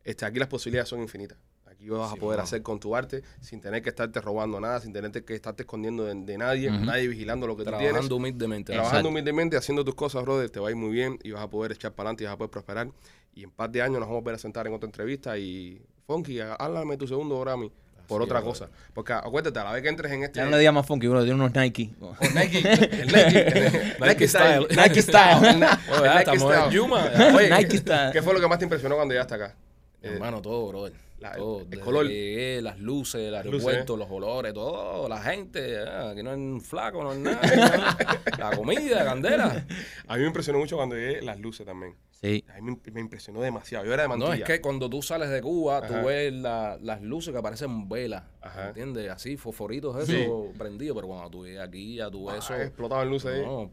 Este, 0.04 0.24
aquí 0.24 0.38
las 0.38 0.48
posibilidades 0.48 0.88
son 0.88 1.00
infinitas. 1.00 1.38
Aquí 1.66 1.88
vas 1.90 2.10
a 2.10 2.14
Sí, 2.14 2.20
poder 2.20 2.38
mano. 2.38 2.44
hacer 2.44 2.62
con 2.62 2.78
tu 2.80 2.96
arte 2.96 3.22
sin 3.40 3.60
tener 3.60 3.82
que 3.82 3.90
estarte 3.90 4.20
robando 4.20 4.58
nada, 4.60 4.80
sin 4.80 4.92
tener 4.92 5.10
que 5.24 5.34
estarte 5.34 5.64
escondiendo 5.64 6.04
de, 6.04 6.14
de 6.14 6.38
nadie, 6.38 6.70
Ujú. 6.70 6.84
nadie 6.86 7.06
vigilando 7.08 7.46
lo 7.46 7.54
que 7.56 7.64
tú 7.64 7.70
tienes. 7.70 7.88
Trabajando 7.88 8.16
humildemente. 8.16 8.72
Trabajando 8.72 8.98
Exacto. 9.00 9.08
humildemente, 9.10 9.56
haciendo 9.58 9.84
tus 9.84 9.94
cosas, 9.94 10.22
brother, 10.22 10.48
te 10.48 10.58
va 10.60 10.68
a 10.68 10.70
ir 10.70 10.76
muy 10.76 10.90
bien 10.90 11.18
y 11.22 11.32
vas 11.32 11.42
a 11.42 11.50
poder 11.50 11.72
echar 11.72 11.92
para 11.92 12.08
adelante 12.08 12.24
y 12.24 12.26
vas 12.26 12.34
a 12.34 12.38
poder 12.38 12.50
prosperar. 12.50 12.88
Y 13.34 13.42
en 13.42 13.50
par 13.50 13.70
de 13.70 13.82
años 13.82 13.98
nos 14.00 14.08
vamos 14.08 14.22
a 14.22 14.24
ver 14.24 14.34
a 14.36 14.38
sentar 14.38 14.66
en 14.66 14.72
otra 14.74 14.86
entrevista 14.86 15.36
y, 15.38 15.82
Funky, 16.06 16.40
háblame 16.40 16.96
tu 16.96 17.06
segundo 17.06 17.40
Grammy 17.40 17.70
por 18.06 18.22
Así 18.22 18.30
otra 18.30 18.42
cosa. 18.42 18.68
Porque 18.94 19.12
acuérdate, 19.12 19.58
a 19.58 19.64
la 19.64 19.72
vez 19.72 19.82
que 19.82 19.88
entres 19.88 20.12
en 20.12 20.22
este... 20.22 20.38
Ya 20.38 20.44
no 20.44 20.52
le 20.52 20.58
digas 20.58 20.72
más 20.74 20.86
funky, 20.86 21.08
bro. 21.08 21.24
Tiene 21.24 21.34
unos 21.34 21.52
Nike. 21.52 21.90
Nike, 22.34 22.58
el 22.58 23.06
Nike, 23.08 23.96
Nike 24.00 24.28
Style. 24.28 24.66
Nike 24.70 25.02
Style. 25.02 25.48
El 25.48 25.54
el 25.54 25.60
Nike 25.60 26.18
estamos 26.18 26.42
en 26.42 26.58
Style. 26.58 26.70
Yuma. 26.70 27.10
Oye, 27.34 27.50
Nike 27.50 27.78
Style. 27.78 28.10
¿qué 28.12 28.22
fue 28.22 28.34
lo 28.34 28.40
que 28.40 28.46
más 28.46 28.58
te 28.58 28.64
impresionó 28.64 28.94
cuando 28.94 29.12
llegaste 29.12 29.34
acá? 29.34 29.56
Eh, 30.02 30.10
Hermano, 30.12 30.40
todo, 30.40 30.68
brother. 30.68 30.92
la- 31.18 31.32
todo. 31.32 31.66
el 31.68 31.80
color. 31.80 32.06
que 32.06 32.12
llegué, 32.12 32.62
las 32.62 32.78
luces, 32.78 33.22
el 33.22 33.34
aeropuerto, 33.34 33.96
los 33.96 34.08
olores, 34.08 34.54
todo, 34.54 35.08
la 35.08 35.20
gente. 35.20 35.78
ah, 35.80 36.10
Aquí 36.10 36.22
no 36.22 36.30
es 36.30 36.36
un 36.36 36.60
flaco, 36.60 37.02
no 37.02 37.12
es 37.12 37.18
nada. 37.18 37.40
la 38.38 38.56
comida, 38.56 39.04
candela. 39.04 39.66
A 40.06 40.14
mí 40.14 40.20
me 40.20 40.26
impresionó 40.28 40.60
mucho 40.60 40.76
cuando 40.76 40.94
llegué 40.94 41.22
las 41.22 41.40
luces 41.40 41.66
también. 41.66 41.96
Sí. 42.20 42.44
A 42.48 42.60
mí 42.60 42.62
me, 42.84 42.92
me 42.92 43.00
impresionó 43.00 43.40
demasiado. 43.42 43.84
Yo 43.84 43.92
era 43.92 44.02
de 44.04 44.08
mantilla. 44.08 44.28
No, 44.30 44.34
es 44.34 44.42
que 44.44 44.60
cuando 44.60 44.88
tú 44.88 45.02
sales 45.02 45.28
de 45.30 45.42
Cuba, 45.42 45.78
Ajá. 45.78 45.86
tú 45.88 46.06
ves 46.06 46.32
la- 46.32 46.78
las 46.80 47.02
luces 47.02 47.34
que 47.34 47.42
parecen 47.42 47.88
velas. 47.88 48.24
Ajá. 48.40 48.68
¿Entiendes? 48.68 49.10
Así, 49.10 49.36
fosforitos, 49.36 49.96
eso, 50.08 50.12
Sí. 50.52 50.58
prendido. 50.58 50.94
Pero 50.94 51.08
cuando 51.08 51.28
tú 51.30 51.44
llegas 51.46 51.68
aquí, 51.68 51.96
ya 51.96 52.10
tú 52.10 52.26
ves 52.26 52.36
Ah, 52.36 52.38
eso. 52.38 52.54
explotaban 52.62 53.08
luces 53.10 53.32
ahí. 53.34 53.44
No, 53.44 53.70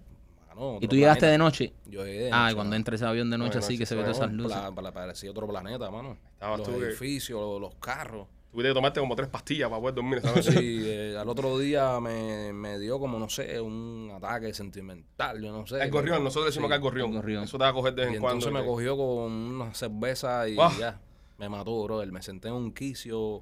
mano, 0.50 0.78
¿Y 0.82 0.88
tú 0.88 0.96
llegaste 0.96 1.26
de 1.26 1.38
noche? 1.38 1.74
Yo 1.86 2.06
llegué 2.06 2.26
de 2.26 2.30
Ah, 2.34 2.50
y 2.52 2.56
cuando 2.56 2.76
entra 2.76 2.96
ese 2.96 3.06
avión 3.06 3.30
de 3.32 3.38
noche 3.38 3.54
de 3.54 3.60
así 3.60 3.74
noche, 3.74 3.80
que 3.80 3.86
se 3.86 3.96
no, 3.96 4.02
todas 4.02 4.18
esas 4.18 4.32
luces. 4.32 4.58
Pla- 4.76 4.92
parecía 4.92 5.32
otro 5.32 5.48
planeta, 5.48 5.90
mano. 5.90 6.18
Estabas 6.34 6.60
los 6.60 6.68
tú 6.68 6.80
que- 6.80 6.86
edificios, 6.88 7.40
los, 7.40 7.62
los 7.62 7.76
carros. 7.76 8.28
Tuviste 8.54 8.70
que 8.70 8.74
tomarte 8.76 9.00
como 9.02 9.16
tres 9.16 9.28
pastillas 9.30 9.68
para 9.68 9.82
poder 9.82 9.96
dormir 9.96 10.20
esa 10.20 10.28
noche. 10.36 10.52
Sí, 10.52 10.80
eh, 10.86 11.18
al 11.20 11.28
otro 11.28 11.58
día 11.58 12.00
me, 12.00 12.54
me 12.54 12.78
dio 12.80 13.00
como, 13.00 13.18
no 13.20 13.28
sé, 13.28 13.60
un 13.60 14.12
ataque 14.16 14.54
sentimental, 14.54 15.42
yo 15.42 15.52
no 15.52 15.66
sé. 15.68 15.82
El 15.84 15.90
gorrión, 15.92 16.24
nosotros 16.24 16.54
decimos 16.54 16.68
Sí. 16.68 16.70
que 16.70 16.76
el 16.76 16.82
gorrión. 16.82 17.10
el 17.10 17.16
gorrión. 17.18 17.44
Eso 17.44 17.58
te 17.58 17.64
va 17.64 17.72
a 17.72 17.74
coger 17.74 17.96
de 17.96 18.06
vez 18.06 18.14
en 18.14 18.22
cuando. 18.22 18.46
entonces 18.46 18.54
me 18.54 18.60
que- 18.62 18.66
cogió 18.68 18.96
con 18.96 19.32
una 19.34 19.74
cerveza 19.74 20.48
y 20.48 20.56
ya, 20.56 21.02
me 21.40 21.50
mató, 21.50 21.84
brother. 21.84 22.12
Me 22.12 22.22
senté 22.22 22.48
en 22.50 22.54
un 22.54 22.72
quicio 22.74 23.42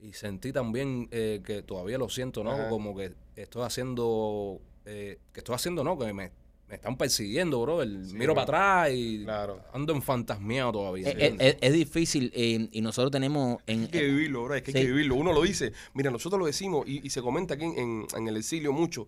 y 0.00 0.14
sentí 0.14 0.50
también 0.52 1.08
eh, 1.12 1.42
que 1.44 1.62
todavía 1.62 1.98
lo 1.98 2.08
siento, 2.08 2.42
¿no? 2.42 2.52
Ajá. 2.52 2.68
Como 2.70 2.96
que 2.96 3.12
estoy 3.36 3.62
haciendo, 3.64 4.60
eh, 4.86 5.18
que 5.32 5.40
estoy 5.40 5.54
haciendo, 5.54 5.84
¿no? 5.84 5.98
Que 5.98 6.12
me, 6.14 6.32
me 6.72 6.76
están 6.76 6.96
persiguiendo, 6.96 7.60
bro. 7.60 7.84
Miro 7.84 8.32
bro. 8.32 8.34
para 8.46 8.80
atrás 8.84 8.96
y 8.96 9.24
Claro. 9.24 9.60
ando 9.74 9.92
enfantasmeado 9.94 10.72
todavía. 10.72 11.06
Es, 11.10 11.14
es- 11.16 11.20
¿entiendes? 11.20 11.46
es- 11.48 11.56
es 11.60 11.72
difícil 11.74 12.32
eh, 12.34 12.66
y 12.72 12.80
nosotros 12.80 13.10
tenemos 13.12 13.58
en, 13.66 13.82
Hay 13.82 13.88
que 13.88 14.02
vivirlo, 14.04 14.44
bro. 14.44 14.54
Es 14.54 14.62
que 14.62 14.70
hay 14.70 14.86
que 14.86 14.90
vivirlo. 14.90 15.16
Uno 15.16 15.34
lo 15.34 15.42
dice. 15.42 15.74
Mira, 15.92 16.10
nosotros 16.10 16.40
lo 16.40 16.46
decimos 16.46 16.88
y, 16.88 17.06
y 17.06 17.10
se 17.10 17.20
comenta 17.20 17.54
aquí 17.54 17.64
en, 17.64 17.78
en- 17.78 18.06
en 18.16 18.26
el 18.26 18.38
exilio 18.38 18.72
mucho. 18.72 19.06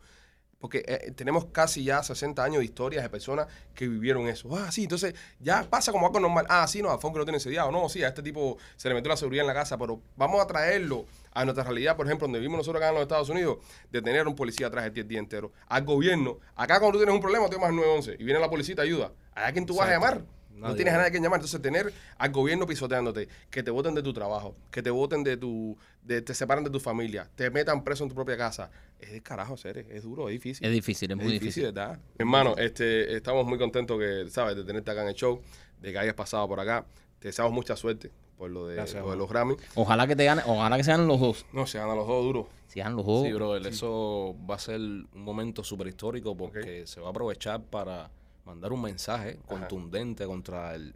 Porque 0.65 0.83
eh, 0.87 1.13
tenemos 1.15 1.45
casi 1.53 1.85
ya 1.85 2.03
60 2.03 2.43
años 2.43 2.61
de 2.61 2.65
historias 2.65 3.03
de 3.03 3.11
personas 3.11 3.49
que 3.75 3.87
vivieron 3.87 4.27
eso. 4.29 4.49
Ah, 4.57 4.73
sí, 4.73 4.85
entonces 4.85 5.15
ya 5.39 5.63
pasa 5.69 5.93
como 5.93 6.07
algo 6.07 6.19
normal. 6.19 6.47
Ah, 6.49 6.67
sí, 6.67 6.81
no, 6.81 6.89
a 6.89 6.97
Fonque 6.97 7.19
lo 7.19 7.27
tiene 7.27 7.39
sediado. 7.39 7.71
No, 7.71 7.91
sí, 7.91 8.03
a 8.03 8.09
este 8.09 8.23
tipo 8.23 8.57
se 8.75 8.89
le 8.89 8.95
metió 8.95 9.11
la 9.11 9.19
seguridad 9.19 9.43
en 9.43 9.49
la 9.49 9.53
casa, 9.53 9.77
pero 9.77 10.01
vamos 10.17 10.41
a 10.43 10.47
traerlo 10.47 11.05
a 11.35 11.45
nuestra 11.45 11.65
realidad, 11.65 11.99
por 11.99 12.07
ejemplo, 12.07 12.25
donde 12.25 12.39
vivimos 12.39 12.57
nosotros 12.57 12.81
acá 12.81 12.89
en 12.89 12.95
los 12.95 13.03
Estados 13.03 13.29
Unidos, 13.29 13.59
de 13.93 14.01
tener 14.01 14.27
un 14.27 14.35
policía 14.35 14.69
atrás 14.69 14.87
el 14.87 15.07
día 15.07 15.19
entero. 15.19 15.53
Al 15.69 15.85
gobierno, 15.85 16.39
acá 16.57 16.81
cuando 16.81 16.93
tú 16.93 17.05
tienes 17.05 17.15
un 17.15 17.21
problema, 17.21 17.45
tú 17.49 17.57
llamas 17.57 17.69
al 17.69 17.77
911 17.77 18.17
y 18.19 18.25
viene 18.25 18.41
la 18.41 18.49
policía 18.49 18.73
y 18.73 18.77
te 18.77 18.83
ayuda. 18.83 19.13
¿A 19.35 19.53
quién 19.53 19.67
tú 19.67 19.77
vas 19.77 19.91
a 19.91 19.93
Exacto. 19.97 20.25
No 20.55 20.75
tienes 20.75 20.95
a 20.95 20.99
nadie 20.99 21.13
que 21.13 21.21
llamar. 21.21 21.39
Entonces, 21.39 21.61
tener 21.61 21.93
al 22.17 22.33
gobierno 22.33 22.67
pisoteándote, 22.67 23.29
que 23.51 23.63
te 23.63 23.71
voten 23.71 23.95
de 23.95 24.03
tu 24.03 24.13
trabajo, 24.13 24.57
que 24.71 24.83
te 24.83 24.91
voten 24.91 25.25
de 25.25 25.37
tu. 25.37 25.77
De, 26.03 26.23
te 26.23 26.35
separan 26.35 26.65
de 26.65 26.71
tu 26.71 26.81
familia, 26.81 27.29
te 27.35 27.51
metan 27.51 27.83
preso 27.83 28.05
en 28.05 28.11
tu 28.11 28.15
propia 28.15 28.37
casa. 28.37 28.71
Es 29.01 29.13
de 29.13 29.21
carajo, 29.23 29.57
seres. 29.57 29.87
Es 29.91 30.03
duro, 30.03 30.29
es 30.29 30.35
difícil. 30.35 30.67
Es 30.67 30.73
difícil, 30.73 31.11
es 31.11 31.17
muy 31.17 31.33
difícil. 31.33 31.65
¿verdad? 31.65 31.99
Hermano, 32.19 32.55
este, 32.57 33.17
estamos 33.17 33.47
muy 33.47 33.59
contentos 33.59 33.99
que, 33.99 34.31
¿sabes? 34.31 34.57
De 34.57 34.65
tenerte 34.65 34.91
acá 34.91 35.03
en 35.03 35.09
el 35.09 35.15
show, 35.15 35.41
de 35.81 35.93
que 35.93 35.99
hayas 35.99 36.15
pasado 36.15 36.47
por 36.49 36.61
acá. 36.61 36.87
Te 37.19 37.29
deseamos 37.29 37.53
mucha 37.53 37.75
suerte 37.75 38.11
por 38.37 38.51
lo 38.51 38.67
de, 38.67 38.77
Gracias, 38.77 38.97
lo 38.97 39.11
de 39.11 39.17
mano. 39.17 39.19
los 39.19 39.31
Grammy. 39.31 39.57
Ojalá 39.75 40.07
que 40.07 40.17
te 40.17 40.25
gane, 40.25 40.43
ojalá 40.47 40.77
que 40.77 40.85
se 40.85 40.91
ganen 40.91 41.07
los 41.07 41.21
dos. 41.21 41.47
No, 41.53 41.67
se 41.67 41.79
ganan 41.79 41.97
los 41.97 42.07
dos 42.07 42.25
duros. 42.25 42.47
Si 42.67 42.81
ganan 42.81 42.97
los 42.97 43.07
dos. 43.07 43.27
Sí, 43.27 43.33
brother, 43.33 43.67
eso 43.67 44.37
va 44.49 44.57
a 44.57 44.59
ser 44.59 44.81
un 44.81 45.09
momento 45.15 45.65
súper 45.65 45.87
histórico 45.87 46.37
porque 46.37 46.87
se 46.87 47.01
va 47.01 47.09
a 47.09 47.11
aprovechar 47.11 47.63
para 47.63 48.11
mandar 48.45 48.73
un 48.73 48.83
mensaje 48.83 49.39
contundente 49.47 50.27
contra 50.27 50.75
el 50.75 50.95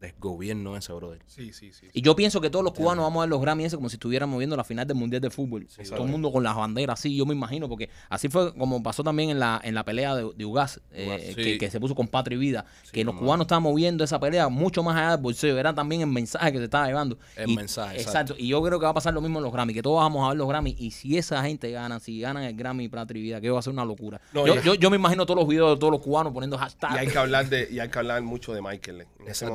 desgobierno 0.00 0.76
ese, 0.76 0.92
brother. 0.92 1.20
Sí, 1.26 1.52
sí, 1.52 1.72
sí. 1.72 1.88
Y 1.92 2.02
yo 2.02 2.14
pienso 2.16 2.40
que 2.40 2.50
todos 2.50 2.64
los 2.64 2.72
cubanos 2.74 3.04
vamos 3.04 3.18
a 3.18 3.20
ver 3.22 3.30
los 3.30 3.40
Grammy 3.40 3.64
ese 3.64 3.76
como 3.76 3.88
si 3.88 3.96
estuviéramos 3.96 4.38
viendo 4.38 4.56
la 4.56 4.64
final 4.64 4.86
del 4.86 4.96
Mundial 4.96 5.20
de 5.20 5.30
Fútbol. 5.30 5.66
Todo 5.88 6.04
el 6.04 6.10
mundo 6.10 6.30
con 6.32 6.42
las 6.42 6.56
banderas 6.56 7.00
así, 7.00 7.16
yo 7.16 7.26
me 7.26 7.34
imagino, 7.34 7.68
porque 7.68 7.90
así 8.08 8.28
fue 8.28 8.54
como 8.54 8.82
pasó 8.82 9.02
también 9.04 9.30
en 9.30 9.38
la, 9.38 9.60
en 9.62 9.74
la 9.74 9.84
pelea 9.84 10.14
de, 10.14 10.30
de 10.36 10.44
Ugas, 10.44 10.80
eh, 10.92 11.06
Ugas, 11.06 11.34
que, 11.36 11.44
sí. 11.44 11.58
que 11.58 11.70
se 11.70 11.80
puso 11.80 11.94
con 11.94 12.08
Patria 12.08 12.36
y 12.36 12.38
Vida, 12.38 12.64
que 12.92 13.04
los 13.04 13.14
mamá. 13.14 13.24
cubanos 13.26 13.44
estaban 13.44 13.62
moviendo 13.62 14.04
esa 14.04 14.18
pelea 14.20 14.48
mucho 14.48 14.82
más 14.82 14.96
allá 14.96 15.10
del 15.12 15.20
bolsillo, 15.20 15.58
era 15.58 15.74
también 15.74 16.00
el 16.02 16.06
mensaje 16.08 16.52
que 16.52 16.58
se 16.58 16.64
estaba 16.64 16.86
llevando. 16.86 17.18
El 17.36 17.50
Y- 17.50 17.56
mensaje, 17.56 18.00
Exacto. 18.00 18.34
Y 18.38 18.48
yo 18.48 18.62
creo 18.62 18.78
que 18.78 18.84
va 18.84 18.90
a 18.90 18.94
pasar 18.94 19.12
lo 19.14 19.20
mismo 19.20 19.38
en 19.38 19.44
los 19.44 19.52
Grammy, 19.52 19.74
que 19.74 19.82
todos 19.82 19.98
vamos 19.98 20.24
a 20.24 20.28
ver 20.28 20.38
los 20.38 20.48
Grammy 20.48 20.74
y 20.78 20.90
si 20.92 21.18
esa 21.18 21.42
gente 21.42 21.70
gana, 21.70 22.00
si 22.00 22.20
ganan 22.20 22.44
el 22.44 22.54
Grammy 22.56 22.88
Patria 22.88 23.18
y 23.20 23.22
Vida, 23.22 23.40
que 23.40 23.50
va 23.50 23.58
a 23.58 23.62
ser 23.62 23.72
una 23.72 23.84
locura. 23.84 24.20
No, 24.32 24.46
yo, 24.46 24.60
yo, 24.62 24.74
yo 24.74 24.90
me 24.90 24.96
imagino 24.96 25.26
todos 25.26 25.38
los 25.40 25.48
videos 25.48 25.74
de 25.76 25.80
todos 25.80 25.92
los 25.92 26.00
cubanos 26.00 26.32
poniendo 26.32 26.56
hashtag. 26.58 26.92
Y 26.94 26.98
hay 26.98 27.06
que 27.08 27.18
hablar 27.18 27.48
de, 27.48 27.68
y 27.70 27.78
hay 27.80 27.88
que 27.88 27.98
hablar 27.98 28.22
mucho 28.22 28.52
de 28.54 28.62
Michael. 28.62 29.06
En 29.20 29.28
ese 29.28 29.46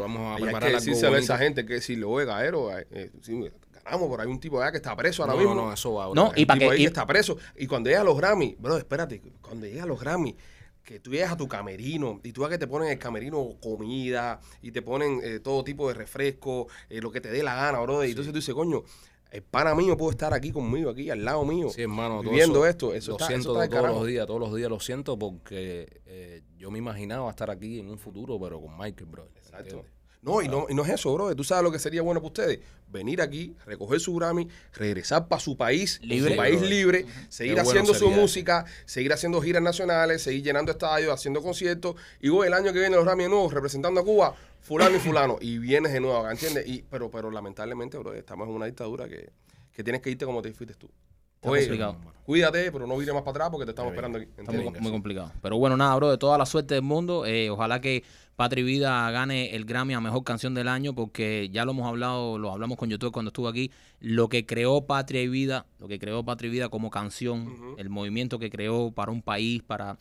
Vamos 0.00 0.20
a 0.20 0.30
Y 0.32 0.34
hay 0.36 0.42
preparar 0.42 0.68
que 0.70 0.74
decírselo 0.76 1.14
a 1.16 1.18
esa 1.18 1.38
gente 1.38 1.64
que 1.66 1.74
decirle, 1.74 2.04
oye, 2.04 2.26
Gaero, 2.26 2.76
eh, 2.78 2.86
eh, 2.90 3.10
ganamos, 3.84 4.08
por 4.08 4.20
ahí 4.20 4.26
un 4.28 4.40
tipo 4.40 4.60
allá 4.60 4.70
que 4.72 4.78
está 4.78 4.94
preso 4.96 5.22
ahora 5.22 5.34
No, 5.34 5.38
mismo. 5.40 5.54
no, 5.54 5.72
eso 5.72 5.94
va, 5.94 6.06
No, 6.06 6.12
brother. 6.12 6.38
y 6.38 6.46
para 6.46 6.58
que- 6.58 6.64
ahí 6.70 6.78
y- 6.78 6.82
que 6.82 6.86
está 6.88 7.06
preso. 7.06 7.36
Y 7.56 7.66
cuando 7.66 7.88
llega 7.88 8.00
a 8.00 8.04
los 8.04 8.16
Grammy, 8.16 8.56
bro, 8.58 8.76
espérate, 8.76 9.22
cuando 9.40 9.66
llega 9.66 9.84
a 9.84 9.86
los 9.86 10.00
Grammy, 10.00 10.36
que 10.82 11.00
tú 11.00 11.10
llegas 11.10 11.32
a 11.32 11.36
tu 11.36 11.48
camerino 11.48 12.20
y 12.22 12.32
tú 12.32 12.42
ves 12.42 12.50
que 12.50 12.58
te 12.58 12.66
ponen 12.68 12.86
en 12.88 12.92
el 12.94 12.98
camerino 13.00 13.56
comida 13.60 14.38
y 14.62 14.70
te 14.70 14.82
ponen 14.82 15.20
eh, 15.22 15.40
todo 15.40 15.64
tipo 15.64 15.88
de 15.88 15.94
refresco, 15.94 16.68
eh, 16.88 17.00
lo 17.00 17.10
que 17.10 17.20
te 17.20 17.28
dé 17.30 17.42
la 17.42 17.54
gana, 17.56 17.80
bro. 17.80 18.04
Y 18.04 18.10
entonces 18.10 18.32
tú 18.32 18.38
dices, 18.38 18.54
coño, 18.54 18.84
el 19.32 19.42
pana 19.42 19.74
mío 19.74 19.96
puede 19.96 20.12
estar 20.12 20.32
aquí 20.32 20.52
conmigo, 20.52 20.90
aquí 20.90 21.10
al 21.10 21.24
lado 21.24 21.44
mío, 21.44 21.68
Sí, 21.70 21.82
hermano, 21.82 22.22
viviendo 22.22 22.60
eso 22.64 22.66
esto. 22.66 22.94
Eso 22.94 23.10
lo 23.10 23.16
está, 23.16 23.26
siento 23.26 23.50
eso 23.50 23.62
está 23.62 23.68
todos 23.68 23.82
carajo. 23.82 23.98
los 24.00 24.08
días, 24.08 24.26
todos 24.28 24.40
los 24.40 24.54
días 24.54 24.70
lo 24.70 24.78
siento 24.78 25.18
porque 25.18 25.88
eh, 26.06 26.42
yo 26.58 26.70
me 26.70 26.78
imaginaba 26.78 27.28
estar 27.30 27.50
aquí 27.50 27.78
en 27.80 27.90
un 27.90 27.98
futuro, 27.98 28.38
pero 28.40 28.60
con 28.60 28.76
Michael, 28.76 29.06
bro. 29.10 29.28
Exacto. 29.36 29.84
No, 30.22 30.42
y 30.42 30.48
no, 30.48 30.66
y 30.68 30.74
no 30.74 30.82
es 30.82 30.88
eso, 30.88 31.14
bro. 31.14 31.34
Tú 31.36 31.44
sabes 31.44 31.62
lo 31.62 31.70
que 31.70 31.78
sería 31.78 32.02
bueno 32.02 32.20
para 32.20 32.28
ustedes. 32.28 32.60
Venir 32.88 33.20
aquí, 33.20 33.54
recoger 33.64 34.00
su 34.00 34.14
Grammy, 34.14 34.48
regresar 34.74 35.28
para 35.28 35.38
su 35.38 35.56
país, 35.56 36.00
Libre. 36.02 36.32
su 36.32 36.36
país 36.36 36.56
Brother. 36.58 36.70
libre, 36.70 37.06
seguir 37.28 37.54
Qué 37.54 37.60
haciendo 37.60 37.94
su 37.94 38.06
sería 38.06 38.16
música, 38.16 38.64
seguir 38.86 39.12
haciendo 39.12 39.40
giras 39.40 39.62
nacionales, 39.62 40.22
seguir 40.22 40.42
llenando 40.42 40.72
estadios, 40.72 41.12
haciendo 41.12 41.42
conciertos. 41.42 41.94
Y 42.20 42.28
güey, 42.28 42.48
el 42.48 42.54
año 42.54 42.72
que 42.72 42.80
viene 42.80 42.96
los 42.96 43.04
Grammy 43.04 43.24
de 43.24 43.28
nuevo, 43.28 43.48
representando 43.50 44.00
a 44.00 44.04
Cuba, 44.04 44.34
fulano 44.60 44.96
y 44.96 45.00
fulano. 45.00 45.38
y 45.40 45.58
vienes 45.58 45.92
de 45.92 46.00
nuevo, 46.00 46.28
¿entiendes? 46.28 46.66
Y, 46.66 46.82
pero, 46.82 47.08
pero 47.08 47.30
lamentablemente, 47.30 47.96
bro, 47.98 48.12
estamos 48.14 48.48
en 48.48 48.54
una 48.54 48.66
dictadura 48.66 49.08
que, 49.08 49.30
que 49.72 49.84
tienes 49.84 50.02
que 50.02 50.10
irte 50.10 50.24
como 50.24 50.42
te 50.42 50.52
fuiste 50.52 50.74
tú. 50.74 50.90
Está 51.36 51.50
Oye, 51.50 51.60
complicado. 51.62 51.96
cuídate, 52.24 52.72
pero 52.72 52.86
no 52.86 52.96
vire 52.96 53.12
más 53.12 53.22
para 53.22 53.30
atrás 53.32 53.50
porque 53.50 53.64
te 53.64 53.70
estamos 53.70 53.92
esperando 53.92 54.18
aquí. 54.18 54.28
Está 54.36 54.52
muy, 54.52 54.90
complicado. 54.90 55.32
Pero 55.42 55.58
bueno, 55.58 55.76
nada, 55.76 55.94
bro, 55.96 56.10
de 56.10 56.18
toda 56.18 56.36
la 56.38 56.46
suerte 56.46 56.74
del 56.74 56.82
mundo. 56.82 57.24
eh, 57.26 57.50
ojalá 57.50 57.80
que 57.80 58.02
Patria 58.36 58.60
y 58.60 58.64
Vida 58.64 59.10
gane 59.10 59.54
el 59.54 59.64
Grammy 59.64 59.94
a 59.94 60.00
Mejor 60.00 60.22
Canción 60.22 60.52
del 60.54 60.68
Año, 60.68 60.94
porque 60.94 61.48
ya 61.50 61.64
lo 61.64 61.70
hemos 61.72 61.86
hablado, 61.86 62.38
lo 62.38 62.52
hablamos 62.52 62.76
con 62.76 62.90
YouTube 62.90 63.12
cuando 63.12 63.30
estuvo 63.30 63.48
aquí. 63.48 63.70
Lo 64.00 64.28
que 64.28 64.44
creó 64.44 64.86
Patria 64.86 65.22
y 65.22 65.28
Vida, 65.28 65.64
lo 65.78 65.88
que 65.88 65.98
creó 65.98 66.22
Patria 66.22 66.48
y 66.48 66.52
Vida 66.52 66.68
como 66.68 66.90
canción, 66.90 67.76
el 67.78 67.88
movimiento 67.88 68.38
que 68.38 68.50
creó 68.50 68.90
para 68.92 69.10
un 69.10 69.22
país, 69.22 69.62
para 69.62 69.96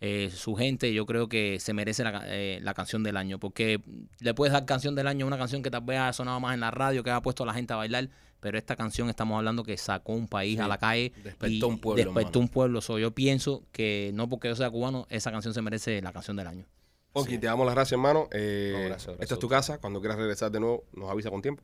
eh, 0.00 0.30
su 0.32 0.54
gente, 0.54 0.94
yo 0.94 1.04
creo 1.04 1.28
que 1.28 1.58
se 1.58 1.72
merece 1.74 2.04
la, 2.04 2.22
eh, 2.26 2.60
la 2.62 2.74
canción 2.74 3.02
del 3.02 3.16
año, 3.16 3.38
porque 3.40 3.80
le 4.20 4.34
puedes 4.34 4.52
dar 4.52 4.64
canción 4.66 4.94
del 4.94 5.08
año 5.08 5.26
a 5.26 5.28
una 5.28 5.36
canción 5.38 5.62
que 5.62 5.70
tal 5.70 5.82
vez 5.82 5.98
ha 5.98 6.12
sonado 6.12 6.38
más 6.38 6.54
en 6.54 6.60
la 6.60 6.70
radio, 6.70 7.02
que 7.02 7.10
ha 7.10 7.20
puesto 7.20 7.42
a 7.42 7.46
la 7.46 7.54
gente 7.54 7.72
a 7.72 7.76
bailar, 7.76 8.08
pero 8.40 8.58
esta 8.58 8.74
canción 8.76 9.08
estamos 9.10 9.36
hablando 9.36 9.62
que 9.62 9.76
sacó 9.76 10.12
un 10.14 10.26
país 10.28 10.56
Sí, 10.56 10.62
a 10.62 10.68
la 10.68 10.78
calle. 10.78 11.12
despertó 11.22 11.48
y 11.54 11.62
un 11.62 11.78
pueblo, 11.78 12.04
Despertó 12.04 12.38
mano. 12.38 12.40
un 12.40 12.48
pueblo. 12.48 12.80
So, 12.80 12.98
yo 12.98 13.10
pienso 13.12 13.62
que 13.72 14.10
no 14.14 14.28
porque 14.28 14.48
yo 14.48 14.56
sea 14.56 14.70
cubano, 14.70 15.06
esa 15.10 15.30
canción 15.30 15.54
se 15.54 15.62
merece 15.62 16.00
la 16.02 16.12
canción 16.12 16.36
del 16.36 16.46
año. 16.46 16.64
Ponky, 17.12 17.38
te 17.38 17.46
damos 17.46 17.66
las 17.66 17.74
gracias, 17.74 17.92
hermano. 17.92 18.28
Eh, 18.32 18.70
No, 18.72 18.78
gracias, 18.80 19.06
gracias 19.06 19.22
esta 19.22 19.34
es 19.34 19.40
tu 19.40 19.48
casa. 19.48 19.78
Cuando 19.78 20.00
quieras 20.00 20.16
regresar 20.18 20.50
de 20.50 20.60
nuevo, 20.60 20.84
nos 20.92 21.10
avisa 21.10 21.28
con 21.30 21.42
tiempo. 21.42 21.62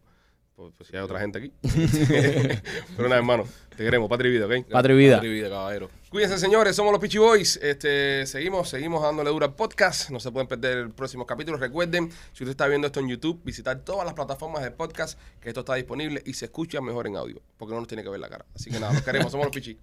Pues, 0.57 0.73
pues 0.77 0.89
si 0.89 0.97
hay 0.97 1.03
otra 1.03 1.21
gente 1.21 1.39
aquí. 1.39 1.53
Pero 2.97 3.09
nada, 3.09 3.17
hermano. 3.19 3.45
Te 3.71 3.85
queremos. 3.85 4.09
Patria 4.09 4.29
y 4.31 4.33
vida, 4.33 4.47
¿ok? 4.47 4.69
Patria 4.71 4.95
y 4.95 4.99
vida. 4.99 5.17
Patria 5.17 5.31
y 5.31 5.35
vida, 5.35 5.49
caballero. 5.51 5.91
Cuídense, 6.17 6.39
señores. 6.39 6.75
Somos 6.75 6.93
los 6.93 6.99
Peachy 6.99 7.19
Boys. 7.19 7.61
Este, 7.63 8.25
seguimos, 8.25 8.71
seguimos 8.71 9.03
dándole 9.03 9.29
duro 9.29 9.45
al 9.45 9.55
podcast. 9.55 10.09
No 10.09 10.19
se 10.19 10.33
pueden 10.33 10.49
perder 10.49 10.79
el 10.79 10.91
próximo 10.91 11.27
capítulo. 11.27 11.59
Recuerden, 11.59 12.11
si 12.33 12.43
usted 12.43 12.53
está 12.53 12.67
viendo 12.67 12.87
esto 12.87 13.01
en 13.01 13.09
YouTube, 13.09 13.43
visitar 13.45 13.81
todas 13.81 14.07
las 14.07 14.15
plataformas 14.15 14.63
de 14.63 14.71
podcast, 14.71 15.19
que 15.43 15.49
esto 15.51 15.61
está 15.61 15.75
disponible 15.75 16.23
y 16.25 16.33
se 16.33 16.47
escucha 16.47 16.81
mejor 16.81 17.07
en 17.07 17.17
audio, 17.17 17.43
porque 17.59 17.75
no 17.75 17.81
nos 17.81 17.87
tiene 17.87 18.03
que 18.03 18.09
ver 18.09 18.19
la 18.19 18.31
cara. 18.31 18.47
Así 18.55 18.71
que 18.71 18.81
nada, 18.81 18.95
los 18.95 19.03
queremos. 19.03 19.31
Somos 19.31 19.45
los 19.45 19.55
Pichi. 19.55 19.79